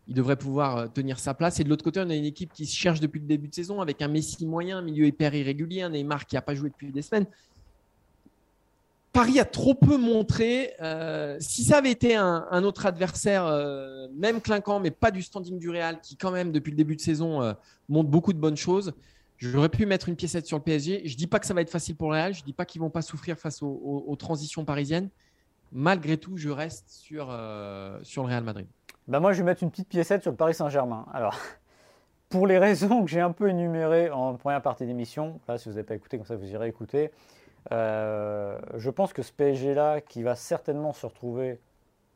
il 0.07 0.13
devrait 0.13 0.35
pouvoir 0.35 0.91
tenir 0.93 1.19
sa 1.19 1.33
place. 1.33 1.59
Et 1.59 1.63
de 1.63 1.69
l'autre 1.69 1.83
côté, 1.83 1.99
on 1.99 2.09
a 2.09 2.15
une 2.15 2.25
équipe 2.25 2.53
qui 2.53 2.65
se 2.65 2.75
cherche 2.75 2.99
depuis 2.99 3.19
le 3.19 3.25
début 3.25 3.47
de 3.47 3.55
saison 3.55 3.81
avec 3.81 4.01
un 4.01 4.07
Messi 4.07 4.45
moyen, 4.45 4.79
un 4.79 4.81
milieu 4.83 5.07
hyper 5.07 5.33
irrégulier, 5.33 5.81
un 5.81 5.89
Neymar 5.89 6.27
qui 6.27 6.35
n'a 6.35 6.41
pas 6.41 6.53
joué 6.53 6.69
depuis 6.69 6.91
des 6.91 7.01
semaines. 7.01 7.25
Paris 9.15 9.39
a 9.39 9.45
trop 9.45 9.73
peu 9.73 9.95
montré. 9.95 10.73
Euh, 10.81 11.37
si 11.39 11.63
ça 11.63 11.77
avait 11.77 11.91
été 11.91 12.15
un, 12.15 12.63
autre 12.65 12.85
adversaire, 12.85 13.45
euh, 13.45 14.09
même 14.13 14.41
clinquant, 14.41 14.81
mais 14.81 14.91
pas 14.91 15.09
du 15.09 15.21
standing 15.21 15.57
du 15.57 15.69
Real, 15.69 16.01
qui 16.01 16.17
quand 16.17 16.31
même 16.31 16.51
depuis 16.51 16.71
le 16.71 16.75
début 16.75 16.97
de 16.97 17.01
saison 17.01 17.41
euh, 17.41 17.53
montre 17.87 18.09
beaucoup 18.09 18.33
de 18.33 18.39
bonnes 18.39 18.57
choses, 18.57 18.93
j'aurais 19.37 19.69
pu 19.69 19.85
mettre 19.85 20.09
une 20.09 20.17
piécette 20.17 20.45
sur 20.45 20.57
le 20.57 20.63
PSG. 20.63 21.03
Je 21.05 21.15
dis 21.15 21.27
pas 21.27 21.39
que 21.39 21.45
ça 21.45 21.53
va 21.53 21.61
être 21.61 21.69
facile 21.69 21.95
pour 21.95 22.11
le 22.11 22.17
Real. 22.17 22.33
Je 22.33 22.43
dis 22.43 22.51
pas 22.51 22.65
qu'ils 22.65 22.81
vont 22.81 22.89
pas 22.89 23.01
souffrir 23.01 23.37
face 23.37 23.63
aux, 23.63 24.15
transitions 24.19 24.65
parisiennes. 24.65 25.07
Malgré 25.71 26.17
tout, 26.17 26.35
je 26.35 26.49
reste 26.49 26.89
sur, 26.89 27.27
sur 28.03 28.23
le 28.23 28.27
Real 28.27 28.43
Madrid. 28.43 28.67
Bah 29.07 29.21
moi, 29.21 29.31
je 29.31 29.37
vais 29.37 29.45
mettre 29.45 29.63
une 29.63 29.71
petite 29.71 29.87
piécette 29.87 30.23
sur 30.23 30.31
le 30.31 30.37
Paris 30.37 30.55
Saint-Germain. 30.55 31.05
Alors, 31.13 31.39
pour 32.27 32.47
les 32.47 32.57
raisons 32.57 33.05
que 33.05 33.09
j'ai 33.09 33.21
un 33.21 33.31
peu 33.31 33.47
énumérées 33.47 34.09
en 34.09 34.35
première 34.35 34.61
partie 34.61 34.85
d'émission, 34.85 35.39
là, 35.47 35.57
si 35.57 35.69
vous 35.69 35.75
n'avez 35.75 35.85
pas 35.85 35.95
écouté, 35.95 36.17
comme 36.17 36.25
ça, 36.25 36.35
vous 36.35 36.51
irez 36.51 36.67
écouter. 36.67 37.11
Euh, 37.71 38.57
je 38.75 38.89
pense 38.89 39.13
que 39.13 39.21
ce 39.21 39.31
PSG-là, 39.31 40.01
qui 40.01 40.23
va 40.23 40.35
certainement 40.35 40.93
se 40.93 41.05
retrouver 41.05 41.59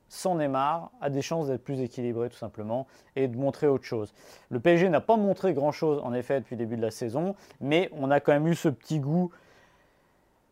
sans 0.07 0.35
Neymar, 0.35 0.91
a 1.01 1.09
des 1.09 1.21
chances 1.21 1.47
d'être 1.47 1.63
plus 1.63 1.81
équilibré 1.81 2.29
tout 2.29 2.37
simplement 2.37 2.87
et 3.15 3.27
de 3.27 3.37
montrer 3.37 3.67
autre 3.67 3.85
chose. 3.85 4.13
Le 4.49 4.59
PSG 4.59 4.89
n'a 4.89 5.01
pas 5.01 5.17
montré 5.17 5.53
grand-chose 5.53 6.01
en 6.03 6.13
effet 6.13 6.39
depuis 6.39 6.55
le 6.55 6.65
début 6.65 6.77
de 6.77 6.81
la 6.81 6.91
saison, 6.91 7.35
mais 7.61 7.89
on 7.93 8.09
a 8.09 8.19
quand 8.19 8.31
même 8.31 8.47
eu 8.47 8.55
ce 8.55 8.69
petit 8.69 8.99
goût 8.99 9.31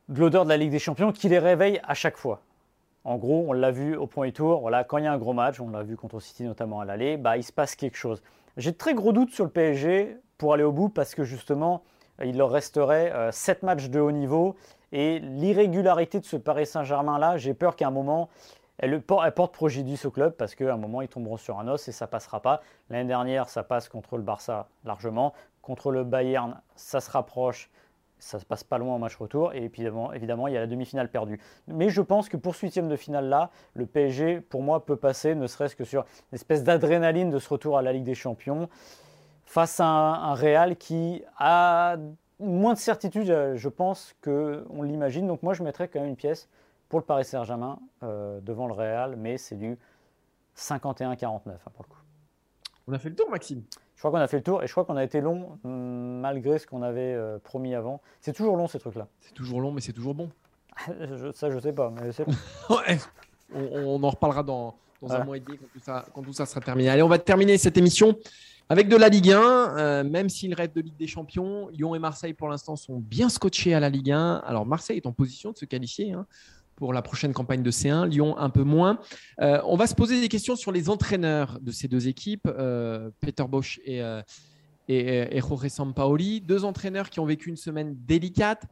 de 0.10 0.20
l'odeur 0.20 0.46
de 0.46 0.50
la 0.50 0.58
Ligue 0.58 0.72
des 0.72 0.80
Champions 0.80 1.12
qui 1.12 1.28
les 1.28 1.40
réveille 1.40 1.82
à 1.84 1.96
chaque 1.96 2.18
fois. 2.18 2.42
En 3.04 3.18
gros, 3.18 3.46
on 3.48 3.54
l'a 3.54 3.72
vu 3.72 3.96
au 3.96 4.06
point 4.06 4.26
et 4.26 4.32
tour, 4.32 4.60
voilà, 4.60 4.84
quand 4.84 4.98
il 4.98 5.06
y 5.06 5.08
a 5.08 5.14
un 5.14 5.18
gros 5.18 5.34
match, 5.34 5.60
on 5.60 5.70
l'a 5.70 5.84
vu 5.84 5.96
contre 5.96 6.20
City 6.20 6.44
notamment 6.44 6.82
à 6.82 6.86
l'aller, 6.86 7.18
bah, 7.18 7.38
il 7.38 7.44
se 7.44 7.54
passe 7.54 7.76
quelque 7.76 7.98
chose. 7.98 8.22
J'ai 8.58 8.72
de 8.72 8.78
très 8.78 8.94
gros 8.94 9.12
doutes 9.12 9.32
sur 9.32 9.44
le 9.44 9.50
PSG 9.50 10.18
pour 10.38 10.54
aller 10.54 10.64
au 10.64 10.72
bout 10.72 10.90
parce 10.90 11.16
que 11.16 11.24
justement, 11.24 11.84
il 12.24 12.38
leur 12.38 12.52
resterait 12.52 13.14
7 13.32 13.64
euh, 13.64 13.66
matchs 13.66 13.90
de 13.90 14.00
haut 14.00 14.12
niveau 14.12 14.56
et 14.92 15.20
l'irrégularité 15.20 16.20
de 16.20 16.26
ce 16.26 16.38
Paris 16.38 16.66
Saint-Germain-là, 16.66 17.38
j'ai 17.38 17.54
peur 17.54 17.76
qu'à 17.76 17.88
un 17.88 17.92
moment, 17.92 18.30
elle, 18.78 19.02
porte 19.02 19.54
préjudice 19.54 20.06
au 20.06 20.12
club 20.12 20.34
parce 20.34 20.56
qu'à 20.56 20.74
un 20.74 20.78
moment, 20.78 21.02
ils 21.02 21.08
tomberont 21.08 21.38
sur 21.38 21.60
un 21.60 21.68
os 21.68 21.88
et 21.88 21.92
ça 21.92 22.08
passera 22.08 22.42
pas. 22.42 22.62
L'année 22.90 23.08
dernière, 23.08 23.50
ça 23.50 23.64
passe 23.64 23.90
contre 23.90 24.18
le 24.18 24.24
Barça 24.24 24.68
largement. 24.86 25.34
Contre 25.62 25.92
le 25.92 26.04
Bayern, 26.04 26.62
ça 26.76 27.02
se 27.02 27.10
rapproche. 27.10 27.70
Ça 28.20 28.40
se 28.40 28.46
passe 28.46 28.64
pas 28.64 28.78
loin 28.78 28.96
en 28.96 29.00
match 29.00 29.16
retour. 29.16 29.54
Et 29.54 29.68
puis 29.70 29.84
évidemment, 30.14 30.48
il 30.48 30.54
y 30.54 30.58
a 30.58 30.62
la 30.62 30.68
demi-finale 30.68 31.10
perdue. 31.10 31.40
Mais 31.68 31.90
je 31.90 32.02
pense 32.02 32.30
que 32.30 32.38
pour 32.38 32.56
ce 32.56 32.66
huitième 32.66 32.88
de 32.88 32.96
finale-là, 32.96 33.50
le 33.74 33.86
PSG, 33.86 34.42
pour 34.42 34.62
moi, 34.62 34.86
peut 34.86 34.96
passer, 34.96 35.36
ne 35.36 35.48
serait-ce 35.48 35.76
que 35.76 35.84
sur 35.84 36.06
une 36.32 36.36
espèce 36.36 36.64
d'adrénaline 36.64 37.30
de 37.30 37.40
ce 37.40 37.50
retour 37.50 37.78
à 37.78 37.82
la 37.82 37.94
Ligue 37.94 38.06
des 38.06 38.16
Champions, 38.16 38.70
face 39.46 39.80
à 39.80 39.86
un 39.86 40.34
Real 40.36 40.78
qui 40.78 41.24
a 41.38 41.98
moins 42.40 42.74
de 42.74 42.80
certitude, 42.80 43.30
euh, 43.30 43.56
je 43.56 43.70
pense, 43.70 44.16
qu'on 44.24 44.82
l'imagine. 44.84 45.28
Donc 45.28 45.44
moi, 45.44 45.54
je 45.54 45.64
mettrais 45.64 45.88
quand 45.88 46.00
même 46.00 46.10
une 46.10 46.16
pièce 46.16 46.50
pour 46.90 47.00
le 47.00 47.06
Paris 47.06 47.26
Saint-Germain 47.26 47.80
euh, 48.04 48.40
devant 48.42 48.68
le 48.68 48.74
Real, 48.74 49.16
mais 49.16 49.38
c'est 49.38 49.56
du 49.56 49.78
51-49 50.56 51.26
hein, 51.26 51.42
pour 51.74 51.84
le 51.84 51.94
coup. 51.94 52.02
On 52.88 52.94
a 52.94 53.00
fait 53.00 53.10
le 53.10 53.16
tour, 53.16 53.30
Maxime? 53.30 53.64
Je 53.96 54.02
crois 54.02 54.12
qu'on 54.12 54.18
a 54.18 54.28
fait 54.28 54.38
le 54.38 54.44
tour 54.44 54.64
et 54.64 54.68
je 54.68 54.72
crois 54.72 54.86
qu'on 54.86 54.96
a 54.96 55.04
été 55.04 55.22
long 55.22 55.58
mm, 55.64 56.20
malgré 56.22 56.60
ce 56.60 56.68
qu'on 56.68 56.84
avait 56.84 57.14
euh, 57.14 57.40
promis 57.40 57.76
avant. 57.76 58.02
C'est 58.22 58.34
toujours 58.34 58.56
long 58.56 58.68
ces 58.68 58.80
trucs-là. 58.80 59.08
C'est 59.20 59.34
toujours 59.34 59.60
long, 59.60 59.72
mais 59.72 59.82
c'est 59.82 59.94
toujours 59.94 60.14
bon. 60.14 60.30
ça, 61.34 61.50
je 61.50 61.60
sais 61.60 61.74
pas, 61.74 61.90
mais 61.90 62.12
c'est 62.12 62.26
on, 63.54 64.04
en 64.04 64.10
reparlera 64.10 64.44
dans, 64.44 64.76
un 65.10 65.24
mois 65.24 65.38
et 65.38 65.40
demi 65.40 65.58
quand 65.58 65.66
tout, 65.74 65.80
ça, 65.80 66.06
quand 66.14 66.22
tout 66.22 66.34
ça 66.34 66.46
sera 66.46 66.62
terminé. 66.62 66.90
Allez, 66.90 67.02
on 67.02 67.08
va 67.08 67.18
terminer 67.18 67.58
cette 67.58 67.78
émission. 67.78 68.16
Avec 68.70 68.90
de 68.90 68.98
la 68.98 69.08
Ligue 69.08 69.32
1, 69.32 69.78
euh, 69.78 70.04
même 70.04 70.28
s'il 70.28 70.54
reste 70.54 70.76
de 70.76 70.82
Ligue 70.82 70.98
des 70.98 71.08
Champions, 71.08 71.70
Lyon 71.70 71.96
et 71.96 72.00
Marseille 72.00 72.34
pour 72.34 72.50
l'instant 72.50 72.76
sont 72.76 73.00
bien 73.00 73.30
scotchés 73.30 73.74
à 73.74 73.80
la 73.80 73.90
Ligue 73.90 74.12
1. 74.12 74.42
Alors 74.46 74.66
Marseille 74.66 74.98
est 74.98 75.06
en 75.06 75.14
position 75.14 75.54
de 75.54 75.58
se 75.58 75.64
qualifier 75.64 76.12
hein, 76.12 76.26
pour 76.76 76.92
la 76.92 77.02
prochaine 77.02 77.32
campagne 77.32 77.64
de 77.64 77.72
C1, 77.72 78.10
Lyon 78.10 78.38
un 78.38 78.50
peu 78.50 78.64
moins. 78.64 79.00
Euh, 79.40 79.62
on 79.66 79.78
va 79.78 79.88
se 79.88 79.96
poser 79.96 80.20
des 80.20 80.28
questions 80.28 80.58
sur 80.58 80.74
les 80.74 80.90
entraîneurs 80.90 81.60
de 81.62 81.72
ces 81.72 81.88
deux 81.88 82.10
équipes, 82.10 82.46
euh, 82.48 83.10
Peter 83.22 83.46
Bosch 83.48 83.80
et, 83.86 84.00
et, 84.90 85.38
et 85.38 85.40
Jorge 85.40 85.70
Sampaoli, 85.70 86.42
deux 86.42 86.66
entraîneurs 86.66 87.10
qui 87.10 87.22
ont 87.22 87.26
vécu 87.26 87.48
une 87.48 87.56
semaine 87.56 87.96
délicate. 88.06 88.64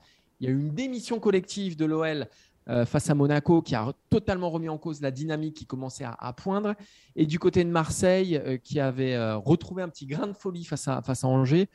Il 0.41 0.49
y 0.49 0.51
a 0.51 0.53
eu 0.53 0.59
une 0.59 0.73
démission 0.73 1.21
collective 1.21 1.77
de 1.77 1.85
l'OL 1.85 2.27
euh, 2.67 2.83
face 2.83 3.11
à 3.11 3.13
Monaco, 3.13 3.61
qui 3.61 3.75
a 3.75 3.93
totalement 4.09 4.49
remis 4.49 4.69
en 4.69 4.79
cause 4.79 4.99
la 4.99 5.11
dynamique 5.11 5.55
qui 5.55 5.65
commençait 5.67 6.05
à, 6.05 6.33
poindre. 6.33 6.73
Et 7.15 7.27
du 7.27 7.37
côté 7.37 7.63
de 7.63 7.69
Marseille, 7.69 8.37
euh, 8.37 8.57
qui 8.57 8.79
avait 8.79 9.13
euh, 9.13 9.37
retrouvé 9.37 9.83
un 9.83 9.89
petit 9.89 10.07
grain 10.07 10.25
de 10.25 10.33
folie 10.33 10.65
face 10.65 10.87
à, 10.87 11.03
face 11.03 11.23
à 11.23 11.27
Angers. 11.27 11.69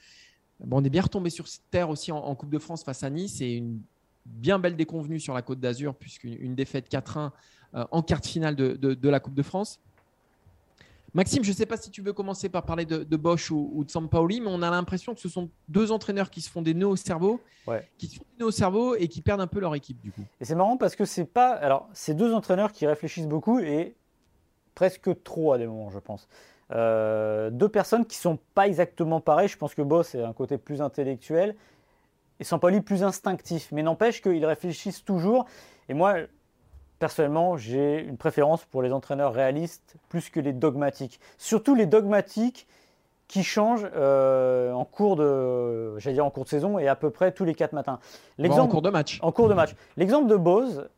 Bon, 0.59 0.81
on 0.81 0.85
est 0.85 0.91
bien 0.91 1.03
retombé 1.03 1.31
sur 1.31 1.47
cette 1.47 1.71
terre 1.71 1.91
aussi 1.91 2.11
en, 2.11 2.35
Coupe 2.35 2.51
de 2.51 2.59
France 2.59 2.83
face 2.83 3.05
à 3.05 3.11
Nice 3.11 3.41
et 3.41 3.53
une 3.53 3.81
bien 4.27 4.59
belle 4.59 4.77
déconvenue 4.77 5.21
sur 5.21 5.33
la 5.33 5.43
Côte 5.43 5.61
d'Azur, 5.61 5.95
puisqu'une 5.95 6.55
défaite 6.57 6.91
4-1 6.91 7.31
en 7.73 8.03
quart 8.03 8.21
de 8.21 8.27
finale 8.27 8.57
de, 8.57 8.75
de 8.75 9.09
la 9.09 9.21
Coupe 9.21 9.35
de 9.35 9.43
France. 9.43 9.81
Maxime, 11.15 11.43
je 11.43 11.51
ne 11.51 11.55
sais 11.55 11.67
pas 11.67 11.77
si 11.77 11.91
tu 11.91 12.03
veux 12.03 12.13
commencer 12.13 12.49
par 12.49 12.65
parler 12.65 12.85
de, 12.85 13.17
Bosch 13.17 13.51
ou, 13.51 13.85
de 13.85 13.91
Sampaoli, 13.91 14.41
mais 14.41 14.51
on 14.51 14.63
a 14.63 14.71
l'impression 14.71 15.15
que 15.15 15.21
ce 15.21 15.29
sont 15.29 15.51
deux 15.69 15.91
entraîneurs 15.93 16.31
qui 16.31 16.41
se 16.41 16.51
font 16.51 16.63
des 16.63 16.75
nœuds 16.75 16.89
au 16.89 16.97
cerveau, 16.97 17.41
qui 17.99 18.07
se 18.07 18.17
font 18.17 18.25
des 18.33 18.45
nœuds 18.45 18.49
au 18.49 18.53
cerveau 18.53 18.95
et 18.95 19.09
qui 19.09 19.21
perdent 19.21 19.41
un 19.41 19.47
peu 19.47 19.61
leur 19.61 19.75
équipe 19.75 20.01
du 20.01 20.13
coup. 20.13 20.25
Et 20.41 20.45
c'est 20.45 20.55
marrant 20.55 20.77
parce 20.77 20.97
que 20.97 21.05
c'est 21.05 21.25
pas, 21.25 21.51
alors 21.51 21.89
c'est 21.93 22.15
deux 22.15 22.33
entraîneurs 22.33 22.73
qui 22.73 22.87
réfléchissent 22.87 23.27
beaucoup 23.27 23.59
et 23.59 23.97
presque 24.75 25.23
trop 25.23 25.53
à 25.53 25.59
des 25.59 25.67
moments, 25.67 25.91
je 25.91 25.99
pense. 25.99 26.29
Euh, 26.73 27.51
deux 27.51 27.69
personnes 27.69 28.07
qui 28.07 28.17
sont 28.17 28.39
pas 28.55 28.69
exactement 28.69 29.21
pareilles. 29.21 29.49
Je 29.49 29.59
pense 29.59 29.75
que 29.75 29.83
Bosch 29.83 30.15
est 30.15 30.23
un 30.23 30.33
côté 30.33 30.59
plus 30.59 30.81
intellectuel 30.81 31.57
et 32.39 32.45
Sampaoli 32.45 32.81
plus 32.81 33.03
instinctif, 33.03 33.71
mais 33.73 33.83
n'empêche 33.83 34.23
qu'ils 34.23 34.47
réfléchissent 34.47 35.05
toujours. 35.05 35.47
Et 35.89 35.95
moi, 35.95 36.15
personnellement, 37.01 37.57
j'ai 37.57 37.99
une 37.99 38.17
préférence 38.17 38.65
pour 38.67 38.83
les 38.83 38.93
entraîneurs 38.93 39.33
réalistes 39.33 39.97
plus 40.09 40.31
que 40.31 40.39
les 40.39 40.53
dogmatiques. 40.53 41.19
Surtout 41.39 41.75
les 41.75 41.87
dogmatiques 41.87 42.69
qui 43.27 43.43
changent 43.43 43.89
euh, 43.97 44.73
en 44.73 44.85
cours 44.85 45.17
de, 45.17 45.99
j'allais 45.99 46.15
dire 46.15 46.27
en 46.27 46.31
cours 46.31 46.45
de 46.45 46.49
saison 46.49 46.79
et 46.79 46.87
à 46.87 46.95
peu 46.95 47.11
près 47.11 47.33
tous 47.33 47.45
les 47.45 47.55
quatre 47.55 47.73
matins. 47.73 47.99
L'exemple, 48.39 48.63
en 48.63 48.69
cours 48.69 48.83
de 48.83 48.91
match. 48.91 49.19
En 49.23 49.33
cours 49.33 49.49
de 49.49 49.55
match. 49.55 49.75
L'exemple 49.97 50.29
de 50.29 50.37
Bose, 50.37 50.89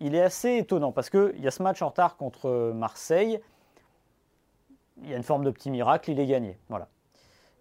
il 0.00 0.14
est 0.14 0.22
assez 0.22 0.56
étonnant 0.56 0.90
parce 0.90 1.08
qu'il 1.10 1.38
y 1.38 1.46
a 1.46 1.50
ce 1.50 1.62
match 1.62 1.80
en 1.80 1.88
retard 1.88 2.16
contre 2.16 2.72
Marseille. 2.74 3.40
Il 5.02 5.10
y 5.10 5.14
a 5.14 5.16
une 5.16 5.22
forme 5.22 5.44
de 5.44 5.50
petit 5.50 5.70
miracle, 5.70 6.10
il 6.10 6.18
est 6.18 6.26
gagné. 6.26 6.58
Voilà. 6.68 6.88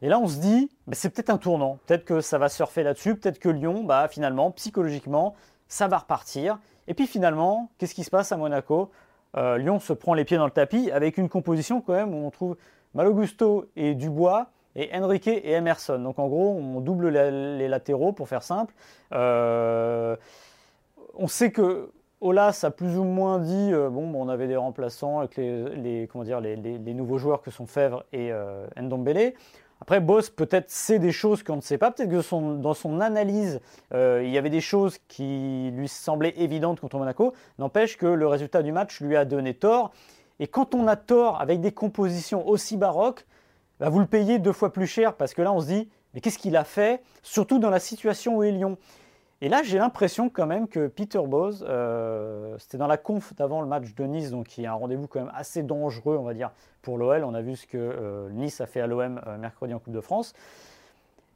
Et 0.01 0.09
là, 0.09 0.17
on 0.19 0.27
se 0.27 0.37
dit, 0.37 0.71
bah, 0.87 0.95
c'est 0.95 1.09
peut-être 1.09 1.29
un 1.29 1.37
tournant. 1.37 1.77
Peut-être 1.85 2.05
que 2.05 2.21
ça 2.21 2.37
va 2.39 2.49
surfer 2.49 2.83
là-dessus. 2.83 3.15
Peut-être 3.15 3.37
que 3.37 3.49
Lyon, 3.49 3.83
bah, 3.83 4.07
finalement, 4.07 4.49
psychologiquement, 4.51 5.35
ça 5.71 5.87
va 5.87 5.99
repartir. 5.99 6.59
Et 6.87 6.93
puis 6.93 7.07
finalement, 7.07 7.69
qu'est-ce 7.77 7.95
qui 7.95 8.03
se 8.03 8.09
passe 8.09 8.31
à 8.33 8.37
Monaco? 8.37 8.91
Euh, 9.37 9.57
Lyon 9.57 9.79
se 9.79 9.93
prend 9.93 10.13
les 10.13 10.25
pieds 10.25 10.35
dans 10.35 10.45
le 10.45 10.51
tapis 10.51 10.91
avec 10.91 11.17
une 11.17 11.29
composition 11.29 11.79
quand 11.79 11.93
même 11.93 12.13
où 12.13 12.27
on 12.27 12.29
trouve 12.29 12.57
Malogusto 12.93 13.65
et 13.77 13.95
Dubois 13.95 14.47
et 14.75 14.89
Enrique 14.93 15.29
et 15.29 15.51
Emerson. 15.51 15.97
Donc 15.99 16.19
en 16.19 16.27
gros, 16.27 16.49
on 16.49 16.81
double 16.81 17.07
les 17.07 17.67
latéraux 17.69 18.11
pour 18.11 18.27
faire 18.27 18.43
simple. 18.43 18.73
Euh, 19.13 20.17
on 21.15 21.27
sait 21.27 21.51
que 21.51 21.89
Olas 22.19 22.59
a 22.63 22.71
plus 22.71 22.97
ou 22.97 23.05
moins 23.05 23.39
dit 23.39 23.71
euh, 23.71 23.89
bon, 23.89 24.11
on 24.13 24.27
avait 24.27 24.47
des 24.47 24.57
remplaçants 24.57 25.19
avec 25.19 25.37
les, 25.37 26.09
comment 26.11 26.25
dire, 26.25 26.41
les, 26.41 26.57
nouveaux 26.93 27.17
joueurs 27.17 27.41
que 27.41 27.49
sont 27.49 27.65
Fèvre 27.65 28.03
et 28.11 28.33
Ndombele. 28.77 29.33
Après, 29.81 29.99
Boss 29.99 30.29
peut-être 30.29 30.69
sait 30.69 30.99
des 30.99 31.11
choses 31.11 31.41
qu'on 31.41 31.55
ne 31.55 31.61
sait 31.61 31.79
pas. 31.79 31.89
Peut-être 31.89 32.09
que 32.09 32.61
dans 32.61 32.75
son 32.75 33.01
analyse, 33.01 33.59
euh, 33.93 34.21
il 34.23 34.29
y 34.29 34.37
avait 34.37 34.51
des 34.51 34.61
choses 34.61 34.99
qui 35.07 35.71
lui 35.73 35.87
semblaient 35.87 36.35
évidentes 36.37 36.79
contre 36.79 36.99
Monaco. 36.99 37.33
N'empêche 37.57 37.97
que 37.97 38.05
le 38.05 38.27
résultat 38.27 38.61
du 38.61 38.71
match 38.71 39.01
lui 39.01 39.17
a 39.17 39.25
donné 39.25 39.55
tort. 39.55 39.91
Et 40.39 40.47
quand 40.47 40.75
on 40.75 40.87
a 40.87 40.95
tort 40.95 41.41
avec 41.41 41.61
des 41.61 41.71
compositions 41.71 42.47
aussi 42.47 42.77
baroques, 42.77 43.25
bah, 43.79 43.89
vous 43.89 43.99
le 43.99 44.05
payez 44.05 44.37
deux 44.37 44.53
fois 44.53 44.71
plus 44.71 44.85
cher 44.85 45.15
parce 45.15 45.33
que 45.33 45.41
là, 45.41 45.51
on 45.51 45.59
se 45.59 45.65
dit, 45.65 45.89
mais 46.13 46.21
qu'est-ce 46.21 46.37
qu'il 46.37 46.55
a 46.55 46.63
fait? 46.63 47.01
Surtout 47.23 47.57
dans 47.57 47.71
la 47.71 47.79
situation 47.79 48.37
où 48.37 48.43
est 48.43 48.51
Lyon. 48.51 48.77
Et 49.43 49.49
là, 49.49 49.63
j'ai 49.63 49.79
l'impression 49.79 50.29
quand 50.29 50.45
même 50.45 50.67
que 50.67 50.87
Peter 50.87 51.21
Bose, 51.25 51.65
euh, 51.67 52.55
c'était 52.59 52.77
dans 52.77 52.85
la 52.85 52.97
conf 52.97 53.33
d'avant 53.35 53.61
le 53.61 53.67
match 53.67 53.95
de 53.95 54.03
Nice, 54.03 54.29
donc 54.29 54.45
qui 54.45 54.63
est 54.63 54.67
un 54.67 54.73
rendez-vous 54.73 55.07
quand 55.07 55.19
même 55.19 55.31
assez 55.33 55.63
dangereux, 55.63 56.15
on 56.15 56.23
va 56.23 56.35
dire, 56.35 56.51
pour 56.83 56.99
l'OL. 56.99 57.23
On 57.23 57.33
a 57.33 57.41
vu 57.41 57.55
ce 57.55 57.65
que 57.65 57.77
euh, 57.77 58.29
Nice 58.29 58.61
a 58.61 58.67
fait 58.67 58.81
à 58.81 58.87
l'OM 58.87 59.19
euh, 59.25 59.37
mercredi 59.39 59.73
en 59.73 59.79
Coupe 59.79 59.93
de 59.93 60.01
France. 60.01 60.33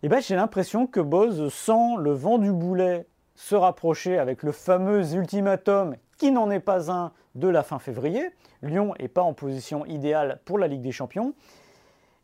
Et 0.04 0.08
ben, 0.08 0.22
j'ai 0.22 0.36
l'impression 0.36 0.86
que 0.86 1.00
Boz 1.00 1.52
sent 1.52 1.96
le 1.98 2.12
vent 2.12 2.38
du 2.38 2.52
boulet 2.52 3.08
se 3.34 3.56
rapprocher 3.56 4.20
avec 4.20 4.44
le 4.44 4.52
fameux 4.52 5.14
ultimatum 5.14 5.96
qui 6.20 6.32
n'en 6.32 6.52
est 6.52 6.60
pas 6.60 6.92
un 6.92 7.12
de 7.34 7.48
la 7.48 7.64
fin 7.64 7.80
février. 7.80 8.30
Lyon 8.62 8.94
n'est 9.00 9.08
pas 9.08 9.24
en 9.24 9.34
position 9.34 9.84
idéale 9.88 10.40
pour 10.46 10.60
la 10.60 10.68
Ligue 10.68 10.82
des 10.82 10.92
Champions. 10.92 11.34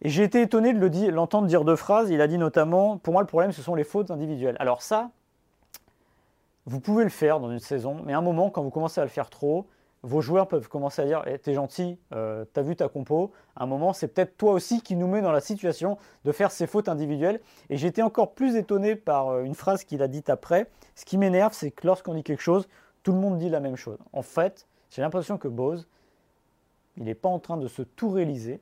Et 0.04 0.10
j'ai 0.10 0.24
été 0.24 0.42
étonné 0.42 0.74
de 0.74 1.10
l'entendre 1.10 1.48
dire 1.48 1.66
deux 1.66 1.76
phrases. 1.76 2.12
Il 2.12 2.22
a 2.22 2.28
dit 2.28 2.38
notamment 2.38 2.98
Pour 2.98 3.14
moi, 3.14 3.24
le 3.24 3.28
problème, 3.28 3.52
ce 3.52 3.64
sont 3.64 3.74
les 3.74 3.84
fautes 3.84 4.12
individuelles. 4.12 4.56
Alors, 4.60 4.82
ça, 4.82 5.10
vous 6.66 6.80
pouvez 6.80 7.04
le 7.04 7.10
faire 7.10 7.40
dans 7.40 7.52
une 7.52 7.60
saison, 7.60 8.02
mais 8.06 8.14
à 8.14 8.18
un 8.18 8.22
moment, 8.22 8.50
quand 8.50 8.62
vous 8.62 8.70
commencez 8.70 9.02
à 9.02 9.04
le 9.04 9.10
faire 9.10 9.30
trop, 9.30 9.68
vos 10.04 10.22
joueurs 10.22 10.48
peuvent 10.48 10.68
commencer 10.68 11.02
à 11.02 11.06
dire 11.06 11.24
eh, 11.28 11.38
T'es 11.38 11.54
gentil, 11.54 12.00
euh, 12.14 12.44
t'as 12.54 12.62
vu 12.64 12.76
ta 12.76 12.90
compo. 12.90 13.32
À 13.56 13.64
un 13.64 13.68
moment, 13.68 13.94
c'est 13.94 14.08
peut-être 14.08 14.36
toi 14.36 14.54
aussi 14.54 14.82
qui 14.82 14.96
nous 14.96 15.08
met 15.08 15.22
dans 15.22 15.32
la 15.32 15.42
situation 15.42 15.98
de 16.26 16.32
faire 16.32 16.52
ces 16.52 16.66
fautes 16.66 16.90
individuelles. 16.90 17.40
Et 17.70 17.86
été 17.86 18.02
encore 18.02 18.34
plus 18.34 18.56
étonné 18.56 18.96
par 18.96 19.30
euh, 19.30 19.44
une 19.44 19.54
phrase 19.54 19.84
qu'il 19.84 20.02
a 20.02 20.08
dite 20.08 20.30
après. 20.30 20.68
Ce 20.96 21.06
qui 21.06 21.18
m'énerve, 21.18 21.54
c'est 21.54 21.72
que 21.72 21.86
lorsqu'on 21.86 22.16
dit 22.16 22.24
quelque 22.24 22.42
chose, 22.42 22.68
tout 23.04 23.12
le 23.12 23.20
monde 23.20 23.38
dit 23.38 23.50
la 23.50 23.60
même 23.60 23.76
chose. 23.76 24.00
En 24.12 24.24
fait, 24.24 24.68
j'ai 24.90 25.02
l'impression 25.02 25.38
que 25.38 25.48
Bose, 25.48 25.88
il 26.98 27.04
n'est 27.04 27.16
pas 27.16 27.30
en 27.30 27.40
train 27.40 27.58
de 27.58 27.68
se 27.68 27.82
tout 27.84 28.10
réaliser, 28.10 28.60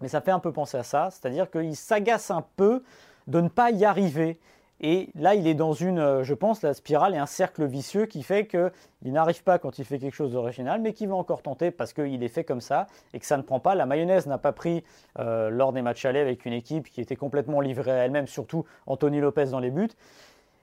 mais 0.00 0.08
ça 0.08 0.20
fait 0.20 0.30
un 0.30 0.38
peu 0.38 0.52
penser 0.52 0.76
à 0.76 0.82
ça, 0.82 1.08
c'est-à-dire 1.10 1.50
qu'il 1.50 1.76
s'agace 1.76 2.30
un 2.30 2.44
peu 2.56 2.82
de 3.26 3.40
ne 3.40 3.48
pas 3.48 3.70
y 3.70 3.84
arriver. 3.84 4.38
Et 4.82 5.10
là, 5.14 5.34
il 5.34 5.46
est 5.46 5.54
dans 5.54 5.74
une, 5.74 5.98
euh, 5.98 6.24
je 6.24 6.32
pense, 6.32 6.62
la 6.62 6.72
spirale 6.72 7.14
et 7.14 7.18
un 7.18 7.26
cercle 7.26 7.66
vicieux 7.66 8.06
qui 8.06 8.22
fait 8.22 8.46
qu'il 8.46 9.12
n'arrive 9.12 9.44
pas 9.44 9.58
quand 9.58 9.78
il 9.78 9.84
fait 9.84 9.98
quelque 9.98 10.14
chose 10.14 10.32
d'original, 10.32 10.80
mais 10.80 10.94
qu'il 10.94 11.08
va 11.08 11.16
encore 11.16 11.42
tenter 11.42 11.70
parce 11.70 11.92
qu'il 11.92 12.22
est 12.22 12.28
fait 12.28 12.44
comme 12.44 12.62
ça 12.62 12.86
et 13.12 13.20
que 13.20 13.26
ça 13.26 13.36
ne 13.36 13.42
prend 13.42 13.60
pas. 13.60 13.74
La 13.74 13.84
mayonnaise 13.84 14.26
n'a 14.26 14.38
pas 14.38 14.52
pris 14.52 14.82
euh, 15.18 15.50
lors 15.50 15.74
des 15.74 15.82
matchs 15.82 16.06
allés 16.06 16.20
avec 16.20 16.46
une 16.46 16.54
équipe 16.54 16.88
qui 16.88 17.02
était 17.02 17.16
complètement 17.16 17.60
livrée 17.60 17.90
à 17.90 18.04
elle-même, 18.04 18.26
surtout 18.26 18.64
Anthony 18.86 19.20
Lopez 19.20 19.46
dans 19.46 19.60
les 19.60 19.70
buts. 19.70 19.90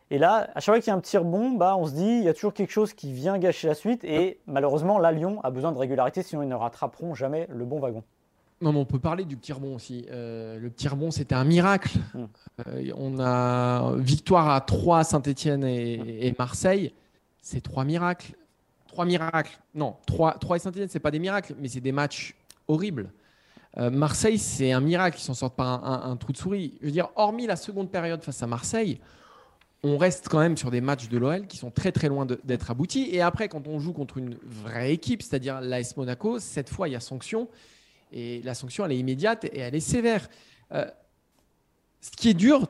Et 0.10 0.18
là, 0.18 0.50
à 0.56 0.62
chaque 0.62 0.74
fois 0.76 0.80
qu'il 0.80 0.88
y 0.88 0.92
a 0.92 0.96
un 0.96 1.00
petit 1.00 1.18
rebond, 1.18 1.52
bah, 1.52 1.76
on 1.78 1.86
se 1.86 1.92
dit, 1.92 2.18
il 2.20 2.24
y 2.24 2.30
a 2.30 2.34
toujours 2.34 2.54
quelque 2.54 2.72
chose 2.72 2.94
qui 2.94 3.14
vient 3.14 3.38
gâcher 3.38 3.68
la 3.68 3.76
suite. 3.76 4.04
Et 4.04 4.40
malheureusement, 4.48 4.98
là, 4.98 5.12
Lyon 5.12 5.40
a 5.44 5.52
besoin 5.52 5.72
de 5.72 5.78
régularité, 5.78 6.24
sinon 6.24 6.42
ils 6.42 6.50
ne 6.50 6.56
rattraperont 6.56 7.14
jamais 7.14 7.46
le 7.52 7.66
bon 7.66 7.80
wagon. 7.80 8.04
Non, 8.60 8.74
mais 8.74 8.80
on 8.80 8.86
peut 8.86 9.00
parler 9.00 9.24
du 9.24 9.38
petit 9.38 9.54
rebond 9.54 9.76
aussi. 9.76 10.06
Euh, 10.10 10.60
le 10.60 10.70
petit 10.70 10.88
rebond, 10.88 11.12
c'était 11.12 11.36
un 11.36 11.44
miracle. 11.44 11.98
Hmm. 12.14 12.26
Euh, 12.68 12.92
on 12.96 13.20
a 13.20 13.96
victoire 13.98 14.50
à 14.50 14.62
3 14.62 15.04
Saint-Etienne 15.04 15.64
et, 15.64 16.34
Marseille. 16.38 16.94
C'est 17.42 17.62
trois 17.62 17.86
miracles. 17.86 18.34
Trois 18.88 19.06
miracles. 19.06 19.60
Non, 19.76 19.96
3, 20.08 20.40
3 20.40 20.56
et 20.56 20.60
Saint-Etienne, 20.60 20.90
ce 20.90 20.98
pas 20.98 21.12
des 21.12 21.20
miracles, 21.20 21.56
mais 21.60 21.68
c'est 21.68 21.82
des 21.82 21.92
matchs 21.92 22.36
horribles. 22.68 23.12
Euh, 23.78 23.92
Marseille, 23.92 24.40
c'est 24.40 24.72
un 24.72 24.82
miracle 24.82 25.18
qu'ils 25.18 25.26
s'en 25.26 25.36
sortent 25.36 25.56
par 25.56 25.86
un, 25.86 26.12
un, 26.12 26.16
trou 26.16 26.32
de 26.32 26.38
souris. 26.38 26.74
Je 26.82 26.88
veux 26.88 26.92
dire, 26.92 27.10
hormis 27.16 27.46
la 27.46 27.58
seconde 27.58 27.92
période 27.92 28.24
face 28.24 28.42
à 28.42 28.48
Marseille, 28.48 29.00
on 29.84 29.98
reste 29.98 30.28
quand 30.30 30.40
même 30.40 30.58
sur 30.58 30.72
des 30.72 30.82
matchs 30.82 31.10
de 31.10 31.18
l'OL 31.20 31.46
qui 31.46 31.58
sont 31.58 31.70
très 31.70 31.92
très 31.92 32.08
loin 32.08 32.26
d'être 32.26 32.72
aboutis. 32.72 33.10
Et 33.12 33.22
après, 33.22 33.48
quand 33.48 33.68
on 33.68 33.80
joue 33.80 33.94
contre 33.94 34.18
une 34.18 34.36
vraie 34.44 34.94
équipe, 34.94 35.22
c'est-à-dire 35.22 35.62
l'AS 35.62 35.96
Monaco, 35.96 36.40
cette 36.40 36.70
fois, 36.70 36.88
il 36.88 36.94
y 36.94 36.96
a 36.96 37.00
sanction. 37.00 37.48
Et 38.12 38.42
la 38.44 38.54
sanction, 38.54 38.86
elle 38.86 38.94
est 38.94 39.00
immédiate 39.00 39.46
et 39.46 39.60
elle 39.60 39.76
est 39.76 39.80
sévère. 39.80 40.30
Euh, 40.72 40.86
ce 42.02 42.12
qui 42.12 42.30
est 42.30 42.34
dur, 42.34 42.68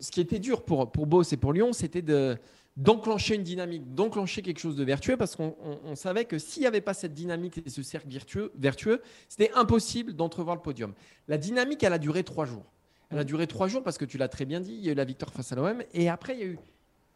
ce 0.00 0.10
qui 0.10 0.20
était 0.20 0.38
dur 0.38 0.64
pour, 0.64 0.90
pour 0.90 1.06
Boss 1.06 1.32
et 1.32 1.36
pour 1.36 1.52
Lyon, 1.52 1.72
c'était 1.72 2.02
de, 2.02 2.38
d'enclencher 2.76 3.34
une 3.34 3.42
dynamique, 3.42 3.94
d'enclencher 3.94 4.42
quelque 4.42 4.60
chose 4.60 4.76
de 4.76 4.84
vertueux, 4.84 5.16
parce 5.16 5.36
qu'on 5.36 5.54
savait 5.94 6.24
que 6.24 6.38
s'il 6.38 6.62
n'y 6.62 6.66
avait 6.66 6.80
pas 6.80 6.94
cette 6.94 7.12
dynamique 7.12 7.58
et 7.64 7.68
ce 7.68 7.82
cercle 7.82 8.08
vertueux, 8.54 9.02
c'était 9.28 9.50
impossible 9.54 10.14
d'entrevoir 10.14 10.56
le 10.56 10.62
podium. 10.62 10.94
La 11.28 11.36
dynamique, 11.36 11.82
elle 11.82 11.92
a 11.92 11.98
duré 11.98 12.24
trois 12.24 12.46
jours. 12.46 12.64
Elle 13.10 13.18
a 13.18 13.24
duré 13.24 13.46
trois 13.46 13.66
jours 13.66 13.82
parce 13.82 13.98
que 13.98 14.04
tu 14.04 14.18
l'as 14.18 14.28
très 14.28 14.44
bien 14.44 14.60
dit, 14.60 14.72
il 14.72 14.84
y 14.84 14.88
a 14.88 14.92
eu 14.92 14.94
la 14.94 15.04
victoire 15.04 15.32
face 15.32 15.52
à 15.52 15.56
l'OM, 15.56 15.82
et 15.92 16.08
après, 16.08 16.34
il 16.34 16.40
y 16.40 16.44
a 16.44 16.46
eu 16.46 16.58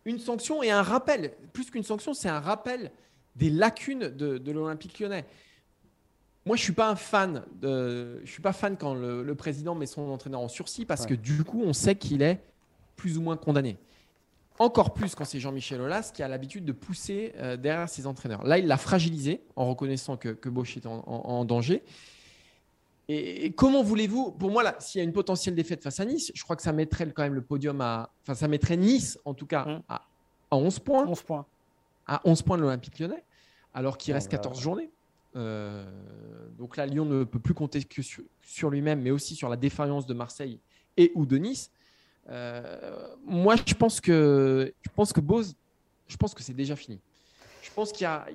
une 0.05 0.19
sanction 0.19 0.63
et 0.63 0.71
un 0.71 0.83
rappel. 0.83 1.33
Plus 1.53 1.71
qu'une 1.71 1.85
sanction, 1.85 2.13
c'est 2.15 2.29
un 2.29 2.41
rappel 2.41 2.91
des 3.37 3.49
lacunes 3.49 4.09
de 4.09 4.53
l'Olympique 4.53 4.99
lyonnais. 4.99 5.25
Moi, 6.47 6.57
je 6.57 6.63
suis 6.63 6.73
pas 6.73 6.91
un 6.91 6.97
fan 6.97 7.43
de, 7.61 8.21
je 8.25 8.31
suis 8.31 8.43
pas 8.43 8.53
fan 8.53 8.77
quand 8.77 8.95
le, 8.95 9.35
président 9.35 9.75
met 9.75 9.87
son 9.87 10.03
entraîneur 10.11 10.41
en 10.41 10.49
sursis 10.49 10.85
parce 10.85 11.07
que 11.07 11.15
du 11.15 11.43
coup, 11.43 11.63
on 11.65 11.73
sait 11.73 11.95
qu'il 11.95 12.23
est 12.23 12.41
plus 12.97 13.17
ou 13.17 13.23
moins 13.23 13.37
condamné. 13.37 13.79
Encore 14.59 14.95
plus 14.95 15.15
quand 15.15 15.25
c'est 15.25 15.41
Jean-Michel 15.41 15.81
Aulas 15.81 16.13
qui 16.15 16.23
a 16.23 16.29
l'habitude 16.29 16.65
de 16.65 16.73
pousser 16.73 17.33
euh, 17.37 17.57
derrière 17.57 17.89
ses 17.89 18.07
entraîneurs. 18.07 18.45
Là, 18.45 18.59
il 18.59 18.67
l'a 18.67 18.77
fragilisé 18.77 19.43
en 19.57 19.67
reconnaissant 19.67 20.17
que, 20.17 20.29
que 20.29 20.49
Bosch 20.49 20.77
est 20.77 20.87
en, 20.87 21.45
danger. 21.45 21.83
Et, 23.09 23.53
comment 23.53 23.83
voulez-vous, 23.83 24.31
pour 24.33 24.51
moi, 24.51 24.63
là, 24.63 24.77
s'il 24.79 25.01
y 25.01 25.03
a 25.03 25.05
une 25.05 25.13
potentielle 25.13 25.55
défaite 25.55 25.83
face 25.83 25.99
à 25.99 26.05
Nice, 26.05 26.31
je 26.35 26.43
crois 26.45 26.57
que 26.57 26.63
ça 26.63 26.73
mettrait 26.73 27.11
quand 27.11 27.23
même 27.23 27.35
le 27.35 27.43
podium 27.43 27.81
à, 27.81 28.11
enfin, 28.23 28.35
ça 28.35 28.47
mettrait 28.47 28.77
Nice 28.77 29.19
en 29.25 29.35
tout 29.35 29.47
cas 29.47 29.65
mmh. 29.65 29.83
à, 29.89 30.07
11 30.53 30.79
points. 30.79 31.07
11 31.07 31.23
points. 31.23 31.47
À 32.07 32.21
11 32.25 32.43
points 32.43 32.57
de 32.57 32.63
l'Olympique 32.63 32.99
lyonnais, 33.01 33.25
alors 33.73 33.99
qu'il 33.99 34.13
reste 34.15 34.31
14 34.31 34.61
journées. 34.61 34.91
Euh, 35.37 35.85
donc 36.59 36.77
là, 36.77 36.87
Lyon 36.87 37.05
ne 37.05 37.25
peut 37.25 37.39
plus 37.39 37.55
compter 37.55 37.83
que 37.83 38.03
sur, 38.03 38.71
lui-même, 38.71 39.03
mais 39.03 39.11
aussi 39.11 39.35
sur 39.35 39.49
la 39.49 39.57
défaillance 39.57 40.07
de 40.07 40.15
Marseille 40.15 40.61
et 40.97 41.13
ou 41.15 41.27
de 41.27 41.37
Nice. 41.37 41.71
Euh, 42.29 43.15
moi, 43.25 43.55
je 43.67 43.75
pense 43.75 44.01
que 44.01 44.73
je 44.81 44.91
pense 44.95 45.13
que 45.13 45.21
Bose, 45.21 45.57
je 46.07 46.17
pense 46.17 46.35
que 46.35 46.43
c'est 46.43 46.55
déjà 46.55 46.77
fini. 46.77 47.01
Je 47.63 47.71
pense 47.73 47.93
qu'il 47.93 48.05
y 48.05 48.07
a, 48.07 48.27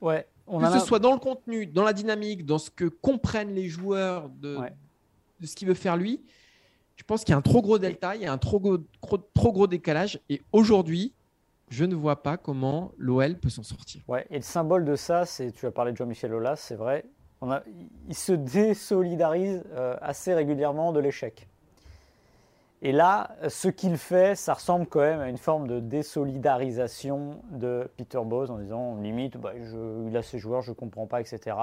ouais, 0.00 0.28
on 0.46 0.60
que 0.60 0.78
ce 0.78 0.86
soit 0.86 0.98
dans 0.98 1.12
le 1.12 1.18
contenu, 1.18 1.66
dans 1.66 1.84
la 1.84 1.92
dynamique, 1.92 2.44
dans 2.44 2.58
ce 2.58 2.70
que 2.70 2.84
comprennent 2.84 3.54
les 3.54 3.68
joueurs 3.68 4.28
de, 4.28 4.58
de 5.40 5.46
ce 5.46 5.56
qu'il 5.56 5.68
veut 5.68 5.74
faire 5.74 5.96
lui. 5.96 6.22
Je 6.96 7.02
pense 7.02 7.24
qu'il 7.24 7.32
y 7.32 7.34
a 7.34 7.38
un 7.38 7.42
trop 7.42 7.60
gros 7.60 7.78
delta, 7.78 8.14
il 8.14 8.22
y 8.22 8.26
a 8.26 8.32
un 8.32 8.38
trop 8.38 8.60
gros, 8.60 8.78
trop 9.34 9.52
gros 9.52 9.66
décalage. 9.66 10.20
Et 10.28 10.42
aujourd'hui, 10.52 11.12
je 11.70 11.84
ne 11.84 11.94
vois 11.94 12.22
pas 12.22 12.36
comment 12.36 12.92
l'OL 12.98 13.36
peut 13.36 13.48
s'en 13.48 13.62
sortir. 13.62 14.02
Ouais, 14.06 14.26
et 14.30 14.36
le 14.36 14.42
symbole 14.42 14.84
de 14.84 14.96
ça, 14.96 15.26
c'est, 15.26 15.50
tu 15.50 15.66
as 15.66 15.72
parlé 15.72 15.92
de 15.92 15.96
Jean-Michel 15.96 16.32
Aulas, 16.32 16.56
c'est 16.56 16.76
vrai, 16.76 17.04
on 17.44 17.60
il 18.08 18.14
se 18.14 18.32
désolidarise 18.32 19.64
euh, 19.72 19.96
assez 20.00 20.34
régulièrement 20.34 20.92
de 20.92 21.00
l'échec. 21.00 21.48
Et 22.82 22.92
là, 22.92 23.30
ce 23.48 23.68
qu'il 23.68 23.96
fait, 23.96 24.34
ça 24.34 24.52
ressemble 24.52 24.86
quand 24.86 25.00
même 25.00 25.20
à 25.20 25.28
une 25.30 25.38
forme 25.38 25.66
de 25.66 25.80
désolidarisation 25.80 27.40
de 27.50 27.88
Peter 27.96 28.20
Bose 28.22 28.50
en 28.50 28.58
disant 28.58 28.96
limite, 28.96 29.38
bah, 29.38 29.52
il 29.56 30.14
a 30.14 30.22
ses 30.22 30.38
joueurs, 30.38 30.60
je 30.60 30.70
ne 30.70 30.74
comprends 30.74 31.06
pas, 31.06 31.22
etc. 31.22 31.56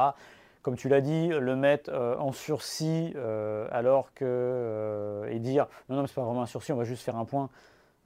Comme 0.63 0.75
tu 0.75 0.89
l'as 0.89 1.01
dit, 1.01 1.27
le 1.27 1.55
mettre 1.55 1.91
euh, 1.91 2.17
en 2.17 2.31
sursis 2.31 3.13
euh, 3.15 3.67
alors 3.71 4.13
que. 4.13 5.27
et 5.29 5.39
dire 5.39 5.67
non, 5.89 5.97
non, 5.97 6.07
c'est 6.07 6.15
pas 6.15 6.23
vraiment 6.23 6.41
un 6.41 6.47
sursis, 6.47 6.71
on 6.71 6.77
va 6.77 6.83
juste 6.83 7.03
faire 7.03 7.17
un 7.17 7.25
point. 7.25 7.49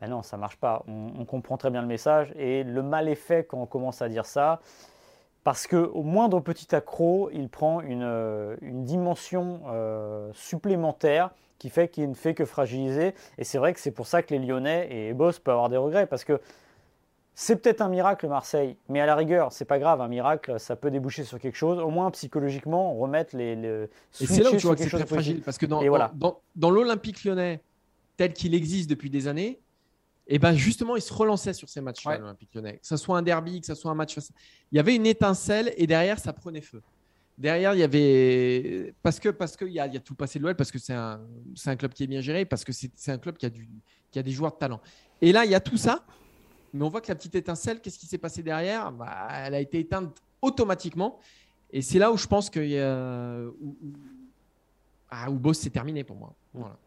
Ben 0.01 0.09
non, 0.09 0.21
ça 0.21 0.37
marche 0.37 0.57
pas. 0.57 0.83
On, 0.87 1.25
comprend 1.25 1.57
très 1.57 1.69
bien 1.69 1.81
le 1.81 1.87
message. 1.87 2.33
Et 2.35 2.63
le 2.63 2.83
mal 2.83 3.07
est 3.07 3.15
fait 3.15 3.45
quand 3.45 3.61
on 3.61 3.65
commence 3.65 4.01
à 4.01 4.09
dire 4.09 4.25
ça. 4.25 4.59
Parce 5.45 5.67
qu'au 5.67 6.01
moindre 6.01 6.39
petit 6.39 6.75
accro, 6.75 7.29
il 7.31 7.49
prend 7.49 7.79
une, 7.81 8.01
euh, 8.01 8.55
dimension 8.63 9.61
euh, 9.67 10.31
supplémentaire 10.33 11.29
qui 11.59 11.69
fait 11.69 11.87
qu'il 11.87 12.09
ne 12.09 12.15
fait 12.15 12.33
que 12.33 12.45
fragiliser. 12.45 13.13
Et 13.37 13.43
c'est 13.43 13.59
vrai 13.59 13.71
que 13.75 13.79
c'est 13.79 13.91
pour 13.91 14.07
ça 14.07 14.23
que 14.23 14.33
les 14.33 14.39
Lyonnais 14.39 14.87
et 14.89 15.13
Boss 15.13 15.37
peuvent 15.37 15.53
avoir 15.53 15.69
des 15.69 15.77
regrets. 15.77 16.07
Parce 16.07 16.23
que 16.23 16.41
c'est 17.35 17.57
peut-être 17.57 17.81
un 17.81 17.89
miracle 17.89 18.27
Marseille, 18.27 18.75
mais 18.89 19.01
à 19.01 19.05
la 19.05 19.13
rigueur, 19.13 19.51
c'est 19.51 19.65
pas 19.65 19.77
grave, 19.77 20.01
un 20.01 20.07
miracle, 20.07 20.59
ça 20.59 20.75
peut 20.75 20.89
déboucher 20.89 21.23
sur 21.23 21.37
quelque 21.37 21.57
chose. 21.57 21.77
Au 21.77 21.91
moins 21.91 22.09
psychologiquement, 22.09 22.95
remettre 22.95 23.37
les. 23.37 23.55
les 23.55 23.83
et 24.21 24.25
c'est 24.25 24.41
là 24.41 24.49
où 24.49 24.57
tu 24.57 24.65
vois 24.65 24.75
que 24.75 24.81
c'est 24.81 24.89
très 24.89 25.05
fragile, 25.05 25.43
parce 25.43 25.59
que 25.59 25.67
dans, 25.67 25.79
dans, 26.15 26.39
dans 26.55 26.71
l'Olympique 26.71 27.23
lyonnais 27.23 27.61
tel 28.17 28.33
qu'il 28.33 28.55
existe 28.55 28.89
depuis 28.89 29.11
des 29.11 29.27
années, 29.27 29.59
et 30.27 30.39
ben 30.39 30.55
justement, 30.55 30.95
il 30.95 31.01
se 31.01 31.13
relançait 31.13 31.53
sur 31.53 31.69
ces 31.69 31.81
matchs-là, 31.81 32.17
l'Olympique 32.17 32.53
lyonnais. 32.55 32.77
Que 32.77 32.87
ce 32.87 32.97
soit 32.97 33.17
un 33.17 33.21
derby, 33.21 33.61
que 33.61 33.67
ce 33.67 33.75
soit 33.75 33.91
un 33.91 33.95
match. 33.95 34.17
Il 34.71 34.75
y 34.75 34.79
avait 34.79 34.95
une 34.95 35.05
étincelle 35.05 35.73
et 35.77 35.85
derrière, 35.85 36.17
ça 36.19 36.33
prenait 36.33 36.61
feu. 36.61 36.81
Derrière, 37.37 37.73
il 37.73 37.79
y 37.79 37.83
avait. 37.83 38.95
Parce 39.03 39.19
que 39.19 39.29
parce 39.29 39.55
qu'il 39.55 39.67
y, 39.69 39.79
a, 39.79 39.87
y 39.87 39.97
a 39.97 39.99
tout 39.99 40.15
passé 40.15 40.39
de 40.39 40.43
l'OL, 40.43 40.55
parce 40.55 40.71
que 40.71 40.79
c'est 40.79 40.93
un, 40.93 41.21
un 41.65 41.75
club 41.75 41.93
qui 41.93 42.03
est 42.03 42.07
bien 42.07 42.21
géré, 42.21 42.45
parce 42.45 42.63
que 42.63 42.71
c'est 42.71 43.11
un 43.11 43.17
club 43.17 43.37
qui 43.37 43.45
a, 43.45 43.49
du, 43.49 43.69
qui 44.09 44.17
a 44.17 44.23
des 44.23 44.31
joueurs 44.31 44.53
de 44.53 44.57
talent. 44.57 44.81
Et 45.21 45.31
là, 45.31 45.45
il 45.45 45.51
y 45.51 45.55
a 45.55 45.59
tout 45.59 45.77
ça, 45.77 46.05
mais 46.73 46.83
on 46.83 46.89
voit 46.89 47.01
que 47.01 47.09
la 47.09 47.15
petite 47.15 47.35
étincelle, 47.35 47.81
qu'est-ce 47.81 47.99
qui 47.99 48.05
s'est 48.05 48.17
passé 48.17 48.41
derrière? 48.41 48.91
Bah, 48.91 49.27
Elle 49.31 49.53
a 49.53 49.59
été 49.59 49.79
éteinte 49.79 50.17
automatiquement. 50.41 51.19
Et 51.71 51.81
c'est 51.81 51.99
là 51.99 52.11
où 52.11 52.17
je 52.17 52.25
pense 52.25 52.49
que. 52.49 53.51
Où, 53.59 53.77
où, 53.81 53.93
ah, 55.09 55.29
où 55.29 55.37
Boss, 55.37 55.59
c'est 55.59 55.69
terminé 55.69 56.03
pour 56.03 56.15
moi. 56.15 56.33
Voilà. 56.53 56.77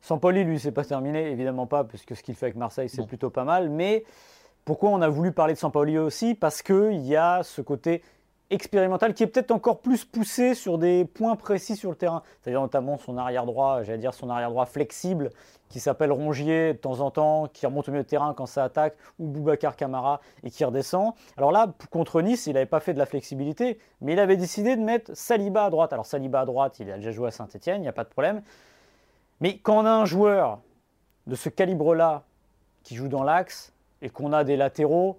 Sampoli, 0.00 0.44
lui, 0.44 0.58
c'est 0.58 0.72
pas 0.72 0.84
terminé, 0.84 1.30
évidemment 1.30 1.66
pas, 1.66 1.84
puisque 1.84 2.16
ce 2.16 2.22
qu'il 2.22 2.34
fait 2.34 2.46
avec 2.46 2.56
Marseille, 2.56 2.88
c'est 2.88 3.06
plutôt 3.06 3.30
pas 3.30 3.44
mal. 3.44 3.68
Mais 3.68 4.04
pourquoi 4.64 4.90
on 4.90 5.02
a 5.02 5.08
voulu 5.08 5.32
parler 5.32 5.54
de 5.54 5.58
Sampoli 5.58 5.98
aussi? 5.98 6.34
Parce 6.34 6.62
qu'il 6.62 7.00
y 7.06 7.16
a 7.16 7.42
ce 7.42 7.60
côté 7.60 8.02
expérimental 8.50 9.12
qui 9.12 9.22
est 9.22 9.26
peut-être 9.26 9.50
encore 9.50 9.80
plus 9.80 10.04
poussé 10.04 10.54
sur 10.54 10.78
des 10.78 11.04
points 11.04 11.36
précis 11.36 11.76
sur 11.76 11.90
le 11.90 11.96
terrain. 11.96 12.22
C'est-à-dire 12.40 12.62
notamment 12.62 12.96
son 12.96 13.18
arrière 13.18 13.44
droit, 13.44 13.82
j'allais 13.82 13.98
dire 13.98 14.14
son 14.14 14.30
arrière 14.30 14.48
droit 14.48 14.64
flexible, 14.64 15.30
qui 15.68 15.80
s'appelle 15.80 16.12
Rongier 16.12 16.72
de 16.72 16.78
temps 16.78 17.00
en 17.00 17.10
temps, 17.10 17.46
qui 17.52 17.66
remonte 17.66 17.88
au 17.88 17.92
milieu 17.92 18.04
de 18.04 18.08
terrain 18.08 18.32
quand 18.32 18.46
ça 18.46 18.64
attaque, 18.64 18.96
ou 19.18 19.26
Boubacar 19.26 19.76
Camara 19.76 20.20
et 20.42 20.50
qui 20.50 20.64
redescend. 20.64 21.12
Alors 21.36 21.52
là, 21.52 21.74
contre 21.90 22.22
Nice, 22.22 22.46
il 22.46 22.54
n'avait 22.54 22.64
pas 22.64 22.80
fait 22.80 22.94
de 22.94 22.98
la 22.98 23.06
flexibilité, 23.06 23.78
mais 24.00 24.14
il 24.14 24.18
avait 24.18 24.38
décidé 24.38 24.76
de 24.76 24.82
mettre 24.82 25.14
Saliba 25.14 25.64
à 25.64 25.70
droite. 25.70 25.92
Alors 25.92 26.06
Saliba 26.06 26.40
à 26.40 26.46
droite, 26.46 26.78
il 26.80 26.90
a 26.90 26.96
déjà 26.96 27.10
joué 27.10 27.28
à 27.28 27.30
Saint-Etienne, 27.30 27.80
il 27.80 27.82
n'y 27.82 27.88
a 27.88 27.92
pas 27.92 28.04
de 28.04 28.08
problème. 28.08 28.40
Mais 29.40 29.58
quand 29.58 29.78
on 29.78 29.86
a 29.86 29.90
un 29.90 30.04
joueur 30.04 30.60
de 31.28 31.34
ce 31.34 31.48
calibre-là 31.48 32.24
qui 32.82 32.96
joue 32.96 33.08
dans 33.08 33.22
l'axe 33.22 33.72
et 34.00 34.08
qu'on 34.08 34.32
a 34.32 34.44
des 34.44 34.56
latéraux. 34.56 35.18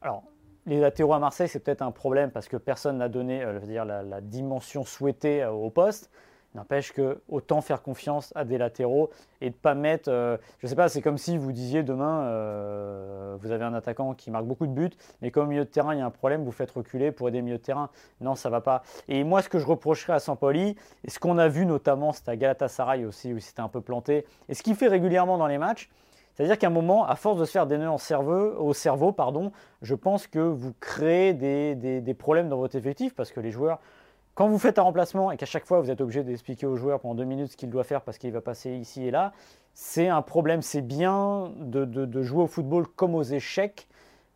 Alors, 0.00 0.22
les 0.66 0.80
latéraux 0.80 1.14
à 1.14 1.18
Marseille, 1.18 1.48
c'est 1.48 1.58
peut-être 1.58 1.82
un 1.82 1.90
problème 1.90 2.30
parce 2.30 2.48
que 2.48 2.56
personne 2.56 2.98
n'a 2.98 3.08
donné 3.08 3.42
euh, 3.42 4.04
la, 4.04 4.20
dimension 4.20 4.84
souhaitée 4.84 5.42
euh, 5.42 5.50
au 5.50 5.70
poste. 5.70 6.10
N'empêche 6.54 6.92
que 6.92 7.20
autant 7.28 7.60
faire 7.60 7.82
confiance 7.82 8.32
à 8.36 8.44
des 8.44 8.58
latéraux 8.58 9.10
et 9.40 9.50
de 9.50 9.54
pas 9.54 9.74
mettre. 9.74 10.08
Euh, 10.08 10.36
je 10.60 10.68
sais 10.68 10.76
pas, 10.76 10.88
c'est 10.88 11.02
comme 11.02 11.18
si 11.18 11.36
vous 11.36 11.50
disiez 11.50 11.82
demain, 11.82 12.22
euh, 12.26 13.36
vous 13.40 13.50
avez 13.50 13.64
un 13.64 13.74
attaquant 13.74 14.14
qui 14.14 14.30
marque 14.30 14.44
beaucoup 14.44 14.68
de 14.68 14.72
buts, 14.72 14.90
mais 15.20 15.32
comme 15.32 15.46
au 15.46 15.50
milieu 15.50 15.64
de 15.64 15.70
terrain 15.70 15.94
il 15.94 15.98
y 15.98 16.02
a 16.02 16.06
un 16.06 16.10
problème, 16.10 16.44
vous 16.44 16.52
faites 16.52 16.70
reculer 16.70 17.10
pour 17.10 17.28
aider 17.28 17.38
le 17.38 17.44
milieu 17.44 17.58
de 17.58 17.62
terrain. 17.62 17.90
Non, 18.20 18.36
ça 18.36 18.50
va 18.50 18.60
pas. 18.60 18.84
Et 19.08 19.24
moi, 19.24 19.42
ce 19.42 19.48
que 19.48 19.58
je 19.58 19.66
reprocherais 19.66 20.12
à 20.12 20.20
Sampoli, 20.20 20.76
et 21.02 21.10
ce 21.10 21.18
qu'on 21.18 21.38
a 21.38 21.48
vu 21.48 21.66
notamment, 21.66 22.12
c'était 22.12 22.30
à 22.30 22.36
Galatasaray 22.36 23.04
aussi 23.04 23.32
où 23.32 23.40
c'était 23.40 23.60
un 23.60 23.68
peu 23.68 23.80
planté, 23.80 24.24
et 24.48 24.54
ce 24.54 24.62
qu'il 24.62 24.76
fait 24.76 24.88
régulièrement 24.88 25.38
dans 25.38 25.48
les 25.48 25.58
matchs, 25.58 25.90
c'est-à-dire 26.34 26.58
qu'à 26.58 26.66
un 26.68 26.70
moment, 26.70 27.06
à 27.06 27.16
force 27.16 27.38
de 27.38 27.44
se 27.44 27.52
faire 27.52 27.66
des 27.66 27.78
nœuds 27.78 27.90
en 27.90 27.98
cerveau, 27.98 28.54
au 28.58 28.74
cerveau, 28.74 29.12
pardon, 29.12 29.52
je 29.82 29.94
pense 29.94 30.26
que 30.26 30.40
vous 30.40 30.72
créez 30.80 31.32
des, 31.32 31.74
des 31.74 32.14
problèmes 32.14 32.48
dans 32.48 32.58
votre 32.58 32.76
effectif 32.76 33.14
parce 33.14 33.30
que 33.30 33.40
les 33.40 33.52
joueurs 33.52 33.78
quand 34.34 34.48
vous 34.48 34.58
faites 34.58 34.78
un 34.78 34.82
remplacement 34.82 35.30
et 35.30 35.36
qu'à 35.36 35.46
chaque 35.46 35.64
fois 35.64 35.80
vous 35.80 35.90
êtes 35.90 36.00
obligé 36.00 36.22
d'expliquer 36.24 36.66
au 36.66 36.76
joueur 36.76 37.00
pendant 37.00 37.14
deux 37.14 37.24
minutes 37.24 37.52
ce 37.52 37.56
qu'il 37.56 37.70
doit 37.70 37.84
faire 37.84 38.02
parce 38.02 38.18
qu'il 38.18 38.32
va 38.32 38.40
passer 38.40 38.72
ici 38.72 39.06
et 39.06 39.10
là, 39.10 39.32
c'est 39.74 40.08
un 40.08 40.22
problème. 40.22 40.62
C'est 40.62 40.82
bien 40.82 41.52
de, 41.58 42.22
jouer 42.22 42.44
au 42.44 42.46
football 42.46 42.86
comme 42.86 43.14
aux 43.14 43.22
échecs, 43.22 43.88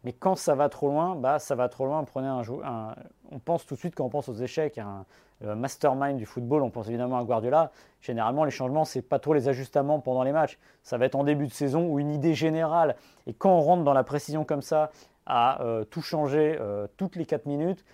mais 0.04 0.12
quand 0.12 0.36
ça 0.36 0.54
va 0.54 0.68
trop 0.68 0.88
loin, 0.88 1.16
bah, 1.16 1.38
ça 1.38 1.54
va 1.54 1.68
trop 1.68 1.86
loin. 1.86 2.04
Prenez 2.04 2.28
un, 2.28 2.42
un 2.64 2.94
on 3.30 3.38
pense 3.38 3.66
tout 3.66 3.74
de 3.74 3.78
suite 3.78 3.94
quand 3.94 4.04
on 4.04 4.08
pense 4.08 4.28
aux 4.28 4.34
échecs, 4.34 4.78
un, 4.78 5.04
mastermind 5.40 6.16
du 6.16 6.26
football, 6.26 6.64
on 6.64 6.70
pense 6.70 6.88
évidemment 6.88 7.18
à 7.18 7.24
Guardiola. 7.24 7.70
Généralement, 8.00 8.44
les 8.44 8.50
changements, 8.50 8.84
c'est 8.84 9.02
pas 9.02 9.20
trop 9.20 9.34
les 9.34 9.48
ajustements 9.48 10.00
pendant 10.00 10.24
les 10.24 10.32
matchs. 10.32 10.58
Ça 10.82 10.98
va 10.98 11.06
être 11.06 11.14
en 11.14 11.22
début 11.22 11.46
de 11.46 11.52
saison 11.52 11.86
ou 11.86 12.00
une 12.00 12.10
idée 12.10 12.34
générale. 12.34 12.96
Et 13.28 13.34
quand 13.34 13.50
on 13.50 13.60
rentre 13.60 13.84
dans 13.84 13.92
la 13.92 14.02
précision 14.02 14.44
comme 14.44 14.62
ça, 14.62 14.90
à 15.26 15.62
euh, 15.62 15.84
tout 15.84 16.02
changer 16.02 16.56
euh, 16.58 16.88
toutes 16.96 17.14
les 17.14 17.24
quatre 17.24 17.46
minutes, 17.46 17.84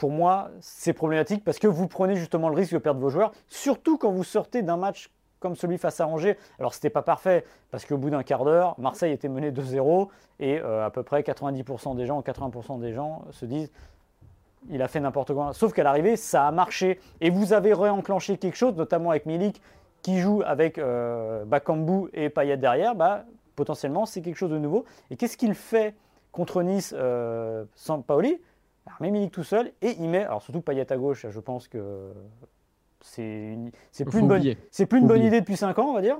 pour 0.00 0.10
moi, 0.10 0.50
c'est 0.60 0.94
problématique 0.94 1.44
parce 1.44 1.58
que 1.58 1.66
vous 1.66 1.86
prenez 1.86 2.16
justement 2.16 2.48
le 2.48 2.56
risque 2.56 2.72
de 2.72 2.78
perdre 2.78 2.98
vos 3.00 3.10
joueurs, 3.10 3.32
surtout 3.48 3.98
quand 3.98 4.10
vous 4.10 4.24
sortez 4.24 4.62
d'un 4.62 4.78
match 4.78 5.10
comme 5.40 5.54
celui 5.54 5.76
face 5.76 6.00
à 6.00 6.06
Angers. 6.06 6.38
Alors, 6.58 6.72
ce 6.72 6.78
n'était 6.78 6.88
pas 6.88 7.02
parfait 7.02 7.44
parce 7.70 7.84
qu'au 7.84 7.98
bout 7.98 8.08
d'un 8.08 8.22
quart 8.22 8.46
d'heure, 8.46 8.74
Marseille 8.78 9.12
était 9.12 9.28
mené 9.28 9.50
2-0 9.50 10.08
et 10.38 10.58
euh, 10.58 10.86
à 10.86 10.88
peu 10.88 11.02
près 11.02 11.20
90% 11.20 11.96
des 11.96 12.06
gens, 12.06 12.22
80% 12.22 12.80
des 12.80 12.94
gens 12.94 13.24
se 13.30 13.44
disent 13.44 13.70
il 14.70 14.80
a 14.80 14.88
fait 14.88 15.00
n'importe 15.00 15.34
quoi. 15.34 15.52
Sauf 15.52 15.74
qu'à 15.74 15.82
l'arrivée, 15.82 16.16
ça 16.16 16.46
a 16.46 16.50
marché. 16.50 16.98
Et 17.20 17.28
vous 17.28 17.52
avez 17.52 17.74
réenclenché 17.74 18.38
quelque 18.38 18.56
chose, 18.56 18.74
notamment 18.76 19.10
avec 19.10 19.26
Milik 19.26 19.60
qui 20.00 20.18
joue 20.20 20.42
avec 20.46 20.78
euh, 20.78 21.44
Bakambu 21.44 22.08
et 22.14 22.30
Payet 22.30 22.56
derrière. 22.56 22.94
Bah, 22.94 23.24
potentiellement, 23.54 24.06
c'est 24.06 24.22
quelque 24.22 24.36
chose 24.36 24.50
de 24.50 24.58
nouveau. 24.58 24.86
Et 25.10 25.16
qu'est-ce 25.16 25.36
qu'il 25.36 25.52
fait 25.52 25.94
contre 26.32 26.62
Nice 26.62 26.94
euh, 26.96 27.64
sans 27.74 28.00
Paoli 28.00 28.40
alors, 28.86 29.00
met 29.00 29.10
Milik 29.10 29.32
tout 29.32 29.44
seul 29.44 29.72
et 29.82 29.96
il 29.98 30.08
met, 30.08 30.24
alors 30.24 30.42
surtout 30.42 30.60
Payet 30.60 30.90
à 30.92 30.96
gauche, 30.96 31.26
je 31.28 31.40
pense 31.40 31.68
que 31.68 32.12
c'est 33.00 33.56
plus, 34.06 34.20
une 34.20 34.28
bonne, 34.28 34.42
plus 34.42 34.98
une 34.98 35.06
bonne 35.06 35.22
idée 35.22 35.40
depuis 35.40 35.56
5 35.56 35.78
ans, 35.78 35.90
on 35.90 35.94
va 35.94 36.02
dire. 36.02 36.18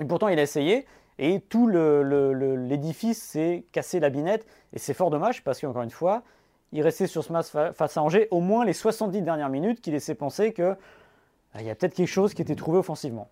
Et 0.00 0.04
pourtant, 0.04 0.28
il 0.28 0.38
a 0.38 0.42
essayé 0.42 0.86
et 1.18 1.40
tout 1.40 1.68
l'édifice 1.68 3.22
s'est 3.22 3.66
cassé 3.72 4.00
la 4.00 4.08
binette 4.08 4.46
et 4.72 4.78
c'est 4.78 4.94
fort 4.94 5.10
dommage 5.10 5.44
parce 5.44 5.60
qu'encore 5.60 5.82
une 5.82 5.90
fois, 5.90 6.22
il 6.72 6.82
restait 6.82 7.06
sur 7.06 7.22
ce 7.22 7.32
match 7.32 7.46
face 7.48 7.96
à 7.96 8.02
Angers 8.02 8.26
au 8.30 8.40
moins 8.40 8.64
les 8.64 8.72
70 8.72 9.20
dernières 9.22 9.50
minutes 9.50 9.82
qui 9.82 9.90
laissaient 9.90 10.14
penser 10.14 10.52
que 10.52 10.72
bah, 11.52 11.60
il 11.60 11.66
y 11.66 11.70
a 11.70 11.74
peut-être 11.74 11.94
quelque 11.94 12.08
chose 12.08 12.32
qui 12.32 12.40
était 12.40 12.54
trouvé 12.54 12.78
offensivement. 12.78 13.28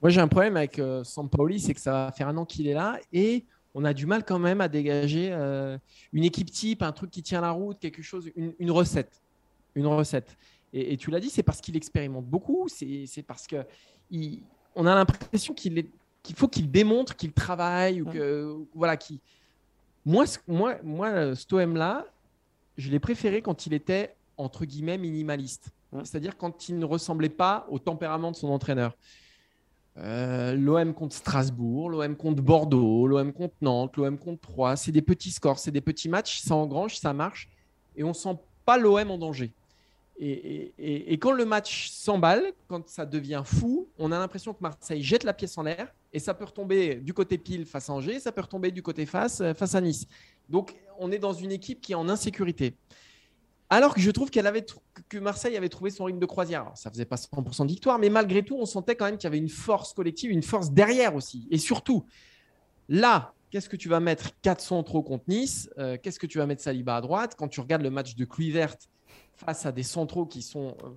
Moi, 0.00 0.10
j'ai 0.10 0.20
un 0.20 0.26
problème 0.26 0.56
avec 0.56 0.80
euh, 0.80 1.04
Sampaoli, 1.04 1.60
c'est 1.60 1.74
que 1.74 1.80
ça 1.80 1.92
va 1.92 2.12
faire 2.12 2.26
un 2.26 2.36
an 2.36 2.44
qu'il 2.44 2.66
est 2.66 2.74
là 2.74 2.98
et 3.12 3.44
on 3.74 3.84
a 3.84 3.94
du 3.94 4.06
mal 4.06 4.24
quand 4.24 4.38
même 4.38 4.60
à 4.60 4.68
dégager 4.68 5.30
euh, 5.32 5.78
une 6.12 6.24
équipe 6.24 6.50
type, 6.50 6.82
un 6.82 6.92
truc 6.92 7.10
qui 7.10 7.22
tient 7.22 7.40
la 7.40 7.50
route, 7.50 7.78
quelque 7.78 8.02
chose, 8.02 8.30
une, 8.36 8.70
recette. 8.70 9.22
Une 9.74 9.86
recette. 9.86 10.36
Et, 10.72 10.96
tu 10.96 11.10
l'as 11.10 11.20
dit, 11.20 11.30
c'est 11.30 11.42
parce 11.42 11.60
qu'il 11.60 11.76
expérimente 11.76 12.26
beaucoup, 12.26 12.68
c'est 12.68 13.24
parce 13.26 13.46
que 13.46 13.64
on 14.74 14.86
a 14.86 14.94
l'impression 14.94 15.54
qu'il 15.54 15.86
faut 16.34 16.48
qu'il 16.48 16.70
démontre 16.70 17.16
qu'il 17.16 17.32
travaille 17.32 18.02
ou 18.02 18.06
que 18.06 18.56
voilà 18.74 18.96
qui. 18.96 19.20
Moi, 20.04 20.24
moi, 20.46 20.76
moi, 20.82 21.34
cet 21.34 21.52
OM 21.52 21.76
là, 21.76 22.06
je 22.76 22.90
l'ai 22.90 22.98
préféré 22.98 23.42
quand 23.42 23.66
il 23.66 23.74
était 23.74 24.14
entre 24.36 24.64
guillemets 24.64 24.98
minimaliste, 24.98 25.70
c'est-à-dire 26.04 26.36
quand 26.36 26.68
il 26.68 26.78
ne 26.78 26.84
ressemblait 26.84 27.28
pas 27.28 27.66
au 27.70 27.78
tempérament 27.78 28.30
de 28.30 28.36
son 28.36 28.48
entraîneur. 28.48 28.96
Euh, 29.98 30.54
L'OM 30.54 30.94
contre 30.94 31.14
Strasbourg, 31.14 31.90
l'OM 31.90 32.16
contre 32.16 32.42
Bordeaux, 32.42 33.06
l'OM 33.06 33.32
contre 33.32 33.54
Nantes, 33.60 33.96
l'OM 33.96 34.18
contre 34.18 34.40
Troyes. 34.40 34.76
C'est 34.76 34.92
des 34.92 35.02
petits 35.02 35.30
scores, 35.30 35.58
c'est 35.58 35.70
des 35.70 35.82
petits 35.82 36.08
matchs, 36.08 36.40
ça 36.40 36.54
engrange, 36.54 36.96
ça 36.96 37.12
marche. 37.12 37.48
Et 37.94 38.04
on 38.04 38.14
sent 38.14 38.36
pas 38.64 38.78
l'OM 38.78 39.10
en 39.10 39.18
danger. 39.18 39.52
Et, 40.18 41.18
quand 41.20 41.32
le 41.32 41.44
match 41.44 41.88
s'emballe, 41.90 42.52
quand 42.68 42.88
ça 42.88 43.04
devient 43.04 43.42
fou, 43.44 43.88
on 43.98 44.12
a 44.12 44.18
l'impression 44.18 44.52
que 44.52 44.60
Marseille 44.60 45.02
jette 45.02 45.24
la 45.24 45.32
pièce 45.32 45.58
en 45.58 45.62
l'air 45.62 45.92
et 46.12 46.18
ça 46.20 46.32
peut 46.32 46.44
retomber 46.44 46.96
du 46.96 47.12
côté 47.12 47.38
pile 47.38 47.66
face 47.66 47.90
à 47.90 47.94
Angers, 47.94 48.20
ça 48.20 48.30
peut 48.30 48.42
retomber 48.42 48.70
du 48.70 48.82
côté 48.82 49.04
face 49.06 49.40
euh, 49.40 49.54
face 49.54 49.74
à 49.74 49.80
Nice. 49.80 50.06
Donc 50.48 50.76
on 50.98 51.10
est 51.10 51.18
dans 51.18 51.32
une 51.32 51.50
équipe 51.50 51.80
qui 51.80 51.92
est 51.92 51.96
en 51.96 52.08
insécurité. 52.08 52.74
Alors 53.72 53.94
que 53.94 54.02
je 54.02 54.10
trouve 54.10 54.28
qu'elle 54.28 54.46
avait 54.46 54.66
que 55.08 55.16
Marseille 55.16 55.56
avait 55.56 55.70
trouvé 55.70 55.88
son 55.88 56.04
rythme 56.04 56.18
de 56.18 56.26
croisière. 56.26 56.60
Alors, 56.60 56.76
ça 56.76 56.90
faisait 56.90 57.06
pas 57.06 57.16
100% 57.16 57.62
de 57.62 57.68
victoire, 57.68 57.98
mais 57.98 58.10
malgré 58.10 58.42
tout, 58.42 58.54
on 58.60 58.66
sentait 58.66 58.96
quand 58.96 59.06
même 59.06 59.16
qu'il 59.16 59.24
y 59.24 59.28
avait 59.28 59.38
une 59.38 59.48
force 59.48 59.94
collective, 59.94 60.30
une 60.30 60.42
force 60.42 60.72
derrière 60.72 61.14
aussi. 61.14 61.48
Et 61.50 61.56
surtout, 61.56 62.04
là, 62.90 63.32
qu'est-ce 63.48 63.70
que 63.70 63.76
tu 63.76 63.88
vas 63.88 63.98
mettre 63.98 64.38
4 64.42 64.60
centraux 64.60 65.02
contre 65.02 65.24
Nice 65.26 65.70
euh, 65.78 65.96
Qu'est-ce 66.02 66.18
que 66.18 66.26
tu 66.26 66.36
vas 66.36 66.44
mettre 66.44 66.60
Saliba 66.60 66.96
à 66.96 67.00
droite? 67.00 67.34
Quand 67.38 67.48
tu 67.48 67.60
regardes 67.60 67.80
le 67.80 67.88
match 67.88 68.14
de 68.14 68.26
Kluivert 68.26 68.76
face 69.36 69.64
à 69.64 69.72
des 69.72 69.84
centraux 69.84 70.26
qui 70.26 70.42
sont. 70.42 70.76
Euh, 70.84 70.90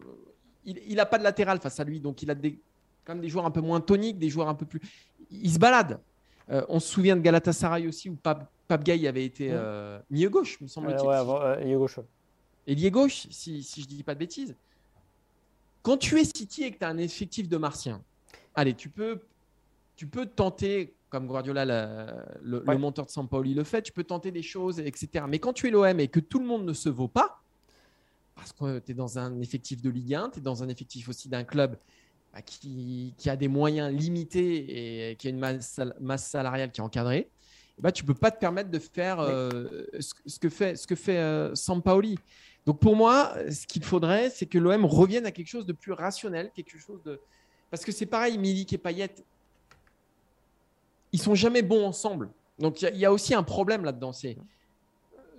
il 0.65 0.95
n'a 0.95 1.05
pas 1.05 1.17
de 1.17 1.23
latéral 1.23 1.61
face 1.61 1.80
à 1.80 1.86
lui, 1.86 2.01
donc 2.01 2.23
il 2.23 2.30
a 2.30 2.36
des, 2.36 2.59
quand 3.05 3.13
même 3.13 3.21
des 3.21 3.30
joueurs 3.30 3.45
un 3.45 3.51
peu 3.51 3.61
moins 3.61 3.80
toniques, 3.80 4.19
des 4.19 4.30
joueurs 4.30 4.49
un 4.49 4.55
peu 4.55 4.65
plus. 4.65 4.82
Il 5.32 5.49
se 5.49 5.59
balade. 5.59 6.01
Euh, 6.49 6.65
on 6.67 6.82
se 6.82 6.89
souvient 6.89 7.15
de 7.15 7.21
Galatasaray 7.21 7.88
aussi 7.88 8.09
où 8.09 8.17
Pape, 8.17 8.49
Gay 8.84 9.07
avait 9.07 9.23
été 9.23 9.53
milieu 10.09 10.30
gauche, 10.30 10.59
me 10.59 10.67
semble-t-il. 10.67 11.07
Ouais, 11.07 11.63
milieu 11.63 11.78
gauche 11.78 11.99
ailier 12.68 12.91
gauche, 12.91 13.28
si, 13.30 13.63
si 13.63 13.82
je 13.82 13.88
ne 13.88 13.91
dis 13.91 14.03
pas 14.03 14.13
de 14.13 14.20
bêtises. 14.20 14.55
Quand 15.82 15.97
tu 15.97 16.20
es 16.20 16.24
City 16.24 16.63
et 16.63 16.72
que 16.72 16.80
tu 16.80 16.86
as 16.86 16.89
un 16.89 16.97
effectif 16.97 17.47
de 17.47 17.57
Martiens, 17.57 18.01
allez, 18.55 18.74
tu 18.74 18.89
peux, 18.89 19.20
tu 19.95 20.07
peux 20.07 20.26
tenter, 20.26 20.95
comme 21.09 21.28
Guardiola, 21.28 21.63
le, 22.41 22.78
monteur 22.78 23.05
de 23.05 23.11
Sampaoli 23.11 23.53
le 23.53 23.63
fait, 23.63 23.84
tu 23.84 23.91
peux 23.91 24.03
tenter 24.03 24.32
des 24.32 24.41
choses, 24.41 24.80
etc. 24.80 25.26
Mais 25.28 25.39
quand 25.39 25.53
tu 25.53 25.68
es 25.68 25.70
l'OM 25.70 25.99
et 25.99 26.07
que 26.07 26.20
tout 26.20 26.39
le 26.39 26.45
monde 26.45 26.66
ne 26.66 26.74
se 26.74 26.89
vaut 26.89 27.07
pas, 27.07 27.41
parce 28.34 28.51
que 28.51 28.80
tu 28.80 28.91
es 28.91 28.95
dans 28.95 29.20
un 29.20 29.39
effectif 29.41 29.82
de 29.82 29.89
Ligue 29.89 30.16
1, 30.16 30.32
tu 30.32 30.39
es 30.39 30.41
dans 30.41 30.63
un 30.63 30.70
effectif 30.70 31.07
aussi 31.07 31.30
d'un 31.30 31.43
club 31.43 31.78
bah, 32.34 32.41
qui, 32.41 33.13
a 33.28 33.36
des 33.36 33.47
moyens 33.47 33.93
limités 33.93 35.11
et 35.11 35.16
qui 35.18 35.28
a 35.28 35.30
une 35.30 35.39
masse, 35.39 35.80
salariale 36.18 36.72
qui 36.72 36.82
est 36.82 36.84
encadrée, 36.84 37.30
bah, 37.78 37.91
tu 37.91 38.03
ne 38.03 38.07
peux 38.07 38.13
pas 38.13 38.32
te 38.32 38.39
permettre 38.39 38.72
de 38.72 38.80
faire 38.80 39.20
euh, 39.20 39.86
ce, 39.99 40.39
que 40.39 40.49
fait, 40.49 40.76
ce 40.76 40.88
que 40.88 40.95
fait 40.95 41.18
euh, 41.18 41.53
Sampaoli. 41.55 42.18
Donc 42.66 42.80
pour 42.80 42.95
moi, 42.95 43.34
ce 43.51 43.68
qu'il 43.68 43.84
faudrait, 43.84 44.30
c'est 44.30 44.47
que 44.47 44.57
l'OM 44.57 44.86
revienne 44.86 45.26
à 45.26 45.32
quelque 45.32 45.47
chose 45.47 45.66
de 45.66 45.74
plus 45.74 45.91
rationnel, 45.91 46.51
quelque 46.55 46.78
chose 46.78 47.01
de. 47.03 47.20
Parce 47.70 47.86
que 47.86 47.91
c'est 47.91 48.05
pareil, 48.05 48.38
Milik 48.38 48.74
et 48.74 48.78
Payet, 48.78 49.09
ils 51.11 51.20
sont 51.22 51.36
jamais 51.36 51.61
bons 51.61 51.86
ensemble. 51.86 52.30
Donc 52.57 52.82
il 52.82 52.95
y, 52.95 53.05
a 53.05 53.11
aussi 53.11 53.34
un 53.34 53.43
problème 53.43 53.84
là-dedans. 53.84 54.13
C'est 54.13 54.38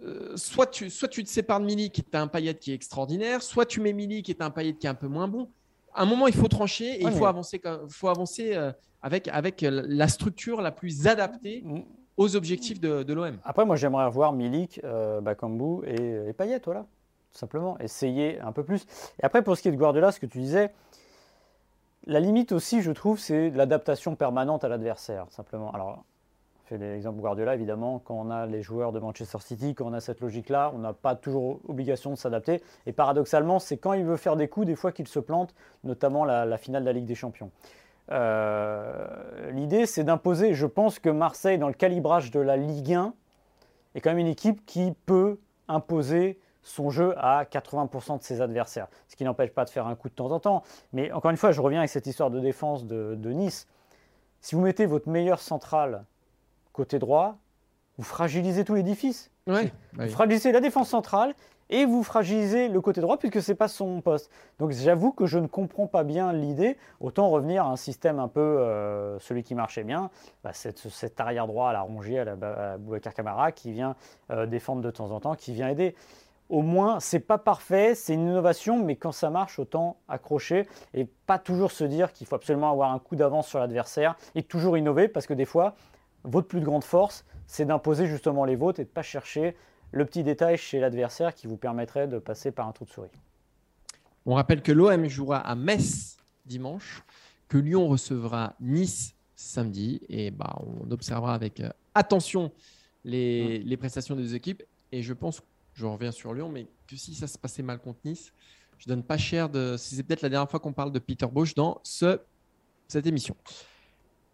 euh, 0.05 0.37
soit, 0.37 0.67
tu, 0.67 0.91
soit 0.91 1.09
tu 1.09 1.25
te 1.25 1.29
sépares 1.29 1.61
de 1.61 1.65
Milik 1.65 1.99
et 1.99 2.03
tu 2.03 2.17
as 2.17 2.21
un 2.21 2.29
Payet 2.29 2.55
qui 2.55 2.71
est 2.71 2.75
extraordinaire, 2.75 3.43
soit 3.43 3.67
tu 3.67 3.81
mets 3.81 3.93
Milik 3.93 4.29
et 4.29 4.35
tu 4.35 4.43
as 4.43 4.47
un 4.47 4.51
Payet 4.51 4.75
qui 4.75 4.87
est 4.87 4.91
un 4.91 4.95
peu 4.95 5.09
moins 5.09 5.27
bon. 5.27 5.49
À 5.95 6.03
un 6.03 6.07
moment, 6.07 6.27
il 6.27 6.35
faut 6.35 6.49
trancher 6.49 7.01
et 7.01 7.03
il 7.03 7.11
faut 7.11 7.25
avancer, 7.25 7.61
faut 7.89 8.09
avancer 8.09 8.55
euh, 8.55 8.71
avec, 9.03 9.29
avec 9.29 9.63
la 9.63 10.09
structure 10.09 10.61
la 10.61 10.71
plus 10.71 11.07
adaptée 11.07 11.63
mm. 11.65 11.81
aux 12.19 12.37
objectifs 12.37 12.79
de, 12.79 13.13
l'OM. 13.13 13.39
Après, 13.45 13.65
moi, 13.65 13.77
j'aimerais 13.77 14.05
avoir 14.05 14.35
Milik, 14.35 14.79
euh, 14.85 15.23
Bakambu 15.23 15.87
et, 15.87 16.29
et 16.29 16.33
Payet, 16.35 16.61
voilà 16.65 16.87
simplement. 17.37 17.79
Essayer 17.79 18.41
un 18.41 18.53
peu 18.53 18.65
plus. 18.65 18.87
Et 19.21 19.25
après, 19.25 19.43
pour 19.43 19.57
ce 19.57 19.63
qui 19.63 19.69
est 19.69 19.73
de 19.73 19.77
Guardiola, 19.77 20.13
ce 20.13 20.21
que 20.21 20.27
tu 20.27 20.39
disais, 20.39 20.73
la 22.07 22.21
limite 22.21 22.53
aussi, 22.53 22.83
je 22.83 22.93
trouve, 22.93 23.19
c'est 23.19 23.51
l'adaptation 23.51 24.15
permanente 24.15 24.63
à 24.63 24.69
l'adversaire, 24.69 25.27
simplement. 25.31 25.73
Alors, 25.73 26.05
on 26.63 26.69
fait 26.69 26.79
l'exemple 26.79 27.21
Guardiola, 27.21 27.55
évidemment, 27.55 27.99
quand 27.99 28.15
on 28.15 28.31
a 28.31 28.47
les 28.47 28.63
joueurs 28.63 28.93
de 28.93 29.01
Manchester 29.01 29.39
City, 29.41 29.75
quand 29.75 29.87
on 29.87 29.93
a 29.93 30.01
cette 30.01 30.21
logique-là, 30.21 30.71
on 30.75 30.79
n'a 30.79 30.93
pas 30.93 31.17
toujours 31.17 31.61
obligation 31.69 32.11
de 32.11 32.17
s'adapter. 32.17 32.63
Et 32.87 32.93
paradoxalement, 32.93 33.59
c'est 33.59 33.77
quand 33.77 33.93
il 33.93 34.05
veut 34.05 34.17
faire 34.17 34.37
des 34.37 34.47
coups, 34.47 34.67
des 34.67 34.77
fois 34.77 34.93
qu'il 34.93 35.09
se 35.09 35.19
plante, 35.19 35.55
notamment 35.83 36.25
la, 36.25 36.59
finale 36.59 36.83
de 36.83 36.87
la 36.87 36.93
Ligue 36.93 37.07
des 37.07 37.17
Champions. 37.17 37.51
Euh, 38.13 39.51
l'idée, 39.51 39.85
c'est 39.87 40.05
d'imposer. 40.05 40.55
Je 40.55 40.67
pense 40.67 41.01
que 41.01 41.09
Marseille, 41.09 41.59
dans 41.59 41.69
le 41.69 41.75
calibrage 41.75 42.31
de 42.31 42.39
la 42.39 42.57
Ligue 42.57 42.95
1, 42.95 43.15
est 43.97 44.01
quand 44.01 44.11
même 44.11 44.19
une 44.19 44.27
équipe 44.29 44.65
qui 44.65 44.93
peut 45.07 45.39
imposer 45.67 46.39
son 46.67 46.91
jeu 46.91 47.15
à 47.17 47.45
80% 47.45 48.19
de 48.19 48.23
ses 48.23 48.41
adversaires. 48.41 48.89
Ce 49.09 49.15
qui 49.15 49.25
n'empêche 49.25 49.51
pas 49.51 49.65
de 49.65 49.71
faire 49.71 49.87
un 49.87 49.95
coup 49.95 50.09
de 50.09 50.15
temps 50.15 50.31
en 50.33 50.41
temps. 50.41 50.63
Mais 50.93 51.13
encore 51.13 51.31
une 51.31 51.37
fois, 51.37 51.53
je 51.53 51.61
reviens 51.61 51.79
avec 51.79 51.91
cette 51.91 52.07
histoire 52.07 52.31
de 52.31 52.41
défense 52.41 52.87
de, 52.87 53.17
Nice. 53.33 53.69
si 54.41 54.55
vous 54.55 54.61
mettez 54.61 54.87
votre 54.87 55.09
meilleur 55.09 55.41
central 55.41 56.05
côté 56.73 56.99
droit, 56.99 57.37
vous 57.99 58.05
fragilisez 58.05 58.65
tout 58.65 58.75
l'édifice. 58.75 59.31
Ouais, 59.47 59.73
vous 59.93 60.09
fragilisez 60.09 60.51
la 60.51 60.61
défense 60.61 60.89
centrale 60.89 61.35
et 61.71 61.85
vous 61.85 62.03
fragilisez 62.03 62.69
le 62.69 62.81
côté 62.81 63.01
droit 63.01 63.17
puisque 63.17 63.41
ce 63.41 63.53
n'est 63.53 63.57
pas 63.57 63.69
son 63.69 64.01
poste. 64.01 64.31
Donc 64.59 64.73
j'avoue 64.73 65.13
que 65.13 65.27
je 65.27 65.39
ne 65.39 65.47
comprends 65.47 65.87
pas 65.87 66.03
bien 66.03 66.33
l'idée. 66.33 66.77
Autant 67.01 67.31
revenir 67.31 67.65
à 67.65 67.69
un 67.69 67.77
système 67.77 68.19
un 68.19 68.29
peu 68.29 68.41
euh, 68.41 69.19
celui 69.21 69.45
qui 69.45 69.55
marchait 69.55 69.85
bien, 69.85 70.11
bah, 70.43 70.51
cet 70.53 71.21
arrière 71.21 71.47
droit 71.47 71.71
à 71.71 71.73
la 71.73 71.83
Rongier, 71.83 72.21
à 72.21 72.25
la, 72.25 72.77
Boubacar 72.79 73.15
Camara 73.15 73.53
qui 73.53 73.71
vient 73.71 73.95
euh, 74.31 74.47
défendre 74.47 74.83
de 74.83 74.91
temps 74.91 75.13
en 75.13 75.21
temps, 75.21 75.37
qui 75.37 75.53
vient 75.53 75.69
aider. 75.69 75.95
Au 76.49 76.63
moins, 76.63 77.01
c'est 77.01 77.21
pas 77.21 77.39
parfait, 77.39 77.95
c'est 77.97 78.15
une 78.15 78.29
innovation, 78.29 78.83
mais 78.83 78.95
quand 78.95 79.11
ça 79.11 79.31
marche, 79.31 79.59
autant 79.59 79.99
accrocher 80.09 80.67
et 80.95 81.05
pas 81.05 81.39
toujours 81.39 81.73
se 81.73 81.83
dire 81.83 82.13
qu'il 82.13 82.27
faut 82.27 82.37
absolument 82.37 82.71
avoir 82.71 82.93
un 82.93 83.01
coup 83.01 83.17
d'avance 83.17 83.49
sur 83.49 83.59
l'adversaire 83.59 84.17
et 84.37 84.45
toujours 84.45 84.79
innover 84.79 85.09
parce 85.09 85.27
que 85.27 85.35
des 85.35 85.45
fois, 85.45 85.75
votre 86.23 86.47
plus 86.47 86.61
grande 86.61 86.85
force, 86.85 87.25
c'est 87.47 87.65
d'imposer 87.65 88.07
justement 88.07 88.45
les 88.45 88.55
vôtres 88.55 88.81
et 88.81 88.85
de 88.85 88.89
ne 88.89 88.95
pas 88.95 89.03
chercher 89.03 89.57
le 89.91 90.05
petit 90.05 90.23
détail 90.23 90.57
chez 90.57 90.79
l'adversaire 90.79 91.35
qui 91.35 91.47
vous 91.47 91.57
permettrait 91.57 92.07
de 92.07 92.19
passer 92.19 92.53
par 92.53 92.69
un 92.69 92.73
trou 92.73 92.85
de 92.85 92.91
souris. 92.91 93.11
On 94.25 94.35
rappelle 94.35 94.63
que 94.63 94.73
l'OM 94.73 95.07
jouera 95.07 95.39
à 95.39 95.55
Metz 95.55 96.17
dimanche, 96.45 97.03
que 97.49 97.59
Lyon 97.59 97.89
recevra 97.89 98.55
Nice 98.61 99.15
samedi 99.35 100.01
et 100.09 100.31
bah, 100.31 100.59
on 100.61 100.91
observera 100.91 101.35
avec 101.35 101.61
euh, 101.61 101.71
attention 101.95 102.53
les, 103.05 103.59
les, 103.59 103.77
prestations 103.77 104.17
des 104.17 104.35
équipes. 104.35 104.63
Et 104.93 105.03
je 105.03 105.13
pense, 105.13 105.43
je 105.77 105.87
reviens 105.87 106.13
sur 106.13 106.35
Lyon, 106.35 106.49
mais 106.49 106.67
que 106.87 106.97
si 106.97 107.15
ça 107.15 107.27
se 107.27 107.39
passait 107.39 107.63
mal 107.63 107.79
contre 107.79 108.01
Nice, 108.05 108.33
je 108.79 108.89
donne 108.89 109.03
pas 109.03 109.17
cher 109.17 109.49
de. 109.49 109.77
C'est 109.79 110.03
peut-être 110.03 110.23
la 110.23 110.29
dernière 110.29 110.51
fois 110.51 110.61
qu'on 110.61 110.73
parle 110.73 110.93
de 110.93 110.99
Peter 110.99 111.27
Bosch 111.27 111.55
dans 111.55 111.81
ce, 111.83 112.21
cette 112.89 113.07
émission. 113.07 113.37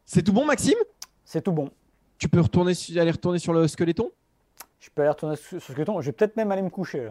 C'est 0.05 0.23
tout 0.23 0.33
bon, 0.33 0.45
Maxime? 0.45 0.79
C'est 1.25 1.43
tout 1.43 1.53
bon. 1.53 1.71
Tu 2.19 2.29
peux 2.29 2.41
retourner, 2.41 2.73
aller 2.97 3.11
retourner 3.11 3.39
sur 3.39 3.53
le 3.53 3.69
squeletton 3.69 4.11
je 4.83 4.91
peux 4.91 5.03
aller 5.03 5.11
retourner 5.11 5.37
sur 5.37 5.63
ce 5.63 5.73
que 5.73 5.85
Je 5.85 6.07
vais 6.07 6.13
peut-être 6.13 6.37
même 6.37 6.51
aller 6.51 6.61
me 6.61 6.69
coucher. 6.69 7.09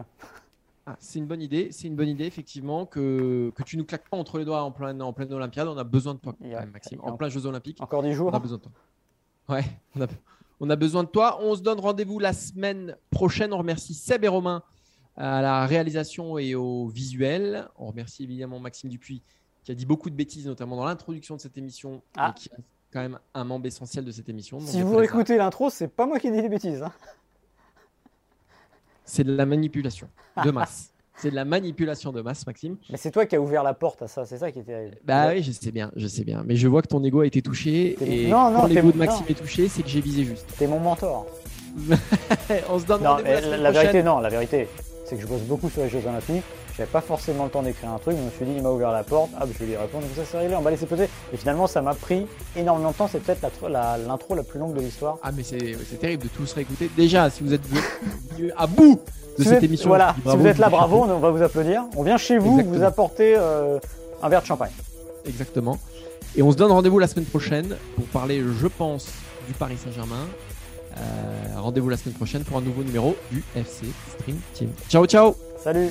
Ah, 0.84 0.94
c'est 0.98 1.18
une 1.18 1.26
bonne 1.26 1.40
idée. 1.40 1.68
C'est 1.72 1.88
une 1.88 1.96
bonne 1.96 2.08
idée, 2.08 2.26
effectivement, 2.26 2.84
que, 2.84 3.50
que 3.54 3.62
tu 3.62 3.78
nous 3.78 3.86
claques 3.86 4.08
pas 4.10 4.18
entre 4.18 4.38
les 4.38 4.44
doigts 4.44 4.62
en 4.62 4.70
pleine, 4.70 5.00
en 5.00 5.14
pleine 5.14 5.32
Olympiade. 5.32 5.68
On 5.68 5.78
a 5.78 5.84
besoin 5.84 6.12
de 6.14 6.18
toi, 6.18 6.34
Maxime. 6.70 7.00
En, 7.02 7.16
plein 7.16 7.30
Jeux 7.30 7.46
Olympiques. 7.46 7.80
Encore 7.80 8.02
10 8.02 8.12
jours. 8.12 8.30
On 8.30 8.36
a 8.36 8.38
besoin 8.38 8.58
de 8.58 8.62
toi. 8.64 8.72
Ouais, 9.48 9.64
on 9.96 10.02
a, 10.02 10.06
besoin 10.76 11.04
de 11.04 11.08
toi. 11.08 11.38
On 11.42 11.54
se 11.54 11.62
donne 11.62 11.80
rendez-vous 11.80 12.18
la 12.18 12.32
semaine 12.32 12.96
prochaine. 13.10 13.52
On 13.52 13.58
remercie 13.58 13.94
Seb 13.94 14.24
et 14.24 14.28
Romain 14.28 14.62
à 15.16 15.42
la 15.42 15.66
réalisation 15.66 16.38
et 16.38 16.54
au 16.54 16.88
visuel. 16.88 17.68
On 17.76 17.86
remercie 17.86 18.22
évidemment 18.22 18.58
Maxime 18.58 18.90
Dupuis 18.90 19.22
qui 19.64 19.70
a 19.70 19.74
dit 19.74 19.86
beaucoup 19.86 20.10
de 20.10 20.14
bêtises, 20.14 20.46
notamment 20.46 20.76
dans 20.76 20.84
l'introduction 20.84 21.36
de 21.36 21.40
cette 21.40 21.56
émission, 21.56 22.02
ah. 22.16 22.32
qui 22.36 22.48
est 22.48 22.62
quand 22.92 23.00
même 23.00 23.18
un 23.34 23.44
membre 23.44 23.66
essentiel 23.66 24.04
de 24.04 24.10
cette 24.10 24.28
émission. 24.28 24.60
Si 24.60 24.82
vous 24.82 25.00
écoutez 25.00 25.36
l'intro, 25.36 25.70
c'est 25.70 25.88
pas 25.88 26.06
moi 26.06 26.18
qui 26.18 26.30
dis 26.30 26.42
des 26.42 26.48
bêtises. 26.48 26.82
Hein. 26.82 26.92
C'est 29.04 29.24
de 29.24 29.34
la 29.34 29.46
manipulation 29.46 30.08
de 30.44 30.50
masse. 30.50 30.92
C'est 31.22 31.30
de 31.30 31.36
la 31.36 31.44
manipulation 31.44 32.10
de 32.10 32.20
masse, 32.20 32.44
Maxime. 32.48 32.78
Mais 32.90 32.96
c'est 32.96 33.12
toi 33.12 33.26
qui 33.26 33.36
as 33.36 33.40
ouvert 33.40 33.62
la 33.62 33.74
porte 33.74 34.02
à 34.02 34.08
ça, 34.08 34.26
c'est 34.26 34.38
ça 34.38 34.50
qui 34.50 34.58
était. 34.58 34.90
Bah 35.04 35.28
oui, 35.28 35.40
je 35.44 35.52
sais 35.52 35.70
bien, 35.70 35.92
je 35.94 36.08
sais 36.08 36.24
bien. 36.24 36.42
Mais 36.44 36.56
je 36.56 36.66
vois 36.66 36.82
que 36.82 36.88
ton 36.88 37.04
ego 37.04 37.20
a 37.20 37.26
été 37.26 37.42
touché. 37.42 37.96
Et 38.04 38.26
non, 38.26 38.50
non, 38.50 38.62
quand 38.62 38.66
l'ego 38.66 38.90
de 38.90 38.96
Maxime 38.96 39.26
est 39.28 39.38
touché, 39.38 39.68
c'est 39.68 39.84
que 39.84 39.88
j'ai 39.88 40.00
visé 40.00 40.24
juste. 40.24 40.52
T'es 40.58 40.66
mon 40.66 40.80
mentor. 40.80 41.26
On 42.68 42.76
se 42.76 42.86
donne 42.86 43.06
rendez-vous 43.06 43.50
la, 43.50 43.56
la 43.56 43.70
vérité, 43.70 44.02
non, 44.02 44.18
la 44.18 44.30
vérité, 44.30 44.66
c'est 45.04 45.14
que 45.14 45.22
je 45.22 45.28
bosse 45.28 45.42
beaucoup 45.42 45.70
sur 45.70 45.82
les 45.82 45.88
Jeux 45.88 46.04
Olympiques. 46.04 46.42
J'avais 46.76 46.90
pas 46.90 47.00
forcément 47.00 47.44
le 47.44 47.50
temps 47.50 47.62
d'écrire 47.62 47.90
un 47.90 47.98
truc, 47.98 48.16
je 48.16 48.22
me 48.22 48.30
suis 48.30 48.44
dit, 48.44 48.54
il 48.56 48.62
m'a 48.62 48.70
ouvert 48.70 48.90
la 48.90 49.04
porte, 49.04 49.30
ah, 49.38 49.44
je 49.46 49.56
vais 49.58 49.66
lui 49.66 49.76
répondre, 49.76 50.04
ça 50.16 50.22
c'est 50.24 50.38
réglé, 50.38 50.56
on 50.56 50.62
va 50.62 50.72
laisser 50.72 50.86
poser. 50.86 51.04
Et 51.32 51.36
finalement, 51.36 51.68
ça 51.68 51.82
m'a 51.82 51.94
pris 51.94 52.26
énormément 52.56 52.90
de 52.90 52.96
temps, 52.96 53.06
c'est 53.06 53.22
peut-être 53.22 53.68
l'intro 53.68 54.34
la, 54.34 54.42
plus 54.42 54.58
longue 54.58 54.74
de 54.74 54.80
l'histoire. 54.80 55.18
Ah, 55.22 55.30
mais 55.30 55.44
c'est 55.44 55.76
terrible 56.00 56.24
de 56.24 56.28
tout 56.30 56.46
se 56.46 56.56
réécouter. 56.56 56.90
Déjà, 56.96 57.30
si 57.30 57.44
vous 57.44 57.54
êtes 57.54 57.62
à 58.56 58.66
bout 58.66 59.00
de 59.38 59.44
cette 59.44 59.62
émission. 59.62 59.88
Voilà, 59.88 60.14
si 60.26 60.36
vous 60.36 60.46
êtes 60.46 60.58
là, 60.58 60.68
bravo, 60.68 61.04
on 61.08 61.18
va 61.18 61.30
vous 61.30 61.42
applaudir. 61.42 61.84
On 61.96 62.02
vient 62.02 62.16
chez 62.16 62.38
vous 62.38 62.60
vous 62.64 62.82
apporter 62.82 63.34
euh, 63.36 63.78
un 64.22 64.28
verre 64.28 64.42
de 64.42 64.46
champagne. 64.46 64.72
Exactement. 65.26 65.78
Et 66.34 66.42
on 66.42 66.50
se 66.50 66.56
donne 66.56 66.72
rendez-vous 66.72 66.98
la 66.98 67.06
semaine 67.06 67.26
prochaine 67.26 67.76
pour 67.94 68.04
parler, 68.06 68.42
je 68.60 68.66
pense, 68.66 69.08
du 69.46 69.54
Paris 69.54 69.76
Saint-Germain. 69.82 70.26
Euh, 70.96 71.60
rendez-vous 71.60 71.88
la 71.88 71.96
semaine 71.96 72.14
prochaine 72.14 72.44
pour 72.44 72.56
un 72.56 72.60
nouveau 72.60 72.82
numéro 72.82 73.16
du 73.30 73.42
FC 73.56 73.86
Stream 74.18 74.38
Team. 74.54 74.70
Ciao, 74.88 75.06
ciao 75.06 75.34
Salut 75.62 75.90